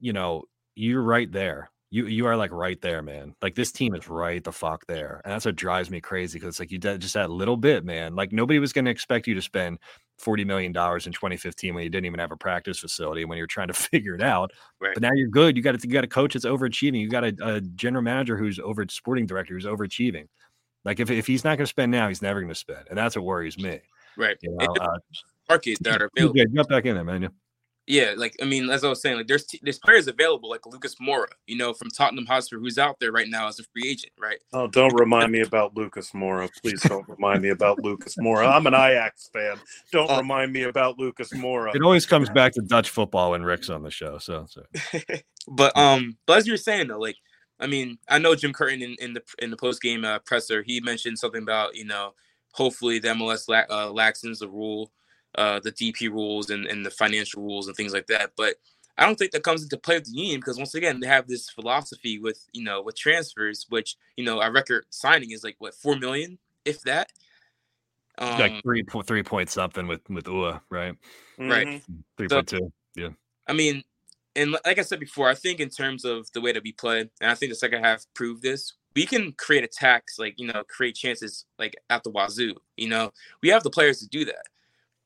you 0.00 0.14
know, 0.14 0.44
you're 0.76 1.02
right 1.02 1.32
there. 1.32 1.71
You 1.92 2.06
you 2.06 2.24
are 2.24 2.38
like 2.38 2.52
right 2.52 2.80
there, 2.80 3.02
man. 3.02 3.34
Like 3.42 3.54
this 3.54 3.70
team 3.70 3.94
is 3.94 4.08
right 4.08 4.42
the 4.42 4.50
fuck 4.50 4.86
there, 4.86 5.20
and 5.24 5.32
that's 5.34 5.44
what 5.44 5.56
drives 5.56 5.90
me 5.90 6.00
crazy 6.00 6.38
because 6.38 6.54
it's 6.54 6.58
like 6.58 6.70
you 6.70 6.78
did 6.78 7.02
just 7.02 7.12
that 7.12 7.30
little 7.30 7.58
bit, 7.58 7.84
man. 7.84 8.14
Like 8.14 8.32
nobody 8.32 8.58
was 8.58 8.72
going 8.72 8.86
to 8.86 8.90
expect 8.90 9.26
you 9.26 9.34
to 9.34 9.42
spend 9.42 9.78
forty 10.18 10.42
million 10.42 10.72
dollars 10.72 11.06
in 11.06 11.12
2015 11.12 11.74
when 11.74 11.84
you 11.84 11.90
didn't 11.90 12.06
even 12.06 12.18
have 12.18 12.32
a 12.32 12.36
practice 12.36 12.78
facility 12.78 13.26
when 13.26 13.36
you're 13.36 13.46
trying 13.46 13.68
to 13.68 13.74
figure 13.90 14.14
it 14.14 14.22
out. 14.22 14.52
Right. 14.80 14.94
But 14.94 15.02
now 15.02 15.10
you're 15.14 15.28
good. 15.28 15.54
You 15.54 15.62
got 15.62 15.84
you 15.84 15.90
got 15.90 16.02
a 16.02 16.08
coach 16.08 16.32
that's 16.32 16.46
overachieving. 16.46 16.98
You 16.98 17.10
got 17.10 17.24
a, 17.24 17.34
a 17.42 17.60
general 17.60 18.02
manager 18.02 18.38
who's 18.38 18.58
over 18.58 18.86
sporting 18.88 19.26
director 19.26 19.52
who's 19.52 19.66
overachieving. 19.66 20.28
Like 20.86 20.98
if 20.98 21.10
if 21.10 21.26
he's 21.26 21.44
not 21.44 21.58
going 21.58 21.66
to 21.66 21.70
spend 21.70 21.92
now, 21.92 22.08
he's 22.08 22.22
never 22.22 22.40
going 22.40 22.48
to 22.48 22.54
spend, 22.54 22.86
and 22.88 22.96
that's 22.96 23.16
what 23.16 23.26
worries 23.26 23.58
me. 23.58 23.80
Right. 24.16 24.38
You 24.40 24.56
know, 24.58 24.74
uh, 24.80 24.96
market 25.46 25.76
that 25.82 26.00
are 26.00 26.08
available. 26.16 26.38
yeah, 26.38 26.44
jump 26.54 26.70
back 26.70 26.86
in 26.86 26.94
there, 26.94 27.04
man. 27.04 27.28
Yeah, 27.88 28.14
like 28.16 28.36
I 28.40 28.44
mean, 28.44 28.70
as 28.70 28.84
I 28.84 28.88
was 28.88 29.02
saying, 29.02 29.16
like 29.16 29.26
there's 29.26 29.44
there's 29.60 29.80
players 29.80 30.06
available 30.06 30.48
like 30.48 30.64
Lucas 30.66 30.94
Moura, 31.02 31.26
you 31.48 31.56
know, 31.56 31.72
from 31.72 31.88
Tottenham 31.90 32.26
Hotspur, 32.26 32.58
who's 32.60 32.78
out 32.78 32.96
there 33.00 33.10
right 33.10 33.28
now 33.28 33.48
as 33.48 33.58
a 33.58 33.64
free 33.64 33.88
agent, 33.90 34.12
right? 34.20 34.38
Oh, 34.52 34.68
don't 34.68 34.94
remind 34.94 35.32
me 35.32 35.40
about 35.40 35.76
Lucas 35.76 36.12
Moura. 36.12 36.48
Please 36.62 36.80
don't 36.82 37.08
remind 37.08 37.42
me 37.42 37.48
about 37.48 37.82
Lucas 37.82 38.14
Moura. 38.16 38.48
I'm 38.54 38.68
an 38.68 38.74
Ajax 38.74 39.28
fan. 39.32 39.56
Don't 39.90 40.08
Oh. 40.08 40.18
remind 40.18 40.52
me 40.52 40.62
about 40.62 40.96
Lucas 40.98 41.32
Moura. 41.32 41.74
It 41.74 41.82
always 41.82 42.06
comes 42.06 42.30
back 42.30 42.52
to 42.52 42.62
Dutch 42.62 42.88
football 42.88 43.32
when 43.32 43.42
Rick's 43.42 43.68
on 43.68 43.82
the 43.82 43.90
show. 43.90 44.18
So, 44.18 44.46
so. 44.48 44.62
but 45.48 45.76
um, 45.76 46.16
but 46.26 46.38
as 46.38 46.46
you 46.46 46.52
were 46.52 46.58
saying 46.58 46.86
though, 46.86 47.00
like 47.00 47.16
I 47.58 47.66
mean, 47.66 47.98
I 48.08 48.18
know 48.18 48.36
Jim 48.36 48.52
Curtin 48.52 48.80
in, 48.82 48.94
in 49.00 49.12
the 49.14 49.22
in 49.40 49.50
the 49.50 49.56
post 49.56 49.82
game 49.82 50.04
uh, 50.04 50.20
presser, 50.20 50.62
he 50.62 50.80
mentioned 50.80 51.18
something 51.18 51.42
about 51.42 51.74
you 51.74 51.84
know, 51.84 52.14
hopefully 52.52 53.00
the 53.00 53.08
MLS 53.08 53.48
la- 53.48 53.74
uh, 53.74 53.88
laxens 53.92 54.38
the 54.38 54.48
rule, 54.48 54.92
uh, 55.36 55.60
the 55.60 55.72
DP 55.72 56.10
rules 56.10 56.50
and, 56.50 56.66
and 56.66 56.84
the 56.84 56.90
financial 56.90 57.42
rules 57.42 57.66
and 57.66 57.76
things 57.76 57.92
like 57.92 58.06
that. 58.08 58.32
But 58.36 58.56
I 58.98 59.06
don't 59.06 59.16
think 59.18 59.32
that 59.32 59.42
comes 59.42 59.62
into 59.62 59.78
play 59.78 59.96
with 59.96 60.04
the 60.04 60.12
union 60.12 60.40
because 60.40 60.58
once 60.58 60.74
again 60.74 61.00
they 61.00 61.06
have 61.06 61.26
this 61.26 61.48
philosophy 61.50 62.18
with 62.18 62.44
you 62.52 62.62
know 62.62 62.82
with 62.82 62.96
transfers, 62.96 63.66
which 63.68 63.96
you 64.16 64.24
know 64.24 64.40
our 64.40 64.52
record 64.52 64.84
signing 64.90 65.30
is 65.30 65.42
like 65.42 65.56
what 65.58 65.74
four 65.74 65.96
million, 65.96 66.38
if 66.64 66.80
that. 66.82 67.08
Um, 68.18 68.38
like 68.38 68.62
three 68.62 68.82
point 68.82 69.06
three 69.06 69.22
point 69.22 69.48
something 69.50 69.86
with 69.86 70.02
with 70.10 70.24
Uhre, 70.24 70.60
right? 70.70 70.94
right. 71.38 71.66
Mhm. 71.66 71.82
Three 72.16 72.28
So- 72.28 72.36
point 72.36 72.48
two. 72.48 72.72
I 73.48 73.54
mean, 73.54 73.82
and 74.36 74.52
like 74.64 74.78
I 74.78 74.82
said 74.82 75.00
before, 75.00 75.28
I 75.28 75.34
think 75.34 75.58
in 75.58 75.68
terms 75.68 76.04
of 76.04 76.30
the 76.32 76.40
way 76.40 76.52
that 76.52 76.62
we 76.62 76.72
play, 76.72 77.00
and 77.00 77.30
I 77.30 77.34
think 77.34 77.50
the 77.50 77.56
second 77.56 77.82
half 77.82 78.04
proved 78.14 78.40
this, 78.42 78.74
we 78.94 79.04
can 79.04 79.32
create 79.32 79.64
attacks, 79.64 80.16
like, 80.18 80.34
you 80.38 80.46
know, 80.46 80.62
create 80.68 80.94
chances 80.94 81.44
like 81.58 81.74
at 81.90 82.04
the 82.04 82.10
wazoo. 82.10 82.54
You 82.76 82.88
know, 82.88 83.12
we 83.42 83.48
have 83.48 83.64
the 83.64 83.70
players 83.70 83.98
to 83.98 84.06
do 84.08 84.24
that. 84.26 84.46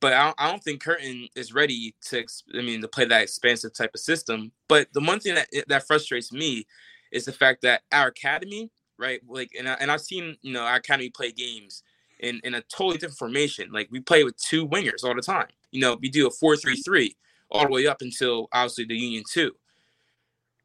But 0.01 0.13
I 0.13 0.25
don't, 0.25 0.35
I 0.39 0.51
don't 0.51 0.63
think 0.63 0.83
Curtin 0.83 1.29
is 1.35 1.55
ready 1.55 1.95
to, 2.07 2.25
I 2.55 2.63
mean, 2.63 2.83
to 2.83 2.89
play 2.89 3.07
that 3.07 3.23
expansive 3.23 3.73
type 3.73 3.93
of 3.95 4.01
system. 4.01 4.53
But 4.69 4.89
the 4.93 5.01
one 5.01 5.21
thing 5.21 5.35
that 5.37 5.49
that 5.69 5.87
frustrates 5.87 6.33
me 6.33 6.67
is 7.13 7.25
the 7.25 7.33
fact 7.33 7.63
that 7.63 7.83
our 7.93 8.09
academy, 8.09 8.71
right? 8.99 9.21
Like, 9.27 9.53
and 9.59 9.69
I, 9.69 9.75
and 9.75 9.91
I've 9.91 10.03
seen 10.03 10.37
you 10.43 10.53
know 10.53 10.63
our 10.63 10.77
academy 10.77 11.11
play 11.11 11.33
games 11.33 11.83
in 12.21 12.41
in 12.45 12.55
a 12.55 12.63
totally 12.63 12.99
different 12.99 13.19
formation. 13.19 13.73
Like 13.73 13.89
we 13.91 14.01
play 14.01 14.25
with 14.25 14.37
two 14.37 14.69
wingers 14.69 15.05
all 15.05 15.15
the 15.15 15.23
time. 15.23 15.49
You 15.71 15.81
know, 15.81 15.97
we 16.01 16.11
do 16.11 16.27
a 16.27 16.31
four 16.31 16.57
three 16.57 16.77
three 16.77 17.17
all 17.51 17.65
the 17.65 17.73
way 17.73 17.87
up 17.87 18.03
until 18.03 18.49
obviously 18.53 18.85
the 18.85 18.97
Union 18.97 19.25
two. 19.33 19.53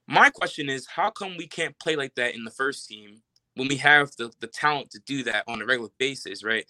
My 0.08 0.30
question 0.30 0.70
is, 0.70 0.88
how 0.88 1.10
come 1.10 1.38
we 1.38 1.48
can't 1.48 1.78
play 1.80 1.96
like 1.96 2.15
that 2.15 2.36
in 2.36 2.44
the 2.44 2.52
first 2.52 2.88
team 2.88 3.22
when 3.56 3.67
we 3.67 3.78
have 3.78 4.12
the 4.17 4.32
the 4.39 4.48
talent 4.48 4.91
to 4.91 5.00
do 5.00 5.24
that 5.24 5.44
on 5.48 5.62
a 5.62 5.65
regular 5.65 5.91
basis, 5.98 6.44
right? 6.44 6.65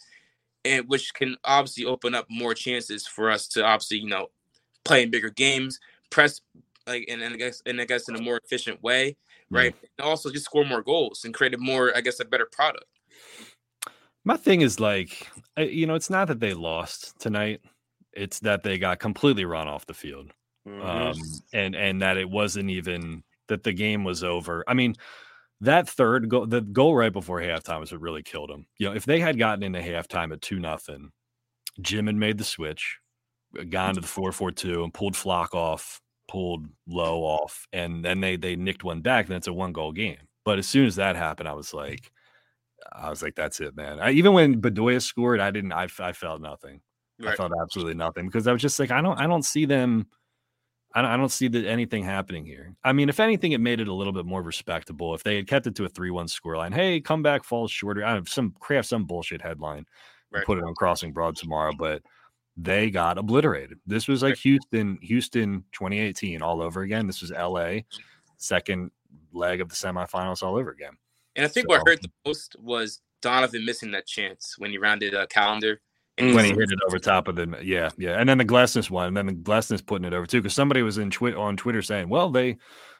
And 0.63 0.88
which 0.88 1.13
can 1.13 1.38
obviously 1.43 1.86
open 1.86 2.13
up 2.13 2.28
more 2.30 2.54
chances 2.54 3.08
for 3.08 3.32
us 3.32 3.47
to 3.50 3.65
obviously, 3.65 3.97
you 3.97 4.08
know, 4.08 4.28
play 4.86 5.04
in 5.04 5.10
bigger 5.10 5.30
games, 5.32 5.80
press 6.12 6.41
like 6.88 7.06
and, 7.10 7.21
and 7.21 7.34
I 7.34 7.38
guess 7.38 7.62
and 7.65 7.82
I 7.82 7.86
guess 7.86 8.10
in 8.10 8.15
a 8.15 8.21
more 8.21 8.39
efficient 8.43 8.82
way, 8.84 9.17
right? 9.50 9.76
And 9.97 10.08
also 10.08 10.30
just 10.32 10.45
score 10.45 10.65
more 10.65 10.82
goals 10.84 11.24
and 11.26 11.34
create 11.34 11.54
a 11.54 11.58
more, 11.58 11.95
I 11.95 12.02
guess, 12.02 12.19
a 12.19 12.26
better 12.26 12.47
product. 12.52 12.86
My 14.24 14.38
thing 14.38 14.62
is 14.62 14.80
like, 14.80 15.28
you 15.58 15.88
know, 15.88 15.95
it's 15.95 16.10
not 16.12 16.28
that 16.28 16.39
they 16.39 16.54
lost 16.54 17.19
tonight; 17.19 17.62
it's 18.13 18.39
that 18.41 18.62
they 18.62 18.78
got 18.78 19.00
completely 19.00 19.45
run 19.45 19.67
off 19.67 19.88
the 19.88 19.95
field, 19.95 20.32
Mhm. 20.67 20.84
um, 20.84 21.17
and 21.54 21.76
and 21.76 22.02
that 22.04 22.17
it 22.17 22.30
wasn't 22.30 22.69
even 22.69 23.24
that 23.47 23.63
the 23.63 23.74
game 23.74 24.04
was 24.04 24.24
over. 24.24 24.63
I 24.67 24.76
mean, 24.76 24.95
that 25.62 25.88
third 25.88 26.28
goal, 26.30 26.45
the 26.45 26.62
goal 26.62 26.95
right 26.95 27.13
before 27.13 27.39
halftime 27.39 27.80
was 27.80 27.91
what 27.91 28.02
really 28.02 28.24
killed 28.24 28.50
them. 28.50 28.65
You 28.78 28.89
know, 28.89 28.95
if 28.95 29.06
they 29.06 29.19
had 29.19 29.38
gotten 29.38 29.63
into 29.63 29.80
halftime 29.80 30.34
at 30.34 30.41
two 30.41 30.60
nothing, 30.60 31.12
Jim 31.80 32.08
had 32.08 32.15
made 32.15 32.38
the 32.38 32.43
switch, 32.43 32.97
uh, 33.58 33.63
gone 33.63 33.95
to 33.95 34.02
the 34.02 34.08
four 34.08 34.32
four 34.32 34.52
two, 34.52 34.84
and 34.84 34.93
pulled 34.93 35.15
Flach 35.15 35.54
off, 35.54 36.02
pulled 36.28 36.65
Lowe 36.88 37.21
off, 37.21 37.67
and 37.71 38.04
then 38.04 38.19
they 38.21 38.36
they 38.36 38.56
nicked 38.56 38.84
one 38.84 39.02
back. 39.02 39.28
Then 39.28 39.38
it's 39.38 39.47
a 39.47 39.54
one 39.54 39.71
goal 39.71 39.91
game. 39.91 40.17
But 40.43 40.58
as 40.58 40.67
soon 40.67 40.88
as 40.88 40.95
that 40.95 41.15
happened, 41.15 41.47
I 41.47 41.54
was 41.54 41.74
like, 41.74 42.12
I 42.91 43.10
was 43.10 43.21
like, 43.21 43.36
that's 43.36 43.60
it, 43.60 43.76
man. 43.76 44.00
I, 44.00 44.12
even 44.12 44.34
when 44.34 44.62
Bedoya 44.62 45.02
scored, 45.02 45.39
I 45.39 45.52
didn't. 45.52 45.74
I, 45.74 45.88
I 46.00 46.13
felt 46.13 46.41
nothing. 46.41 46.82
I 47.24 47.36
felt 47.36 47.52
absolutely 47.62 47.93
nothing 47.93 48.26
because 48.26 48.47
I 48.47 48.52
was 48.52 48.63
just 48.63 48.80
like, 48.80 48.89
I 48.89 49.00
don't, 49.00 49.19
I 49.19 49.28
don't 49.28 49.45
see 49.45 49.65
them. 49.65 50.08
I 50.93 51.01
don't, 51.01 51.12
I 51.12 51.17
don't 51.17 51.30
see 51.32 51.47
that 51.47 51.65
anything 51.65 52.04
happening 52.04 52.45
here. 52.45 52.75
I 52.84 52.91
mean, 52.93 53.08
if 53.10 53.19
anything, 53.19 53.54
it 53.54 53.62
made 53.62 53.80
it 53.80 53.88
a 53.88 53.93
little 53.93 54.13
bit 54.13 54.25
more 54.25 54.41
respectable. 54.41 55.13
If 55.15 55.23
they 55.23 55.36
had 55.38 55.47
kept 55.47 55.67
it 55.67 55.75
to 55.75 55.86
a 55.86 55.89
three-one 55.89 56.27
scoreline, 56.27 56.73
hey, 56.73 56.99
comeback 56.99 57.43
falls 57.43 57.71
shorter. 57.71 58.04
I 58.04 58.13
have 58.13 58.27
some 58.27 58.54
craft 58.60 58.89
some 58.89 59.06
bullshit 59.06 59.41
headline, 59.41 59.86
Right. 60.32 60.45
put 60.45 60.58
it 60.58 60.63
on 60.63 60.73
Crossing 60.75 61.13
Broad 61.13 61.36
tomorrow, 61.38 61.71
but 61.77 62.01
they 62.58 62.89
got 62.91 63.17
obliterated. 63.17 63.80
This 63.88 64.08
was 64.10 64.21
like 64.21 64.36
Houston, 64.38 64.97
Houston 65.01 65.63
2018 65.71 66.41
all 66.41 66.62
over 66.62 66.82
again. 66.82 67.08
This 67.08 67.21
was 67.21 67.32
LA, 67.32 67.80
second 68.38 68.91
leg 69.32 69.62
of 69.62 69.69
the 69.69 69.75
semifinals 69.75 70.43
all 70.43 70.58
over 70.58 70.71
again. 70.71 70.93
And 71.36 71.45
I 71.45 71.47
think 71.47 71.69
what 71.69 71.80
So- 71.80 71.84
hurt 71.91 72.01
the 72.01 72.12
most 72.25 72.56
was 72.60 73.01
Donovan 73.21 73.63
missing 73.63 73.91
that 73.91 74.06
chance 74.08 74.56
when 74.58 74.71
he 74.71 74.77
rounded 74.77 75.13
uh, 75.15 75.21
a 75.21 75.27
Callender. 75.27 75.80
When 76.17 76.45
he 76.45 76.52
hit 76.52 76.71
it 76.71 76.80
over 76.88 77.00
top 77.00 77.28
of 77.28 77.36
the 77.36 77.58
yeah 77.63 77.89
yeah. 77.97 78.19
And 78.19 78.28
then 78.28 78.38
the 78.38 78.45
Glesnes 78.45 78.89
one 78.89 79.08
and 79.08 79.17
then 79.17 79.26
the 79.28 79.34
Glesnes 79.34 79.86
putting 79.86 80.06
it 80.06 80.13
over 80.13 80.26
too 80.26 80.41
because 80.41 80.54
somebody 80.54 80.82
was 80.82 80.97
in 80.97 81.10
twi- 81.10 81.34
on 81.34 81.58
Twitter 81.58 81.82
saying 81.82 82.10
well 82.10 82.30
they 82.30 82.58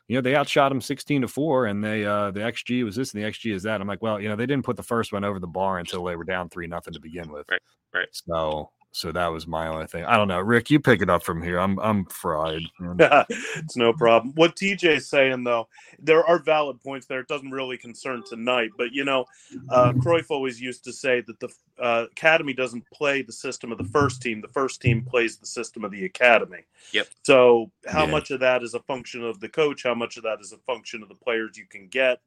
you 0.08 0.16
know 0.16 0.22
they 0.22 0.36
outshot 0.36 0.72
him 0.72 0.82
16 0.82 1.22
to 1.22 1.28
4 1.28 1.68
and 1.68 1.84
they 1.84 2.06
uh 2.06 2.32
the 2.32 2.40
xg 2.40 2.84
was 2.84 2.96
this 2.96 3.14
and 3.14 3.24
the 3.24 3.28
xg 3.30 3.54
is 3.54 3.64
that. 3.64 3.82
I'm 3.82 3.88
like 3.88 4.02
well 4.02 4.20
you 4.20 4.30
know 4.30 4.36
they 4.36 4.46
didn't 4.46 4.66
put 4.66 4.78
the 4.78 4.84
first 4.84 5.14
one 5.14 5.24
over 5.24 5.40
the 5.40 5.48
bar 5.48 5.78
until 5.78 6.04
they 6.06 6.16
were 6.16 6.24
down 6.24 6.50
3 6.50 6.68
nothing 6.68 6.94
to 6.94 7.00
begin 7.00 7.32
with. 7.32 7.46
Right, 7.50 7.62
right. 7.94 8.08
so 8.12 8.72
so 8.92 9.12
that 9.12 9.28
was 9.28 9.48
my 9.48 9.68
only 9.68 9.88
thing 9.88 10.06
i 10.06 10.18
don't 10.18 10.28
know 10.30 10.40
rick 10.40 10.70
you 10.70 10.80
pick 10.80 11.02
it 11.02 11.10
up 11.10 11.24
from 11.24 11.42
here 11.42 11.60
i'm 11.60 11.80
i'm 11.80 12.06
fried 12.06 12.64
it's 13.00 13.76
no 13.76 13.94
problem. 13.94 14.34
What 14.36 14.56
TJ's 14.56 15.10
saying 15.10 15.44
though, 15.44 15.68
there 16.00 16.26
are 16.26 16.40
valid 16.40 16.82
points 16.82 17.08
there. 17.08 17.20
It 17.20 17.28
doesn't 17.28 17.52
really 17.52 17.78
concern 17.78 18.24
tonight, 18.24 18.72
but 18.78 18.94
you 18.94 19.04
know, 19.06 19.26
uh, 19.70 19.94
Cruyff 19.94 20.28
always 20.32 20.62
used 20.62 20.86
to 20.86 20.94
say 20.94 21.22
that 21.22 21.40
the 21.42 21.50
uh, 21.82 22.06
academy 22.12 22.54
doesn't 22.54 22.90
play 22.92 23.22
the 23.22 23.34
system 23.34 23.72
of 23.72 23.78
the 23.78 23.84
first 23.86 24.22
team. 24.22 24.42
The 24.42 24.48
first 24.48 24.82
team 24.82 25.04
plays 25.04 25.38
the 25.38 25.46
system 25.46 25.84
of 25.84 25.92
the 25.92 26.06
academy. 26.06 26.66
Yep. 26.94 27.10
So 27.24 27.72
how 27.88 28.06
Yeah. 28.06 28.12
much 28.12 28.32
of 28.32 28.40
that 28.42 28.64
is 28.64 28.74
a 28.76 28.80
function 28.82 29.24
of 29.24 29.40
the 29.42 29.50
coach? 29.50 29.84
How 29.84 29.96
much 29.96 30.18
of 30.18 30.24
that 30.24 30.40
is 30.42 30.54
a 30.54 30.58
function 30.60 31.04
of 31.04 31.10
the 31.10 31.16
players 31.16 31.58
you 31.58 31.66
can 31.70 31.88
get? 31.88 32.22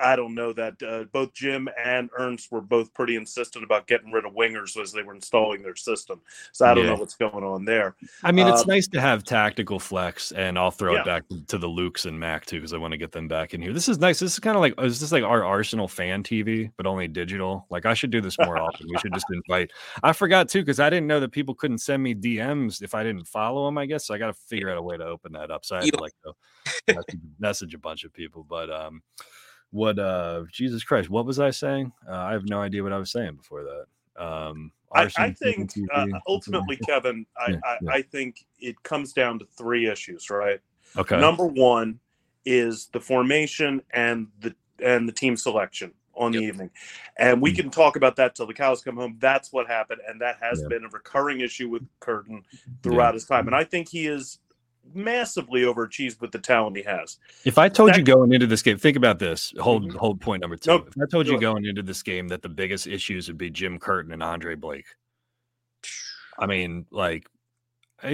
I 0.00 0.16
don't 0.16 0.34
know 0.34 0.52
that 0.52 0.82
uh, 0.82 1.04
both 1.12 1.32
Jim 1.34 1.68
and 1.82 2.10
Ernst 2.16 2.50
were 2.52 2.60
both 2.60 2.92
pretty 2.94 3.16
insistent 3.16 3.64
about 3.64 3.86
getting 3.86 4.12
rid 4.12 4.24
of 4.24 4.32
wingers 4.32 4.80
as 4.80 4.92
they 4.92 5.02
were 5.02 5.14
installing 5.14 5.62
their 5.62 5.76
system. 5.76 6.20
So 6.52 6.66
I 6.66 6.74
don't 6.74 6.84
Yeah. 6.84 6.90
know 6.94 6.96
what's 7.00 7.14
going 7.16 7.44
on 7.44 7.64
there. 7.64 7.94
i 8.22 8.32
mean 8.32 8.46
it's 8.48 8.62
Um, 8.62 8.68
nice 8.68 8.86
to 8.88 9.00
have 9.00 9.22
tactical 9.24 9.78
flex 9.78 10.32
and 10.32 10.58
i'll 10.58 10.70
throw 10.70 10.94
Yeah. 10.94 11.00
it 11.00 11.04
back 11.04 11.22
to 11.48 11.58
the 11.58 11.68
lukes 11.68 12.06
and 12.06 12.18
mac 12.18 12.44
too 12.46 12.56
because 12.56 12.72
i 12.72 12.76
want 12.78 12.92
to 12.92 12.98
get 12.98 13.12
them 13.12 13.28
back 13.28 13.54
in 13.54 13.62
here 13.62 13.72
this 13.72 13.88
is 13.88 13.98
nice 13.98 14.18
this 14.18 14.32
is 14.32 14.38
kind 14.38 14.56
of 14.56 14.60
like 14.60 14.74
is 14.82 14.98
this 15.00 15.12
like 15.12 15.22
our 15.24 15.44
arsenal 15.44 15.86
fan 15.88 16.22
tv 16.22 16.70
but 16.76 16.86
only 16.86 17.06
digital 17.08 17.66
like 17.70 17.86
i 17.86 17.94
should 17.94 18.10
do 18.10 18.20
this 18.20 18.40
more 18.40 18.58
often 18.58 18.86
we 18.88 18.96
should 18.98 19.12
just 19.14 19.26
invite 19.30 19.70
i 20.02 20.12
forgot 20.12 20.48
too 20.48 20.60
because 20.60 20.80
i 20.80 20.88
didn't 20.90 21.06
know 21.06 21.20
that 21.20 21.32
people 21.32 21.54
couldn't 21.54 21.78
send 21.78 22.02
me 22.02 22.14
dms 22.14 22.82
if 22.82 22.94
i 22.94 23.02
didn't 23.02 23.24
follow 23.26 23.66
them 23.66 23.78
i 23.78 23.86
guess 23.86 24.06
so 24.06 24.14
i 24.14 24.18
got 24.18 24.26
to 24.28 24.34
figure 24.48 24.70
out 24.70 24.78
a 24.78 24.82
way 24.82 24.96
to 24.96 25.04
open 25.04 25.32
that 25.32 25.50
up 25.50 25.64
so 25.64 25.76
i 25.76 25.80
had 25.80 25.92
to 25.92 26.00
like 26.00 26.14
go 26.24 26.34
message, 26.88 27.20
message 27.38 27.74
a 27.74 27.78
bunch 27.78 28.04
of 28.04 28.12
people 28.12 28.44
but 28.48 28.70
um 28.70 29.02
what 29.74 29.98
uh 29.98 30.44
jesus 30.52 30.84
christ 30.84 31.10
what 31.10 31.26
was 31.26 31.40
i 31.40 31.50
saying 31.50 31.92
uh, 32.08 32.14
i 32.14 32.32
have 32.32 32.48
no 32.48 32.60
idea 32.62 32.82
what 32.82 32.92
i 32.92 32.98
was 32.98 33.12
saying 33.12 33.34
before 33.34 33.64
that 33.64 34.24
um 34.24 34.72
I, 34.94 35.02
I 35.16 35.30
think 35.32 35.70
uh, 35.92 36.04
ultimately, 36.28 36.76
Kevin, 36.76 37.26
I, 37.36 37.50
Yeah, 37.52 37.56
I, 37.64 37.78
yeah. 37.82 37.90
I 37.90 38.02
think 38.02 38.46
it 38.60 38.82
comes 38.84 39.12
down 39.12 39.40
to 39.40 39.46
three 39.58 39.88
issues, 39.88 40.30
right? 40.30 40.60
okay 40.98 41.20
Number 41.20 41.46
one 41.46 42.00
is 42.46 42.88
the 42.92 43.00
formation 43.00 43.82
and 43.92 44.28
the 44.40 44.54
and 44.80 45.08
the 45.08 45.12
team 45.12 45.36
selection 45.36 45.92
on 46.14 46.32
the 46.32 46.38
evening, 46.40 46.70
and 47.18 47.42
we 47.42 47.52
Mm. 47.52 47.56
can 47.56 47.70
talk 47.70 47.96
about 47.96 48.16
that 48.16 48.36
till 48.36 48.46
the 48.46 48.54
cows 48.54 48.82
come 48.82 48.96
home. 48.96 49.16
That's 49.20 49.52
what 49.52 49.66
happened, 49.68 50.00
and 50.08 50.20
that 50.22 50.38
has 50.40 50.62
Yeah. 50.62 50.68
been 50.68 50.84
a 50.84 50.88
recurring 50.88 51.40
issue 51.40 51.68
with 51.68 51.82
Curtin 52.00 52.44
throughout 52.82 53.14
his 53.14 53.26
time. 53.26 53.46
And 53.48 53.56
I 53.56 53.64
think 53.64 53.88
he 53.88 54.06
is 54.06 54.38
massively 54.92 55.62
overachieved 55.62 56.20
with 56.20 56.30
the 56.32 56.38
talent 56.38 56.76
he 56.76 56.82
has. 56.82 57.18
If 57.44 57.58
I 57.58 57.68
told 57.68 57.96
you 57.96 58.02
going 58.02 58.32
into 58.32 58.46
this 58.46 58.62
game, 58.62 58.78
think 58.78 58.96
about 58.96 59.18
this. 59.18 59.52
Hold 59.58 59.90
Mhm. 59.92 59.96
hold 59.96 60.20
point 60.20 60.40
number 60.42 60.56
two. 60.56 60.70
Nope, 60.70 60.88
If 60.96 61.02
I 61.02 61.06
told 61.10 61.26
you 61.26 61.36
it. 61.36 61.40
going 61.40 61.64
into 61.64 61.82
this 61.82 62.02
game 62.02 62.28
that 62.28 62.42
the 62.42 62.48
biggest 62.48 62.86
issues 62.86 63.28
would 63.28 63.38
be 63.38 63.50
Jim 63.50 63.78
Curtin 63.78 64.12
and 64.12 64.22
Andre 64.22 64.54
Blake, 64.54 64.86
I 66.38 66.46
mean, 66.46 66.86
like 66.90 67.26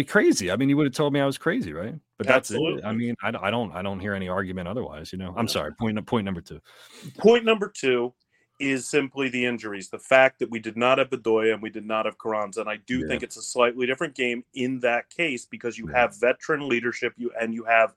crazy. 0.07 0.51
I 0.51 0.57
mean, 0.57 0.69
you 0.69 0.77
would 0.77 0.87
have 0.87 0.95
told 0.95 1.13
me 1.13 1.21
I 1.21 1.27
was 1.27 1.39
crazy, 1.39 1.73
right? 1.73 1.95
But 2.17 2.27
that's 2.27 2.51
Absolutely. 2.51 2.83
it. 2.83 2.85
I 2.87 2.93
mean, 2.93 3.15
I, 3.23 3.33
I 3.41 3.51
don't 3.51 3.73
I 3.73 3.83
don't 3.83 3.99
hear 3.99 4.15
any 4.15 4.29
argument 4.29 4.69
otherwise. 4.69 5.13
You 5.13 5.19
know, 5.19 5.35
I'm 5.37 5.49
sorry. 5.49 5.73
Point 5.75 6.05
point 6.07 6.25
number 6.25 6.41
two. 6.41 6.61
Point 7.19 7.45
number 7.45 7.73
two 7.75 8.13
is 8.61 8.89
simply 8.89 9.31
the 9.31 9.47
injuries. 9.47 9.91
The 9.91 9.99
fact 9.99 10.41
that 10.41 10.51
we 10.51 10.61
did 10.61 10.77
not 10.77 10.99
have 10.99 11.11
Bedoya 11.11 11.55
and 11.55 11.63
we 11.63 11.71
did 11.71 11.87
not 11.87 12.07
have 12.07 12.19
Carranza. 12.19 12.63
And 12.63 12.71
I 12.71 12.79
do 12.79 13.01
Yeah. 13.01 13.09
think 13.09 13.25
it's 13.25 13.39
a 13.39 13.43
slightly 13.43 13.87
different 13.87 14.15
game 14.15 14.45
in 14.55 14.81
that 14.81 15.11
case 15.11 15.47
because 15.47 15.79
you 15.79 15.89
Yeah. 15.89 15.97
have 15.97 16.21
veteran 16.21 16.69
leadership 16.69 17.15
you 17.17 17.33
and 17.41 17.55
you 17.55 17.65
have 17.65 17.95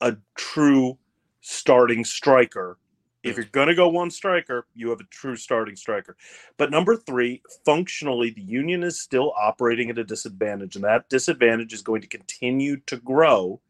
a 0.00 0.16
true 0.36 0.98
starting 1.42 2.04
striker. 2.04 2.78
If 3.24 3.36
you're 3.36 3.46
going 3.46 3.68
to 3.68 3.76
go 3.76 3.88
one 3.88 4.10
striker, 4.10 4.66
you 4.74 4.90
have 4.90 5.00
a 5.00 5.04
true 5.04 5.36
starting 5.36 5.76
striker. 5.76 6.16
But 6.58 6.70
number 6.70 6.96
three, 6.96 7.42
functionally, 7.64 8.30
the 8.30 8.42
Union 8.42 8.82
is 8.84 9.00
still 9.00 9.34
operating 9.36 9.90
at 9.90 9.98
a 9.98 10.04
disadvantage, 10.04 10.76
and 10.76 10.84
that 10.84 11.10
disadvantage 11.10 11.72
is 11.74 11.82
going 11.82 12.02
to 12.02 12.08
continue 12.08 12.78
to 12.86 12.98
grow 12.98 13.60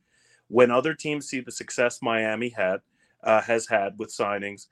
when 0.48 0.70
other 0.70 0.94
teams 0.94 1.28
see 1.28 1.40
the 1.40 1.52
success 1.52 2.00
Miami 2.02 2.50
had 2.50 2.82
uh, 3.22 3.40
has 3.42 3.68
had 3.68 3.98
with 3.98 4.10
signings, 4.10 4.66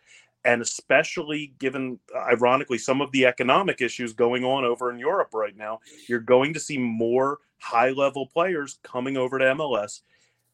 and 0.44 0.62
especially 0.62 1.54
given, 1.58 1.98
uh, 2.14 2.18
ironically, 2.18 2.78
some 2.78 3.00
of 3.00 3.12
the 3.12 3.26
economic 3.26 3.80
issues 3.80 4.12
going 4.12 4.44
on 4.44 4.64
over 4.64 4.90
in 4.90 4.98
Europe 4.98 5.30
right 5.32 5.56
now. 5.56 5.80
You're 6.08 6.20
going 6.20 6.54
to 6.54 6.60
see 6.60 6.78
more 6.78 7.38
high-level 7.58 8.26
players 8.26 8.78
coming 8.82 9.16
over 9.16 9.38
to 9.38 9.44
MLS. 9.44 10.00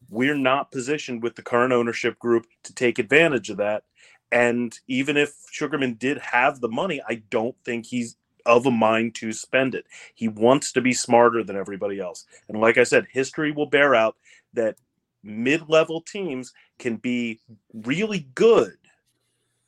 We're 0.09 0.37
not 0.37 0.71
positioned 0.71 1.23
with 1.23 1.35
the 1.35 1.41
current 1.41 1.73
ownership 1.73 2.19
group 2.19 2.45
to 2.63 2.73
take 2.73 2.99
advantage 2.99 3.49
of 3.49 3.57
that. 3.57 3.83
And 4.31 4.77
even 4.87 5.17
if 5.17 5.33
Sugarman 5.51 5.95
did 5.95 6.19
have 6.19 6.61
the 6.61 6.69
money, 6.69 7.01
I 7.07 7.23
don't 7.29 7.55
think 7.65 7.85
he's 7.87 8.15
of 8.45 8.65
a 8.65 8.71
mind 8.71 9.15
to 9.15 9.33
spend 9.33 9.75
it. 9.75 9.85
He 10.15 10.27
wants 10.27 10.71
to 10.73 10.81
be 10.81 10.93
smarter 10.93 11.43
than 11.43 11.55
everybody 11.55 11.99
else. 11.99 12.25
And 12.47 12.59
like 12.59 12.77
I 12.77 12.83
said, 12.83 13.07
history 13.11 13.51
will 13.51 13.65
bear 13.65 13.95
out 13.95 14.15
that 14.53 14.77
mid 15.23 15.69
level 15.69 16.01
teams 16.01 16.53
can 16.77 16.95
be 16.95 17.39
really 17.73 18.27
good 18.35 18.78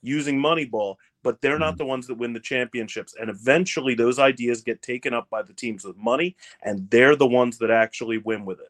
using 0.02 0.38
Moneyball, 0.40 0.96
but 1.24 1.42
they're 1.42 1.60
not 1.60 1.72
mm-hmm. 1.72 1.78
the 1.78 1.86
ones 1.86 2.08
that 2.08 2.16
win 2.16 2.34
the 2.34 2.40
championships. 2.40 3.16
And 3.20 3.30
eventually 3.30 3.96
those 3.96 4.20
ideas 4.20 4.62
get 4.62 4.82
taken 4.82 5.14
up 5.14 5.30
by 5.30 5.42
the 5.42 5.54
teams 5.54 5.86
with 5.86 5.98
money, 5.98 6.36
and 6.64 6.90
they're 6.90 7.16
the 7.16 7.28
ones 7.28 7.58
that 7.60 7.72
actually 7.72 8.18
win 8.18 8.46
with 8.46 8.60
it. 8.60 8.70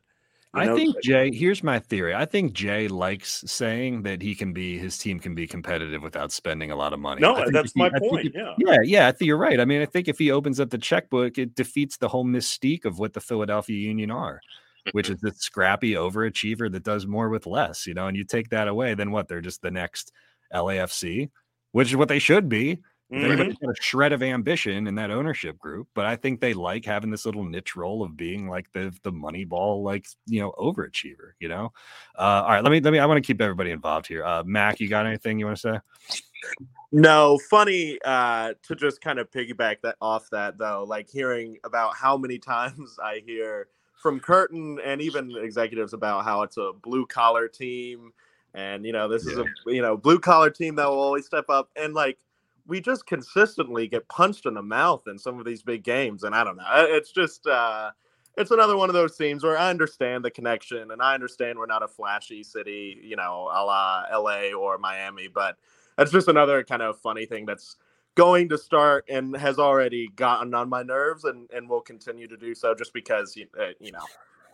You 0.54 0.62
I 0.64 0.76
think 0.76 1.02
Jay. 1.02 1.32
Here's 1.34 1.64
my 1.64 1.80
theory. 1.80 2.14
I 2.14 2.26
think 2.26 2.52
Jay 2.52 2.90
likes 2.90 3.42
saying 3.48 4.04
that 4.04 4.22
he 4.22 4.36
can 4.36 4.52
be 4.52 4.78
his 4.78 4.98
team 4.98 5.18
can 5.18 5.34
be 5.34 5.48
competitive 5.48 6.02
without 6.02 6.34
spending 6.34 6.72
a 6.72 6.76
lot 6.76 6.92
of 6.92 7.00
money. 7.00 7.22
No, 7.22 7.50
that's 7.52 7.72
he- 7.72 7.80
my 7.80 7.88
I 7.88 8.00
point. 8.00 8.34
Yeah. 8.36 8.54
Yeah, 8.58 8.78
yeah, 8.84 9.08
I 9.08 9.14
think 9.14 9.28
you're 9.28 9.38
right. 9.38 9.62
I 9.62 9.66
mean, 9.66 9.82
I 9.82 9.86
think 9.86 10.10
if 10.10 10.20
he 10.20 10.30
opens 10.30 10.60
up 10.60 10.70
the 10.70 10.78
checkbook, 10.78 11.38
it 11.38 11.56
defeats 11.56 11.96
the 11.96 12.10
whole 12.10 12.26
mystique 12.26 12.84
of 12.84 13.00
what 13.00 13.14
the 13.14 13.22
Philadelphia 13.22 13.78
Union 13.78 14.12
are, 14.12 14.42
which 14.92 15.06
mm-hmm. 15.06 15.14
is 15.16 15.22
this 15.22 15.38
scrappy 15.38 15.94
overachiever 15.94 16.70
that 16.70 16.84
does 16.84 17.08
more 17.08 17.30
with 17.30 17.46
less, 17.46 17.88
you 17.88 17.94
know. 17.94 18.08
And 18.08 18.18
you 18.18 18.26
take 18.26 18.50
that 18.50 18.68
away, 18.68 18.94
then 18.94 19.12
what? 19.12 19.30
They're 19.30 19.40
just 19.40 19.62
the 19.62 19.72
next 19.72 20.12
LAFC, 20.54 21.30
which 21.72 21.90
is 21.90 21.96
what 21.96 22.10
they 22.10 22.20
should 22.20 22.50
be. 22.50 22.80
If 23.10 23.22
Mhm. 23.22 23.26
anybody's 23.26 23.58
got 23.58 23.72
a 23.72 23.82
shred 23.82 24.14
of 24.14 24.24
ambition 24.24 24.88
in 24.88 24.96
that 24.96 25.12
ownership 25.12 25.60
group, 25.60 25.90
but 25.94 26.06
I 26.06 26.16
think 26.16 26.40
they 26.40 26.54
like 26.54 26.86
having 26.86 27.12
this 27.12 27.26
little 27.26 27.44
niche 27.44 27.76
role 27.76 28.04
of 28.04 28.16
being 28.16 28.48
like 28.48 28.72
the 28.72 28.94
the 29.04 29.12
money 29.12 29.44
ball, 29.44 29.84
like 29.84 30.06
you 30.28 30.40
know, 30.40 30.54
overachiever. 30.58 31.34
You 31.40 31.50
know. 31.50 31.74
Uh, 32.18 32.44
all 32.44 32.50
right, 32.50 32.64
let 32.64 32.72
me 32.72 32.80
let 32.80 32.94
me. 32.94 33.00
I 33.00 33.06
want 33.06 33.22
to 33.22 33.28
keep 33.28 33.42
everybody 33.42 33.72
involved 33.72 34.08
here. 34.08 34.24
Uh, 34.24 34.44
Mac, 34.46 34.80
you 34.80 34.88
got 34.88 35.06
anything 35.06 35.40
you 35.40 35.46
want 35.46 35.58
to 35.58 35.62
say? 35.62 35.80
No, 36.94 37.38
funny 37.50 38.00
uh, 38.04 38.54
to 38.64 38.76
just 38.76 39.02
kind 39.02 39.20
of 39.20 39.32
piggyback 39.32 39.78
that 39.84 39.96
off 40.02 40.30
that 40.32 40.58
though, 40.58 40.86
like 40.88 41.10
hearing 41.10 41.58
about 41.64 41.96
how 41.96 42.18
many 42.18 42.38
times 42.40 42.98
I 43.02 43.22
hear 43.26 43.68
from 44.02 44.20
Curtin 44.20 44.80
and 44.84 45.02
even 45.02 45.36
executives 45.38 45.94
about 45.94 46.26
how 46.26 46.42
it's 46.42 46.58
a 46.58 46.72
blue 46.82 47.06
collar 47.06 47.48
team, 47.48 48.12
and 48.54 48.86
you 48.86 48.92
know 48.92 49.08
this 49.08 49.26
is 49.26 49.38
a 49.38 49.46
you 49.68 49.82
know 49.82 49.98
blue 49.98 50.20
collar 50.20 50.50
team 50.50 50.76
that 50.76 50.88
will 50.90 51.00
always 51.00 51.26
step 51.26 51.46
up, 51.50 51.70
and 51.76 51.94
like 51.94 52.20
we 52.68 52.80
just 52.82 53.06
consistently 53.06 53.88
get 53.88 54.08
punched 54.08 54.46
in 54.46 54.54
the 54.54 54.62
mouth 54.62 55.04
in 55.08 55.18
some 55.18 55.40
of 55.40 55.46
these 55.46 55.64
big 55.64 55.84
games, 55.84 56.24
and 56.24 56.36
I 56.36 56.44
don't 56.44 56.58
know, 56.58 56.66
it's 56.70 57.12
just. 57.12 57.48
uh 57.48 57.92
it's 58.38 58.52
another 58.52 58.78
one 58.78 58.90
of 58.90 58.94
those 58.94 59.18
themes 59.18 59.44
where 59.44 59.58
I 59.58 59.70
understand 59.70 60.24
the 60.24 60.32
connection 60.32 60.92
and 60.92 61.02
I 61.02 61.14
understand 61.14 61.60
we're 61.60 61.66
not 61.66 61.84
a 61.84 61.88
flashy 61.88 62.44
city, 62.44 62.98
you 63.04 63.16
know, 63.18 63.50
a 63.54 63.60
la 63.64 64.06
LA 64.12 64.54
or 64.54 64.78
Miami, 64.78 65.28
but 65.28 65.58
that's 65.98 66.12
just 66.12 66.30
another 66.30 66.64
kind 66.64 66.82
of 66.82 66.98
funny 67.00 67.26
thing 67.26 67.46
that's 67.46 67.76
going 68.16 68.50
to 68.50 68.58
start 68.58 69.06
and 69.10 69.36
has 69.36 69.60
already 69.60 70.10
gotten 70.16 70.54
on 70.54 70.70
my 70.70 70.82
nerves 70.82 71.26
and, 71.26 71.50
and 71.54 71.70
will 71.70 71.82
continue 71.82 72.28
to 72.28 72.38
do 72.38 72.56
so 72.56 72.74
just 72.74 72.94
because 72.94 73.36
you, 73.36 73.48
uh, 73.60 73.68
you 73.80 73.92
know 73.92 74.00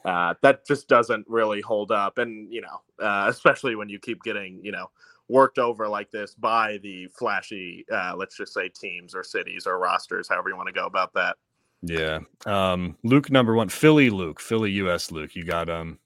uh, 0.06 0.34
that 0.42 0.66
just 0.66 0.88
doesn't 0.88 1.26
really 1.28 1.62
hold 1.62 1.92
up 1.92 2.18
and 2.18 2.52
you 2.52 2.62
know 2.62 2.82
uh, 3.06 3.26
especially 3.30 3.76
when 3.76 3.90
you 3.90 4.00
keep 4.00 4.22
getting 4.24 4.60
you 4.64 4.72
know 4.72 4.90
worked 5.30 5.60
over 5.60 5.88
like 5.90 6.10
this 6.12 6.34
by 6.36 6.78
the 6.84 7.08
flashy 7.08 7.86
uh, 7.92 8.14
let's 8.16 8.38
just 8.38 8.54
say 8.54 8.70
teams 8.70 9.14
or 9.14 9.24
cities 9.24 9.68
or 9.68 9.78
rosters 9.78 10.28
however 10.30 10.50
you 10.50 10.56
want 10.56 10.68
to 10.68 10.74
go 10.74 10.86
about 10.86 11.14
that 11.14 11.36
Yeah. 11.84 12.20
Um, 12.46 12.98
Luke 13.04 13.30
number 13.30 13.54
one, 13.54 13.70
Philly 13.70 14.10
Luke, 14.10 14.40
Philly 14.40 14.72
US 14.84 15.12
Luke. 15.12 15.36
You 15.36 15.44
got 15.44 15.70
um 15.70 16.00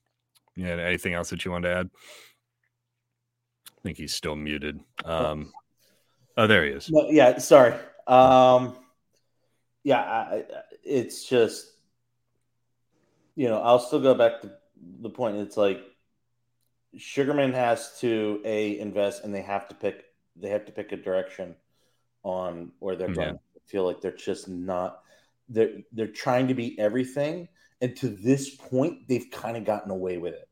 yeah, 0.54 0.76
anything 0.76 1.14
else 1.14 1.30
that 1.30 1.44
you 1.44 1.50
want 1.50 1.64
to 1.64 1.70
add? 1.70 1.90
I 3.78 3.80
think 3.82 3.96
he's 3.96 4.12
still 4.14 4.36
muted. 4.36 4.80
Um 5.04 5.52
oh 6.36 6.46
there 6.46 6.64
he 6.64 6.72
is. 6.72 6.90
No, 6.90 7.08
yeah, 7.08 7.38
sorry. 7.38 7.74
Um, 8.06 8.76
yeah, 9.84 10.00
I, 10.02 10.34
I- 10.36 10.44
it's 10.84 11.24
just, 11.24 11.71
you 13.36 13.48
know, 13.48 13.60
I'll 13.60 13.78
still 13.78 14.00
go 14.00 14.14
back 14.14 14.42
to 14.42 14.52
the 15.00 15.10
point. 15.10 15.36
It's 15.36 15.56
like 15.56 15.82
Sugarman 16.96 17.52
has 17.52 17.98
to 18.00 18.40
a 18.44 18.78
invest, 18.78 19.24
and 19.24 19.34
they 19.34 19.42
have 19.42 19.68
to 19.68 19.74
pick. 19.74 20.04
They 20.36 20.50
have 20.50 20.66
to 20.66 20.72
pick 20.72 20.92
a 20.92 20.96
direction 20.96 21.56
on 22.22 22.72
where 22.78 22.96
they're 22.96 23.08
Yeah. 23.08 23.14
going. 23.14 23.38
I 23.56 23.58
feel 23.66 23.84
like 23.84 24.00
they're 24.00 24.12
just 24.12 24.48
not. 24.48 25.02
They're 25.48 25.78
they're 25.92 26.08
trying 26.08 26.48
to 26.48 26.54
be 26.54 26.78
everything, 26.78 27.48
and 27.80 27.96
to 27.96 28.08
this 28.08 28.54
point, 28.54 29.08
they've 29.08 29.30
kind 29.30 29.56
of 29.56 29.64
gotten 29.64 29.90
away 29.90 30.18
with 30.18 30.34
it. 30.34 30.48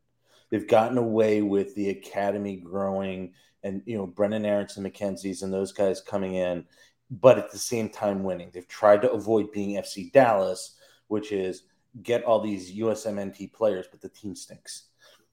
They've 0.51 0.66
gotten 0.68 0.99
away 0.99 1.43
with 1.43 1.74
the 1.74 1.91
academy 1.91 2.57
growing, 2.57 3.35
and 3.62 3.83
you 3.87 3.97
know 3.99 4.07
Brenden 4.07 4.47
Aaronson, 4.47 4.85
McKenzie's, 4.85 5.43
and 5.43 5.53
those 5.53 5.72
guys 5.72 6.01
coming 6.01 6.35
in, 6.35 6.66
but 7.11 7.39
at 7.39 7.51
the 7.53 7.59
same 7.59 7.89
time 7.91 8.22
winning. 8.24 8.51
They've 8.53 8.66
tried 8.68 9.03
to 9.03 9.12
avoid 9.12 9.53
being 9.53 9.76
FC 9.76 10.11
Dallas, 10.12 10.76
which 11.09 11.33
is 11.33 11.64
get 12.03 12.24
all 12.24 12.41
these 12.41 12.72
USMNT 12.72 13.53
players, 13.53 13.86
but 13.91 14.01
the 14.01 14.09
team 14.09 14.34
stinks, 14.34 14.84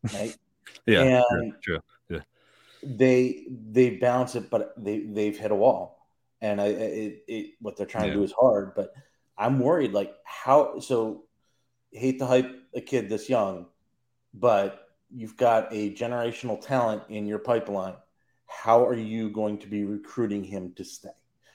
right? 0.03 0.33
Yeah, 0.85 1.21
and 1.31 1.53
true. 1.61 1.79
they 2.83 3.45
they 3.49 3.97
bounce 3.97 4.35
it, 4.35 4.49
but 4.49 4.73
they 4.77 4.99
they've 4.99 5.37
hit 5.37 5.51
a 5.51 5.55
wall, 5.55 6.07
and 6.41 6.61
I 6.61 6.67
it, 6.67 7.23
it 7.27 7.45
what 7.59 7.75
they're 7.75 7.85
trying 7.85 8.07
Yeah. 8.07 8.13
to 8.13 8.19
do 8.19 8.23
is 8.23 8.33
hard. 8.39 8.73
But 8.75 8.93
I'm 9.37 9.59
worried, 9.59 9.93
like 9.93 10.15
how 10.25 10.79
so. 10.79 11.23
Hate 11.93 12.19
to 12.19 12.25
hype 12.25 12.51
a 12.75 12.81
kid 12.81 13.07
this 13.07 13.29
young, 13.29 13.67
but 14.33 14.89
you've 15.09 15.37
got 15.37 15.71
a 15.73 15.93
generational 15.95 16.59
talent 16.59 17.03
in 17.09 17.25
your 17.25 17.39
pipeline. 17.39 17.95
How 18.45 18.85
are 18.85 18.93
you 18.93 19.29
going 19.29 19.57
to 19.59 19.67
be 19.67 19.85
recruiting 19.85 20.43
him 20.43 20.73
to 20.75 20.83
stay? 20.83 21.09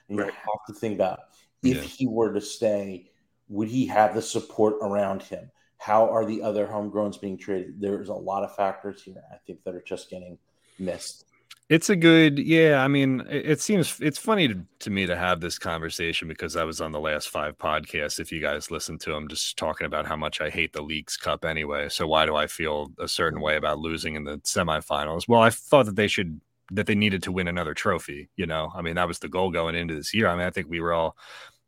And 0.09 0.17
you 0.19 0.25
Right. 0.25 0.33
have 0.33 0.67
to 0.69 0.73
think 0.73 0.95
about 0.95 1.21
if 1.63 1.77
Yeah. 1.77 1.83
he 1.83 2.09
were 2.09 2.33
to 2.33 2.41
stay, 2.41 3.12
would 3.53 3.69
he 3.69 3.87
have 3.87 4.15
the 4.15 4.23
support 4.23 4.77
around 4.81 5.23
him? 5.23 5.51
How 5.77 6.09
are 6.09 6.25
the 6.25 6.43
other 6.43 6.67
homegrowns 6.67 7.21
being 7.21 7.37
treated? 7.37 7.81
There's 7.81 8.09
a 8.09 8.15
lot 8.15 8.45
of 8.45 8.57
factors 8.57 9.03
here. 9.03 9.23
I 9.33 9.37
think 9.47 9.63
that 9.65 9.75
are 9.75 9.83
just 9.83 10.09
getting 10.09 10.39
missed. 10.79 11.27
It's 11.69 11.91
a 11.91 11.97
good, 11.97 12.39
yeah. 12.39 12.83
I 12.83 12.89
mean, 12.89 13.23
it, 13.29 13.61
seems 13.61 13.99
it's 14.01 14.19
funny 14.19 14.49
to, 14.49 14.59
to 14.81 14.91
me 14.91 15.07
to 15.07 15.17
have 15.17 15.41
this 15.41 15.59
conversation 15.59 16.29
because 16.29 16.57
I 16.57 16.65
was 16.65 16.81
on 16.81 16.93
the 16.93 17.01
last 17.01 17.31
five 17.31 17.57
podcasts. 17.57 18.21
If 18.21 18.31
you 18.33 18.41
guys 18.41 18.71
listen 18.71 18.99
to 18.99 19.11
them, 19.11 19.29
just 19.29 19.57
talking 19.57 19.87
about 19.87 20.07
how 20.07 20.17
much 20.17 20.41
I 20.41 20.51
hate 20.51 20.73
the 20.73 20.83
Leagues 20.83 21.17
Cup 21.17 21.45
anyway. 21.45 21.89
So 21.89 22.07
why 22.07 22.27
do 22.27 22.37
I 22.37 22.47
feel 22.47 22.93
a 22.99 23.09
certain 23.09 23.41
way 23.41 23.57
about 23.57 23.79
losing 23.79 24.17
in 24.17 24.25
the 24.25 24.39
semifinals? 24.39 25.29
Well, 25.29 25.41
I 25.41 25.51
thought 25.51 25.87
that 25.87 25.97
they 25.97 26.09
should 26.09 26.41
that 26.73 26.87
they 26.87 26.95
needed 26.95 27.23
to 27.25 27.33
win 27.33 27.49
another 27.49 27.75
trophy. 27.75 28.29
You 28.37 28.47
know, 28.47 28.71
I 28.75 28.83
mean, 28.83 28.97
that 28.97 29.09
was 29.09 29.19
the 29.19 29.29
goal 29.29 29.51
going 29.51 29.75
into 29.75 29.95
this 29.95 30.15
year. 30.15 30.29
I 30.29 30.37
mean, 30.37 30.47
I 30.47 30.51
think 30.51 30.69
we 30.69 30.81
were 30.81 30.93
all 30.93 31.17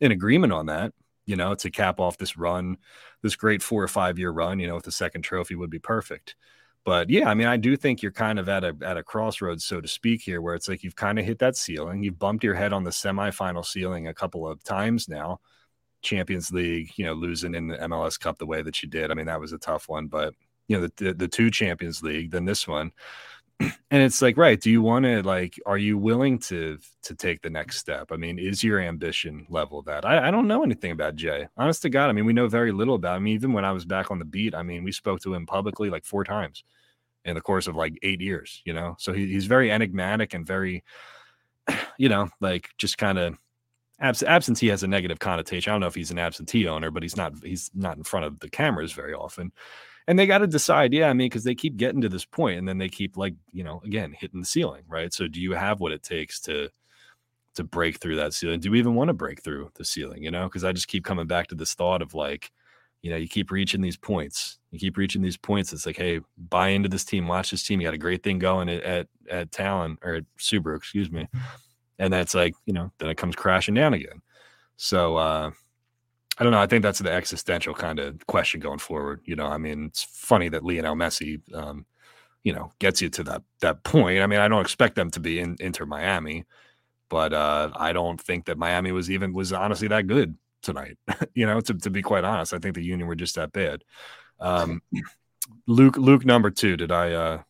in 0.00 0.12
agreement 0.12 0.52
on 0.52 0.66
that. 0.66 0.92
You 1.26 1.36
know, 1.36 1.54
to 1.54 1.70
cap 1.70 2.00
off 2.00 2.18
this 2.18 2.36
run, 2.36 2.76
this 3.22 3.36
great 3.36 3.62
four 3.62 3.82
or 3.82 3.88
five 3.88 4.18
year 4.18 4.30
run. 4.30 4.58
You 4.58 4.68
know, 4.68 4.74
with 4.74 4.84
the 4.84 4.92
second 4.92 5.22
trophy 5.22 5.54
would 5.54 5.70
be 5.70 5.78
perfect 5.78 6.34
but 6.84 7.08
yeah, 7.08 7.30
I 7.30 7.34
mean, 7.34 7.46
I 7.46 7.56
do 7.56 7.76
think 7.76 8.02
you're 8.02 8.12
kind 8.12 8.38
of 8.38 8.48
at 8.48 8.62
a 8.62 8.76
at 8.82 8.98
a 8.98 9.02
crossroads, 9.02 9.64
so 9.64 9.80
to 9.80 9.88
speak, 9.88 10.20
here, 10.20 10.42
where 10.42 10.54
it's 10.54 10.68
like 10.68 10.84
you've 10.84 10.96
kind 10.96 11.18
of 11.18 11.24
hit 11.24 11.38
that 11.38 11.56
ceiling. 11.56 12.02
You've 12.02 12.18
bumped 12.18 12.44
your 12.44 12.54
head 12.54 12.74
on 12.74 12.84
the 12.84 12.90
semifinal 12.90 13.64
ceiling 13.64 14.06
a 14.06 14.14
couple 14.14 14.46
of 14.46 14.62
times 14.62 15.08
now. 15.08 15.40
Champions 16.02 16.52
League, 16.52 16.92
you 16.96 17.06
know, 17.06 17.14
losing 17.14 17.54
in 17.54 17.68
the 17.68 17.78
MLS 17.78 18.20
Cup 18.20 18.38
the 18.38 18.46
way 18.46 18.60
that 18.60 18.82
you 18.82 18.88
did. 18.88 19.10
I 19.10 19.14
mean, 19.14 19.26
that 19.26 19.40
was 19.40 19.54
a 19.54 19.58
tough 19.58 19.88
one, 19.88 20.08
but 20.08 20.34
you 20.68 20.76
know, 20.78 20.86
the 20.86 21.04
the, 21.04 21.14
the 21.14 21.28
two 21.28 21.50
Champions 21.50 22.02
League, 22.02 22.30
then 22.30 22.44
this 22.44 22.68
one, 22.68 22.92
and 23.60 24.02
it's 24.02 24.20
like, 24.20 24.36
right? 24.36 24.60
Do 24.60 24.70
you 24.70 24.82
want 24.82 25.04
to 25.04 25.22
like? 25.22 25.60
Are 25.66 25.78
you 25.78 25.96
willing 25.96 26.38
to 26.40 26.78
to 27.02 27.14
take 27.14 27.42
the 27.42 27.50
next 27.50 27.78
step? 27.78 28.10
I 28.10 28.16
mean, 28.16 28.38
is 28.38 28.64
your 28.64 28.80
ambition 28.80 29.46
level 29.48 29.82
that? 29.82 30.04
I, 30.04 30.28
I 30.28 30.30
don't 30.30 30.48
know 30.48 30.62
anything 30.62 30.90
about 30.90 31.16
Jay. 31.16 31.46
Honest 31.56 31.82
to 31.82 31.90
God, 31.90 32.08
I 32.08 32.12
mean, 32.12 32.24
we 32.24 32.32
know 32.32 32.48
very 32.48 32.72
little 32.72 32.96
about 32.96 33.18
him. 33.18 33.28
Even 33.28 33.52
when 33.52 33.64
I 33.64 33.72
was 33.72 33.84
back 33.84 34.10
on 34.10 34.18
the 34.18 34.24
beat, 34.24 34.54
I 34.54 34.62
mean, 34.62 34.84
we 34.84 34.92
spoke 34.92 35.20
to 35.20 35.34
him 35.34 35.46
publicly 35.46 35.90
like 35.90 36.04
four 36.04 36.24
times 36.24 36.64
in 37.24 37.34
the 37.34 37.40
course 37.40 37.66
of 37.66 37.76
like 37.76 37.96
eight 38.02 38.20
years. 38.20 38.60
You 38.64 38.72
know, 38.72 38.96
so 38.98 39.12
he, 39.12 39.26
he's 39.26 39.46
very 39.46 39.70
enigmatic 39.70 40.34
and 40.34 40.46
very, 40.46 40.82
you 41.98 42.08
know, 42.08 42.28
like 42.40 42.70
just 42.78 42.98
kind 42.98 43.18
of 43.18 43.38
abs- 44.00 44.24
absentee 44.24 44.68
has 44.68 44.82
a 44.82 44.88
negative 44.88 45.20
connotation. 45.20 45.70
I 45.70 45.74
don't 45.74 45.80
know 45.80 45.86
if 45.86 45.94
he's 45.94 46.10
an 46.10 46.18
absentee 46.18 46.66
owner, 46.66 46.90
but 46.90 47.04
he's 47.04 47.16
not. 47.16 47.34
He's 47.42 47.70
not 47.74 47.96
in 47.96 48.02
front 48.02 48.26
of 48.26 48.40
the 48.40 48.50
cameras 48.50 48.92
very 48.92 49.14
often 49.14 49.52
and 50.06 50.18
they 50.18 50.26
got 50.26 50.38
to 50.38 50.46
decide 50.46 50.92
yeah 50.92 51.08
i 51.08 51.12
mean 51.12 51.26
because 51.26 51.44
they 51.44 51.54
keep 51.54 51.76
getting 51.76 52.00
to 52.00 52.08
this 52.08 52.24
point 52.24 52.58
and 52.58 52.68
then 52.68 52.78
they 52.78 52.88
keep 52.88 53.16
like 53.16 53.34
you 53.52 53.64
know 53.64 53.80
again 53.84 54.14
hitting 54.18 54.40
the 54.40 54.46
ceiling 54.46 54.82
right? 54.88 55.12
So 55.12 55.28
do 55.28 55.40
you 55.40 55.52
have 55.52 55.80
what 55.80 55.92
it 55.92 56.02
takes 56.02 56.40
to 56.42 56.68
to 57.54 57.62
break 57.62 58.00
through 58.00 58.16
that 58.16 58.34
ceiling? 58.34 58.58
Do 58.58 58.72
we 58.72 58.80
even 58.80 58.96
want 58.96 59.08
to 59.08 59.14
break 59.14 59.42
through 59.42 59.70
the 59.74 59.84
ceiling 59.84 60.22
you 60.22 60.30
know? 60.30 60.44
Because 60.44 60.64
i 60.64 60.72
just 60.72 60.88
keep 60.88 61.04
coming 61.04 61.26
back 61.26 61.48
to 61.48 61.54
this 61.54 61.74
thought 61.74 62.02
of 62.02 62.14
like 62.14 62.50
you 63.02 63.10
know 63.10 63.16
you 63.16 63.28
keep 63.28 63.50
reaching 63.50 63.80
these 63.80 63.96
points. 63.96 64.58
You 64.70 64.78
keep 64.78 64.96
reaching 64.96 65.22
these 65.22 65.36
points. 65.36 65.72
It's 65.72 65.86
like 65.86 65.96
hey 65.96 66.20
buy 66.36 66.68
into 66.68 66.88
this 66.88 67.04
team 67.04 67.28
watch 67.28 67.50
this 67.50 67.62
team. 67.62 67.80
You 67.80 67.86
got 67.86 67.94
a 67.94 67.98
great 67.98 68.22
thing 68.22 68.38
going 68.38 68.68
at 68.68 68.82
at, 68.82 69.06
at 69.30 69.50
Talen 69.50 69.96
or 70.02 70.14
at 70.16 70.24
subaru 70.38 70.76
excuse 70.76 71.10
me. 71.10 71.28
And 71.98 72.12
that's 72.12 72.34
like 72.34 72.54
you 72.66 72.72
know 72.72 72.90
then 72.98 73.10
it 73.10 73.16
comes 73.16 73.36
crashing 73.36 73.74
down 73.74 73.94
again. 73.94 74.20
So 74.76 75.16
uh 75.16 75.50
I 76.38 76.42
don't 76.42 76.52
know. 76.52 76.60
I 76.60 76.66
think 76.66 76.82
that's 76.82 76.98
the 76.98 77.12
existential 77.12 77.74
kind 77.74 78.00
of 78.00 78.26
question 78.26 78.60
going 78.60 78.78
forward. 78.78 79.20
You 79.24 79.36
know, 79.36 79.46
I 79.46 79.58
mean, 79.58 79.86
it's 79.86 80.02
funny 80.02 80.48
that 80.48 80.64
Lionel 80.64 80.96
Messi, 80.96 81.40
um, 81.54 81.86
you 82.42 82.52
know, 82.52 82.72
gets 82.78 83.00
you 83.00 83.08
to 83.10 83.24
that 83.24 83.42
that 83.60 83.84
point. 83.84 84.20
I 84.20 84.26
mean, 84.26 84.40
I 84.40 84.48
don't 84.48 84.60
expect 84.60 84.96
them 84.96 85.10
to 85.12 85.20
be 85.20 85.38
in 85.38 85.56
Inter 85.60 85.86
Miami, 85.86 86.44
but 87.08 87.32
uh, 87.32 87.70
I 87.76 87.92
don't 87.92 88.20
think 88.20 88.46
that 88.46 88.58
Miami 88.58 88.90
was 88.90 89.10
even 89.10 89.32
was 89.32 89.52
honestly 89.52 89.88
that 89.88 90.06
good 90.08 90.36
tonight. 90.62 90.98
you 91.34 91.46
know, 91.46 91.60
to, 91.60 91.74
to 91.74 91.90
be 91.90 92.02
quite 92.02 92.24
honest, 92.24 92.52
I 92.52 92.58
think 92.58 92.74
the 92.74 92.84
Union 92.84 93.06
were 93.06 93.14
just 93.14 93.36
that 93.36 93.52
bad. 93.52 93.84
Um, 94.40 94.82
Luke, 95.66 95.96
Luke, 95.96 96.24
number 96.24 96.50
two. 96.50 96.76
Did 96.76 96.90
I 96.90 97.12
uh, 97.12 97.42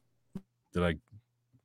did 0.74 0.82
I 0.82 0.96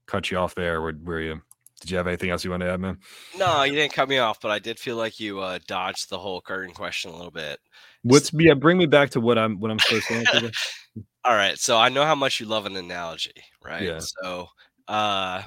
cut 0.05 0.31
you 0.31 0.37
off 0.37 0.55
there? 0.55 0.81
Were, 0.81 0.95
were 1.03 1.21
you? 1.21 1.41
Did 1.79 1.91
you 1.91 1.97
have 1.97 2.07
anything 2.07 2.29
else 2.29 2.43
you 2.43 2.51
want 2.51 2.61
to 2.61 2.69
add, 2.69 2.79
man? 2.79 2.97
No, 3.37 3.63
you 3.63 3.73
didn't 3.73 3.93
cut 3.93 4.09
me 4.09 4.17
off, 4.17 4.41
but 4.41 4.51
I 4.51 4.59
did 4.59 4.79
feel 4.79 4.97
like 4.97 5.19
you 5.19 5.39
uh, 5.39 5.59
dodged 5.67 6.09
the 6.09 6.19
whole 6.19 6.41
Curtin 6.41 6.73
question 6.73 7.11
a 7.11 7.15
little 7.15 7.31
bit. 7.31 7.59
What's 8.03 8.31
yeah? 8.33 8.53
Bring 8.53 8.77
me 8.77 8.85
back 8.85 9.11
to 9.11 9.21
what 9.21 9.37
I'm 9.37 9.59
what 9.59 9.71
I'm 9.71 9.79
supposed 9.79 10.07
to 10.07 10.13
answer. 10.15 10.51
All 11.25 11.35
right, 11.35 11.57
so 11.57 11.77
I 11.77 11.89
know 11.89 12.05
how 12.05 12.15
much 12.15 12.39
you 12.39 12.45
love 12.45 12.65
an 12.65 12.75
analogy, 12.75 13.33
right? 13.63 13.83
Yeah. 13.83 13.99
So, 13.99 14.47
uh, 14.87 15.43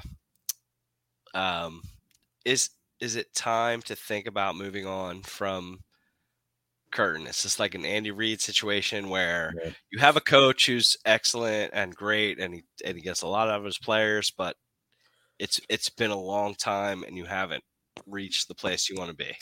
um, 1.33 1.81
is 2.45 2.69
is 2.99 3.15
it 3.15 3.33
time 3.33 3.81
to 3.83 3.95
think 3.95 4.27
about 4.27 4.55
moving 4.55 4.85
on 4.85 5.23
from 5.23 5.79
Curtin? 6.91 7.27
It's 7.27 7.41
just 7.43 7.59
like 7.59 7.75
an 7.75 7.85
Andy 7.85 8.11
Reid 8.11 8.39
situation 8.39 9.09
where 9.09 9.53
Yeah. 9.63 9.71
you 9.91 9.99
have 9.99 10.15
a 10.15 10.21
coach 10.21 10.67
who's 10.67 10.95
excellent 11.05 11.71
and 11.73 11.95
great, 11.95 12.39
and 12.39 12.53
he 12.53 12.63
and 12.85 12.95
he 12.95 13.01
gets 13.01 13.23
a 13.23 13.27
lot 13.27 13.49
out 13.49 13.59
of 13.59 13.65
his 13.65 13.79
players, 13.79 14.31
but 14.31 14.55
it's 15.43 15.59
it's 15.67 15.89
been 15.89 16.09
a 16.09 16.19
long 16.19 16.55
time, 16.55 17.03
and 17.03 17.17
you 17.17 17.25
haven't 17.25 17.65
reached 18.07 18.47
the 18.47 18.55
place 18.55 18.89
you 18.89 18.95
want 18.97 19.11
to 19.11 19.15
be. 19.15 19.35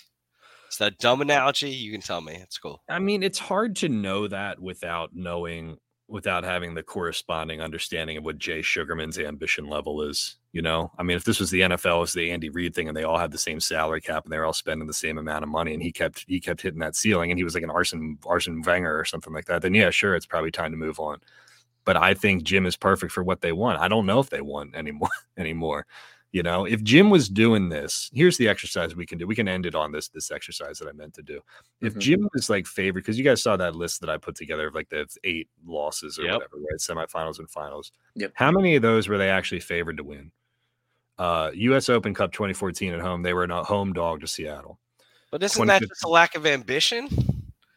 Is 0.70 0.78
that 0.80 0.98
dumb 0.98 1.22
analogy? 1.22 1.70
You 1.70 1.92
can 1.92 2.02
tell 2.02 2.22
me. 2.22 2.34
It's 2.42 2.58
cool. 2.58 2.82
I 2.90 2.98
mean, 2.98 3.22
it's 3.22 3.38
hard 3.38 3.76
to 3.78 3.90
know 3.90 4.28
that 4.28 4.60
without 4.60 5.12
knowing, 5.14 5.78
without 6.08 6.44
having 6.44 6.74
the 6.74 6.82
corresponding 6.82 7.62
understanding 7.62 8.18
of 8.18 8.26
what 8.26 8.40
Jay 8.40 8.64
Sugarman's 8.64 9.20
ambition 9.20 9.68
level 9.68 10.02
is. 10.02 10.38
You 10.52 10.64
know, 10.64 10.92
I 10.98 11.04
mean, 11.04 11.18
if 11.18 11.24
this 11.24 11.40
was 11.40 11.52
the 11.52 11.62
NFL, 11.62 12.04
it's 12.04 12.14
the 12.14 12.32
Andy 12.32 12.50
Reid 12.50 12.74
thing, 12.74 12.88
and 12.88 12.98
they 12.98 13.04
all 13.04 13.20
had 13.20 13.32
the 13.32 13.38
same 13.38 13.60
salary 13.60 14.02
cap 14.02 14.24
and 14.24 14.34
they're 14.34 14.46
all 14.46 14.54
spending 14.54 14.88
the 14.88 14.94
same 14.94 15.20
amount 15.20 15.44
of 15.44 15.50
money, 15.50 15.76
and 15.76 15.84
he 15.84 15.92
kept 15.92 16.26
he 16.28 16.40
kept 16.40 16.64
hitting 16.64 16.80
that 16.80 16.96
ceiling, 16.96 17.30
and 17.30 17.38
he 17.38 17.44
was 17.44 17.54
like 17.54 17.64
an 17.64 17.70
Arsène 17.70 18.18
Arsène 18.22 18.66
Wenger 18.66 19.00
or 19.00 19.06
something 19.06 19.34
like 19.34 19.46
that. 19.46 19.62
Then 19.62 19.76
yeah, 19.76 19.92
sure, 19.92 20.16
it's 20.16 20.26
probably 20.26 20.52
time 20.52 20.72
to 20.72 20.78
move 20.78 21.00
on. 21.00 21.20
But 21.86 21.98
I 21.98 22.14
think 22.14 22.44
Jim 22.44 22.66
is 22.66 22.76
perfect 22.78 23.12
for 23.12 23.24
what 23.24 23.42
they 23.42 23.52
want. 23.52 23.80
I 23.80 23.88
don't 23.88 24.06
know 24.06 24.20
if 24.20 24.30
they 24.30 24.42
want 24.42 24.76
anymore 24.76 25.10
anymore. 25.38 25.86
You 26.34 26.44
know, 26.44 26.64
if 26.64 26.82
Jim 26.82 27.10
was 27.10 27.28
doing 27.28 27.68
this, 27.68 28.10
here's 28.14 28.38
the 28.38 28.48
exercise 28.48 28.96
we 28.96 29.06
can 29.06 29.18
do. 29.18 29.28
We 29.28 29.36
can 29.36 29.50
end 29.50 29.66
it 29.66 29.76
on 29.76 29.92
this 29.92 30.08
this 30.08 30.32
exercise 30.32 30.80
that 30.80 30.88
I 30.88 30.94
meant 30.94 31.14
to 31.16 31.22
do. 31.22 31.42
If 31.82 31.96
Mhm. 31.96 32.00
Jim 32.00 32.30
was 32.34 32.50
like 32.50 32.66
favored, 32.68 33.02
because 33.04 33.18
you 33.18 33.26
guys 33.26 33.42
saw 33.44 33.58
that 33.58 33.76
list 33.76 34.00
that 34.00 34.10
I 34.10 34.16
put 34.18 34.36
together 34.36 34.68
of 34.68 34.76
like 34.76 34.88
the 34.90 35.06
eight 35.26 35.50
losses 35.66 36.18
or 36.18 36.24
Yep. 36.24 36.34
whatever, 36.36 36.56
right? 36.58 36.80
Semifinals 36.80 37.40
and 37.40 37.50
finals. 37.50 37.92
Yep. 38.16 38.32
How 38.36 38.50
many 38.52 38.76
of 38.78 38.82
those 38.82 39.10
were 39.10 39.18
they 39.18 39.30
actually 39.30 39.60
favored 39.60 39.98
to 39.98 40.04
win? 40.06 40.32
Uh, 41.18 41.52
U.S. 41.54 41.90
Open 41.90 42.14
Cup 42.14 42.32
2014 42.32 42.94
at 42.94 43.02
home, 43.02 43.24
they 43.24 43.34
were 43.34 43.44
a 43.44 43.64
home 43.64 43.92
dog 43.92 44.22
to 44.22 44.28
Seattle. 44.28 44.80
But 45.32 45.44
isn't 45.44 45.68
that 45.68 45.82
just 45.82 46.04
a 46.06 46.08
lack 46.08 46.36
of 46.36 46.46
ambition? 46.46 47.10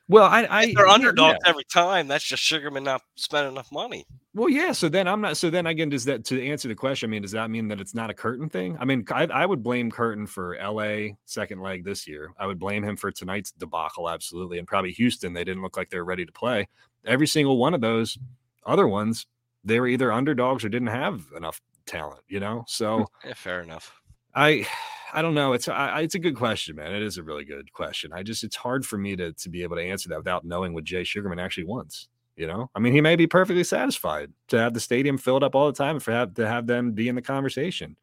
Well, 0.09 0.25
I, 0.25 0.47
I 0.51 0.75
they're 0.75 0.87
underdogs 0.87 1.39
yeah. 1.43 1.51
every 1.51 1.65
time. 1.65 2.09
That's 2.09 2.25
just 2.25 2.43
Sugarman 2.43 2.85
not 2.85 3.03
spending 3.17 3.53
enough 3.53 3.73
money. 3.73 4.05
Well, 4.35 4.51
yeah. 4.51 4.73
So 4.73 4.89
then 4.89 5.09
I'm 5.09 5.23
not. 5.23 5.39
So 5.39 5.49
then 5.49 5.67
again, 5.67 5.89
does 5.89 6.05
that 6.05 6.25
to 6.27 6.45
answer 6.45 6.69
the 6.69 6.75
question? 6.75 7.09
I 7.09 7.13
mean, 7.13 7.23
does 7.23 7.31
that 7.33 7.51
mean 7.51 7.69
that 7.69 7.81
it's 7.81 7.95
not 7.95 8.11
a 8.11 8.15
Curtin 8.15 8.51
thing? 8.51 8.77
I 8.79 8.85
mean, 8.85 9.05
I, 9.11 9.25
I 9.25 9.47
would 9.47 9.63
blame 9.63 9.91
Curtin 9.91 10.27
for 10.27 10.57
L.A. 10.57 11.17
second 11.25 11.61
leg 11.63 11.85
this 11.85 12.07
year. 12.07 12.33
I 12.39 12.47
would 12.47 12.59
blame 12.59 12.85
him 12.85 12.97
for 12.97 13.11
tonight's 13.11 13.53
debacle, 13.53 14.11
absolutely, 14.11 14.59
and 14.59 14.67
probably 14.67 14.93
Houston. 14.93 15.33
They 15.33 15.45
didn't 15.45 15.63
look 15.63 15.77
like 15.77 15.89
they 15.89 15.99
were 15.99 16.05
ready 16.05 16.27
to 16.27 16.33
play. 16.33 16.69
Every 17.07 17.27
single 17.27 17.57
one 17.57 17.73
of 17.73 17.81
those 17.81 18.19
other 18.67 18.87
ones, 18.87 19.27
they 19.65 19.81
were 19.81 19.89
either 19.89 20.13
underdogs 20.13 20.65
or 20.65 20.69
didn't 20.69 20.89
have 20.89 21.25
enough 21.35 21.63
talent. 21.87 22.21
You 22.29 22.41
know, 22.41 22.65
so. 22.69 23.07
Yeah, 23.25 23.35
fair 23.35 23.63
enough. 23.63 23.91
I 24.35 24.67
I 25.15 25.23
don't 25.23 25.35
know. 25.35 25.53
It's 25.53 25.69
I, 25.69 26.01
it's 26.01 26.17
a 26.17 26.19
good 26.19 26.35
question, 26.35 26.75
man. 26.75 26.93
It 26.93 27.03
is 27.03 27.19
a 27.19 27.23
really 27.23 27.45
good 27.45 27.73
question. 27.73 28.13
I 28.13 28.25
just 28.25 28.43
it's 28.43 28.57
hard 28.57 28.85
for 28.85 28.99
me 28.99 29.15
to 29.15 29.33
to 29.33 29.49
be 29.49 29.63
able 29.63 29.77
to 29.77 29.83
answer 29.83 30.09
that 30.09 30.19
without 30.19 30.45
knowing 30.45 30.75
what 30.75 30.83
Jay 30.83 31.05
Sugarman 31.05 31.39
actually 31.39 31.65
wants. 31.65 32.09
You 32.37 32.49
know, 32.49 32.69
I 32.75 32.81
mean, 32.81 32.93
he 32.93 33.01
may 33.01 33.15
be 33.15 33.29
perfectly 33.29 33.63
satisfied 33.63 34.33
to 34.49 34.59
have 34.59 34.75
the 34.75 34.81
stadium 34.81 35.17
filled 35.17 35.45
up 35.45 35.55
all 35.55 35.67
the 35.67 35.73
time 35.73 35.97
and 35.97 36.03
for 36.03 36.11
have 36.11 36.35
to 36.35 36.49
have 36.49 36.67
them 36.67 36.91
be 36.93 37.09
in 37.09 37.15
the 37.15 37.23
conversation. 37.23 37.97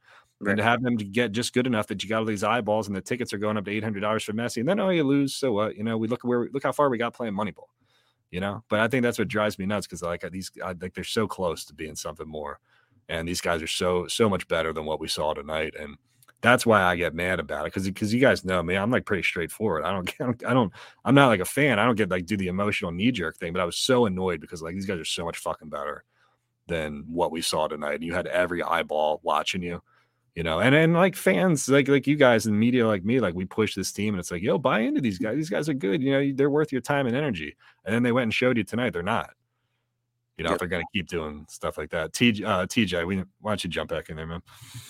And 0.43 0.57
to 0.57 0.63
have 0.63 0.81
them 0.81 0.97
to 0.97 1.05
get 1.05 1.33
just 1.33 1.53
good 1.53 1.67
enough 1.67 1.85
that 1.87 2.01
you 2.01 2.09
got 2.09 2.19
all 2.19 2.25
these 2.25 2.43
eyeballs 2.43 2.87
and 2.87 2.95
the 2.95 3.01
tickets 3.01 3.31
are 3.31 3.37
going 3.37 3.57
up 3.57 3.65
to 3.65 3.71
eight 3.71 3.83
hundred 3.83 3.99
dollars 3.99 4.23
for 4.23 4.33
Messi, 4.33 4.57
and 4.57 4.67
then 4.67 4.79
oh 4.79 4.89
you 4.89 5.03
lose, 5.03 5.35
so 5.35 5.51
what? 5.51 5.75
You 5.75 5.83
know, 5.83 5.99
we 5.99 6.07
look 6.07 6.23
where 6.23 6.47
look 6.51 6.63
how 6.63 6.71
far 6.71 6.89
we 6.89 6.97
got 6.97 7.13
playing 7.13 7.35
Moneyball. 7.35 7.67
You 8.31 8.39
know, 8.39 8.63
but 8.67 8.79
I 8.79 8.87
think 8.87 9.03
that's 9.03 9.19
what 9.19 9.27
drives 9.27 9.59
me 9.59 9.67
nuts 9.67 9.85
because 9.85 10.01
like 10.01 10.23
these, 10.31 10.49
I, 10.63 10.73
like 10.81 10.95
they're 10.95 11.03
so 11.03 11.27
close 11.27 11.65
to 11.65 11.75
being 11.75 11.95
something 11.95 12.27
more, 12.27 12.59
and 13.07 13.27
these 13.27 13.41
guys 13.41 13.61
are 13.61 13.67
so 13.67 14.07
so 14.07 14.29
much 14.29 14.47
better 14.47 14.73
than 14.73 14.85
what 14.85 14.99
we 14.99 15.07
saw 15.07 15.35
tonight, 15.35 15.75
and 15.79 15.95
that's 16.41 16.65
why 16.65 16.81
I 16.81 16.95
get 16.95 17.13
mad 17.13 17.39
about 17.39 17.61
it 17.61 17.73
because 17.73 17.85
because 17.85 18.13
you 18.13 18.19
guys 18.19 18.43
know 18.43 18.61
me, 18.63 18.75
I'm 18.75 18.91
like 18.91 19.05
pretty 19.05 19.23
straightforward. 19.23 19.83
I 19.83 19.91
don't, 19.91 20.09
I 20.19 20.23
don't, 20.23 20.45
I 20.47 20.53
don't, 20.53 20.73
I'm 21.05 21.15
not 21.15 21.27
like 21.27 21.39
a 21.39 21.45
fan. 21.45 21.79
I 21.79 21.85
don't 21.85 21.95
get 21.95 22.09
like 22.09 22.25
do 22.25 22.35
the 22.35 22.47
emotional 22.47 22.91
knee 22.91 23.11
jerk 23.11 23.37
thing, 23.37 23.53
but 23.53 23.61
I 23.61 23.65
was 23.65 23.77
so 23.77 24.05
annoyed 24.05 24.41
because 24.41 24.61
like 24.61 24.73
these 24.73 24.87
guys 24.87 24.99
are 24.99 25.05
so 25.05 25.23
much 25.23 25.37
fucking 25.37 25.69
better 25.69 26.03
than 26.67 27.03
what 27.07 27.31
we 27.31 27.41
saw 27.41 27.67
tonight. 27.67 27.95
And 27.95 28.03
you 28.03 28.13
had 28.13 28.27
every 28.27 28.63
eyeball 28.63 29.19
watching 29.23 29.61
you, 29.61 29.81
you 30.35 30.43
know, 30.43 30.59
and 30.59 30.73
and 30.73 30.93
like 30.93 31.15
fans 31.15 31.69
like 31.69 31.87
like 31.87 32.07
you 32.07 32.15
guys 32.15 32.47
in 32.47 32.57
media 32.57 32.87
like 32.87 33.05
me, 33.05 33.19
like 33.19 33.35
we 33.35 33.45
push 33.45 33.75
this 33.75 33.91
team 33.91 34.15
and 34.15 34.19
it's 34.19 34.31
like, 34.31 34.41
yo, 34.41 34.57
buy 34.57 34.79
into 34.79 35.01
these 35.01 35.19
guys. 35.19 35.35
These 35.35 35.49
guys 35.49 35.69
are 35.69 35.75
good. 35.75 36.01
You 36.01 36.11
know, 36.11 36.31
they're 36.33 36.49
worth 36.49 36.71
your 36.71 36.81
time 36.81 37.05
and 37.05 37.15
energy. 37.15 37.55
And 37.85 37.93
then 37.93 38.01
they 38.01 38.11
went 38.11 38.23
and 38.23 38.33
showed 38.33 38.57
you 38.57 38.63
tonight 38.63 38.93
they're 38.93 39.03
not. 39.03 39.31
You 40.37 40.47
know, 40.47 40.53
if 40.53 40.59
they're 40.59 40.67
gonna 40.67 40.83
keep 40.91 41.07
doing 41.07 41.45
stuff 41.49 41.77
like 41.77 41.91
that. 41.91 42.13
TJ, 42.13 42.43
uh, 42.43 42.65
TJ, 42.65 43.05
we, 43.05 43.17
why 43.41 43.51
don't 43.51 43.63
you 43.63 43.69
jump 43.69 43.91
back 43.91 44.09
in 44.09 44.15
there, 44.15 44.25
man? 44.25 44.41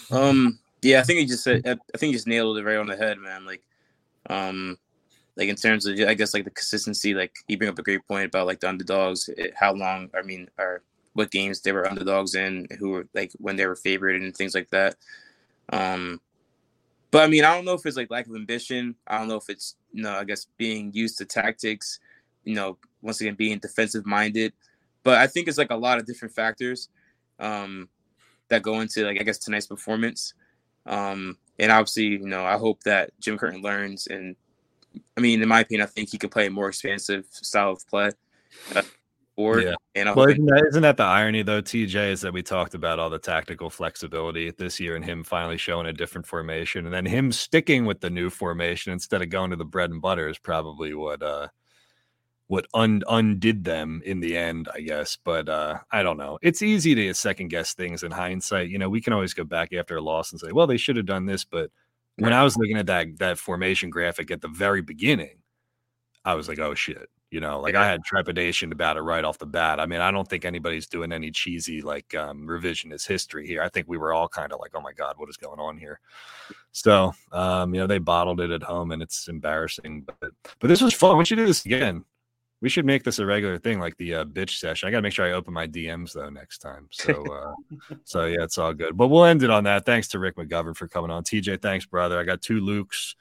Um, 0.09 0.59
yeah, 0.81 0.99
I 0.99 1.03
think 1.03 1.19
you 1.19 1.27
just 1.27 1.43
said. 1.43 1.61
I 1.65 1.97
think 1.97 2.11
you 2.11 2.17
just 2.17 2.27
nailed 2.27 2.57
it 2.57 2.63
right 2.63 2.77
on 2.77 2.87
the 2.87 2.95
head, 2.95 3.19
man. 3.19 3.45
Like, 3.45 3.61
um, 4.29 4.77
like 5.35 5.49
in 5.49 5.55
terms 5.55 5.85
of, 5.85 5.99
I 5.99 6.13
guess, 6.13 6.33
like 6.33 6.43
the 6.43 6.49
consistency. 6.49 7.13
Like 7.13 7.35
you 7.47 7.57
bring 7.57 7.69
up 7.69 7.79
a 7.79 7.83
great 7.83 8.07
point 8.07 8.25
about 8.25 8.47
like 8.47 8.59
the 8.59 8.69
underdogs. 8.69 9.29
It, 9.29 9.53
how 9.55 9.73
long? 9.73 10.09
I 10.17 10.23
mean, 10.23 10.49
or 10.57 10.83
what 11.13 11.31
games 11.31 11.61
they 11.61 11.71
were 11.71 11.87
underdogs 11.87 12.35
in, 12.35 12.67
who 12.79 12.89
were 12.89 13.07
like 13.13 13.31
when 13.37 13.55
they 13.55 13.65
were 13.65 13.75
favored 13.75 14.21
and 14.21 14.35
things 14.35 14.55
like 14.55 14.69
that. 14.71 14.95
Um, 15.71 16.19
but 17.11 17.23
I 17.23 17.27
mean, 17.27 17.43
I 17.43 17.53
don't 17.53 17.65
know 17.65 17.73
if 17.73 17.85
it's 17.85 17.97
like 17.97 18.09
lack 18.09 18.27
of 18.27 18.35
ambition. 18.35 18.95
I 19.07 19.19
don't 19.19 19.27
know 19.27 19.35
if 19.35 19.49
it's 19.49 19.75
you 19.93 20.03
know, 20.03 20.13
I 20.13 20.23
guess 20.23 20.47
being 20.57 20.91
used 20.93 21.17
to 21.19 21.25
tactics. 21.25 21.99
You 22.43 22.55
know, 22.55 22.77
once 23.03 23.21
again 23.21 23.35
being 23.35 23.59
defensive 23.59 24.05
minded. 24.05 24.53
But 25.03 25.19
I 25.19 25.27
think 25.27 25.47
it's 25.47 25.57
like 25.57 25.71
a 25.71 25.75
lot 25.75 25.99
of 25.99 26.07
different 26.07 26.33
factors. 26.33 26.89
Um, 27.39 27.89
that 28.51 28.61
go 28.61 28.81
into 28.81 29.05
like 29.05 29.19
I 29.19 29.23
guess 29.23 29.37
tonight's 29.39 29.67
performance. 29.67 30.33
Um, 30.85 31.37
and 31.59 31.71
obviously, 31.71 32.05
you 32.05 32.27
know, 32.27 32.43
I 32.43 32.57
hope 32.57 32.83
that 32.83 33.11
Jim 33.19 33.37
Curtin 33.37 33.61
learns. 33.61 34.07
And 34.07 34.35
I 35.17 35.21
mean, 35.21 35.41
in 35.41 35.47
my 35.47 35.61
opinion, 35.61 35.85
I 35.85 35.89
think 35.89 36.09
he 36.09 36.17
can 36.17 36.29
play 36.29 36.47
a 36.47 36.51
more 36.51 36.69
expansive 36.69 37.25
style 37.31 37.71
of 37.71 37.87
play. 37.87 38.11
Uh, 38.75 38.81
forward. 39.35 39.63
Yeah. 39.63 39.75
And 39.95 40.15
Well, 40.15 40.29
isn't 40.29 40.45
that, 40.45 40.65
isn't 40.69 40.81
that 40.81 40.97
the 40.97 41.03
irony 41.03 41.43
though, 41.43 41.61
TJ, 41.61 42.11
is 42.11 42.21
that 42.21 42.33
we 42.33 42.43
talked 42.43 42.73
about 42.73 42.99
all 42.99 43.09
the 43.09 43.19
tactical 43.19 43.69
flexibility 43.69 44.51
this 44.51 44.79
year 44.79 44.95
and 44.95 45.03
him 45.03 45.23
finally 45.23 45.57
showing 45.57 45.87
a 45.87 45.93
different 45.93 46.27
formation 46.27 46.85
and 46.85 46.93
then 46.93 47.05
him 47.05 47.31
sticking 47.31 47.85
with 47.85 48.01
the 48.01 48.09
new 48.09 48.29
formation 48.29 48.93
instead 48.93 49.21
of 49.21 49.29
going 49.29 49.51
to 49.51 49.55
the 49.55 49.65
bread 49.65 49.89
and 49.89 50.01
butter 50.01 50.27
is 50.27 50.37
probably 50.37 50.93
what 50.93 51.21
uh 51.21 51.47
what 52.51 52.67
un- 52.73 53.01
undid 53.07 53.63
them 53.63 54.01
in 54.03 54.19
the 54.19 54.35
end, 54.35 54.67
I 54.75 54.81
guess. 54.81 55.17
But 55.23 55.47
uh, 55.47 55.77
I 55.89 56.03
don't 56.03 56.17
know. 56.17 56.37
It's 56.41 56.61
easy 56.61 56.93
to 56.95 57.13
second 57.13 57.47
guess 57.47 57.73
things 57.73 58.03
in 58.03 58.11
hindsight. 58.11 58.67
You 58.67 58.77
know, 58.77 58.89
we 58.89 58.99
can 58.99 59.13
always 59.13 59.33
go 59.33 59.45
back 59.45 59.71
after 59.71 59.95
a 59.95 60.01
loss 60.01 60.33
and 60.33 60.41
say, 60.41 60.51
well, 60.51 60.67
they 60.67 60.75
should 60.75 60.97
have 60.97 61.05
done 61.05 61.25
this. 61.25 61.45
But 61.45 61.71
when 62.17 62.33
I 62.33 62.43
was 62.43 62.57
looking 62.57 62.75
at 62.75 62.87
that 62.87 63.19
that 63.19 63.37
formation 63.37 63.89
graphic 63.89 64.31
at 64.31 64.41
the 64.41 64.49
very 64.49 64.81
beginning, 64.81 65.37
I 66.25 66.33
was 66.33 66.49
like, 66.49 66.59
oh 66.59 66.75
shit. 66.75 67.09
You 67.29 67.39
know, 67.39 67.61
like 67.61 67.75
I 67.75 67.87
had 67.87 68.03
trepidation 68.03 68.73
about 68.73 68.97
it 68.97 69.01
right 69.03 69.23
off 69.23 69.37
the 69.37 69.45
bat. 69.45 69.79
I 69.79 69.85
mean, 69.85 70.01
I 70.01 70.11
don't 70.11 70.27
think 70.27 70.43
anybody's 70.43 70.87
doing 70.87 71.13
any 71.13 71.31
cheesy 71.31 71.81
like 71.81 72.13
um, 72.15 72.45
revisionist 72.45 73.07
history 73.07 73.47
here. 73.47 73.63
I 73.63 73.69
think 73.69 73.87
we 73.87 73.97
were 73.97 74.11
all 74.11 74.27
kind 74.27 74.51
of 74.51 74.59
like, 74.59 74.71
oh 74.73 74.81
my 74.81 74.91
god, 74.91 75.13
what 75.15 75.29
is 75.29 75.37
going 75.37 75.61
on 75.61 75.77
here? 75.77 76.01
So, 76.73 77.13
um, 77.31 77.73
you 77.73 77.79
know, 77.79 77.87
they 77.87 77.99
bottled 77.99 78.41
it 78.41 78.51
at 78.51 78.63
home, 78.63 78.91
and 78.91 79.01
it's 79.01 79.29
embarrassing. 79.29 80.05
But 80.19 80.31
but 80.59 80.67
this 80.67 80.81
was 80.81 80.93
fun. 80.93 81.17
We 81.17 81.23
should 81.23 81.37
do 81.37 81.45
this 81.45 81.65
again. 81.65 82.03
We 82.61 82.69
should 82.69 82.85
make 82.85 83.03
this 83.03 83.19
a 83.19 83.25
regular 83.25 83.57
thing, 83.57 83.79
like 83.79 83.97
the 83.97 84.15
uh, 84.15 84.25
bitch 84.25 84.59
session. 84.59 84.87
I 84.87 84.91
got 84.91 84.99
to 84.99 85.01
make 85.01 85.13
sure 85.13 85.25
I 85.25 85.31
open 85.31 85.53
my 85.53 85.67
DMs 85.67 86.13
though 86.13 86.29
next 86.29 86.59
time. 86.59 86.87
So, 86.91 87.25
uh, 87.25 87.75
so 88.03 88.25
yeah, 88.25 88.43
it's 88.43 88.57
all 88.57 88.73
good. 88.73 88.95
But 88.95 89.07
we'll 89.07 89.25
end 89.25 89.43
it 89.43 89.49
on 89.49 89.63
that. 89.63 89.85
Thanks 89.85 90.07
to 90.09 90.19
Rick 90.19 90.35
McGovern 90.37 90.75
for 90.75 90.87
coming 90.87 91.09
on. 91.09 91.23
TJ, 91.23 91.61
thanks, 91.61 91.85
brother. 91.85 92.19
I 92.19 92.23
got 92.23 92.41
two 92.41 92.61
Lukes. 92.61 93.15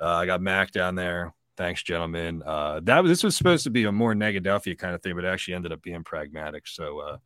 Uh, 0.00 0.16
I 0.16 0.26
got 0.26 0.42
Mac 0.42 0.72
down 0.72 0.94
there. 0.94 1.32
Thanks, 1.56 1.82
gentlemen. 1.82 2.42
Uh, 2.44 2.80
that 2.84 3.02
this 3.04 3.22
was 3.22 3.36
supposed 3.36 3.64
to 3.64 3.70
be 3.70 3.84
a 3.84 3.92
more 3.92 4.14
Negadelphia 4.14 4.76
kind 4.76 4.94
of 4.94 5.02
thing, 5.02 5.14
but 5.14 5.24
it 5.24 5.28
actually 5.28 5.54
ended 5.54 5.72
up 5.72 5.82
being 5.82 6.02
pragmatic. 6.02 6.66
So, 6.66 6.98
uh, 6.98 7.16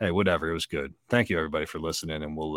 hey, 0.00 0.10
whatever. 0.10 0.48
It 0.48 0.54
was 0.54 0.66
good. 0.66 0.94
Thank 1.08 1.28
you, 1.28 1.36
everybody, 1.36 1.66
for 1.66 1.78
listening, 1.78 2.22
and 2.22 2.36
we'll. 2.36 2.56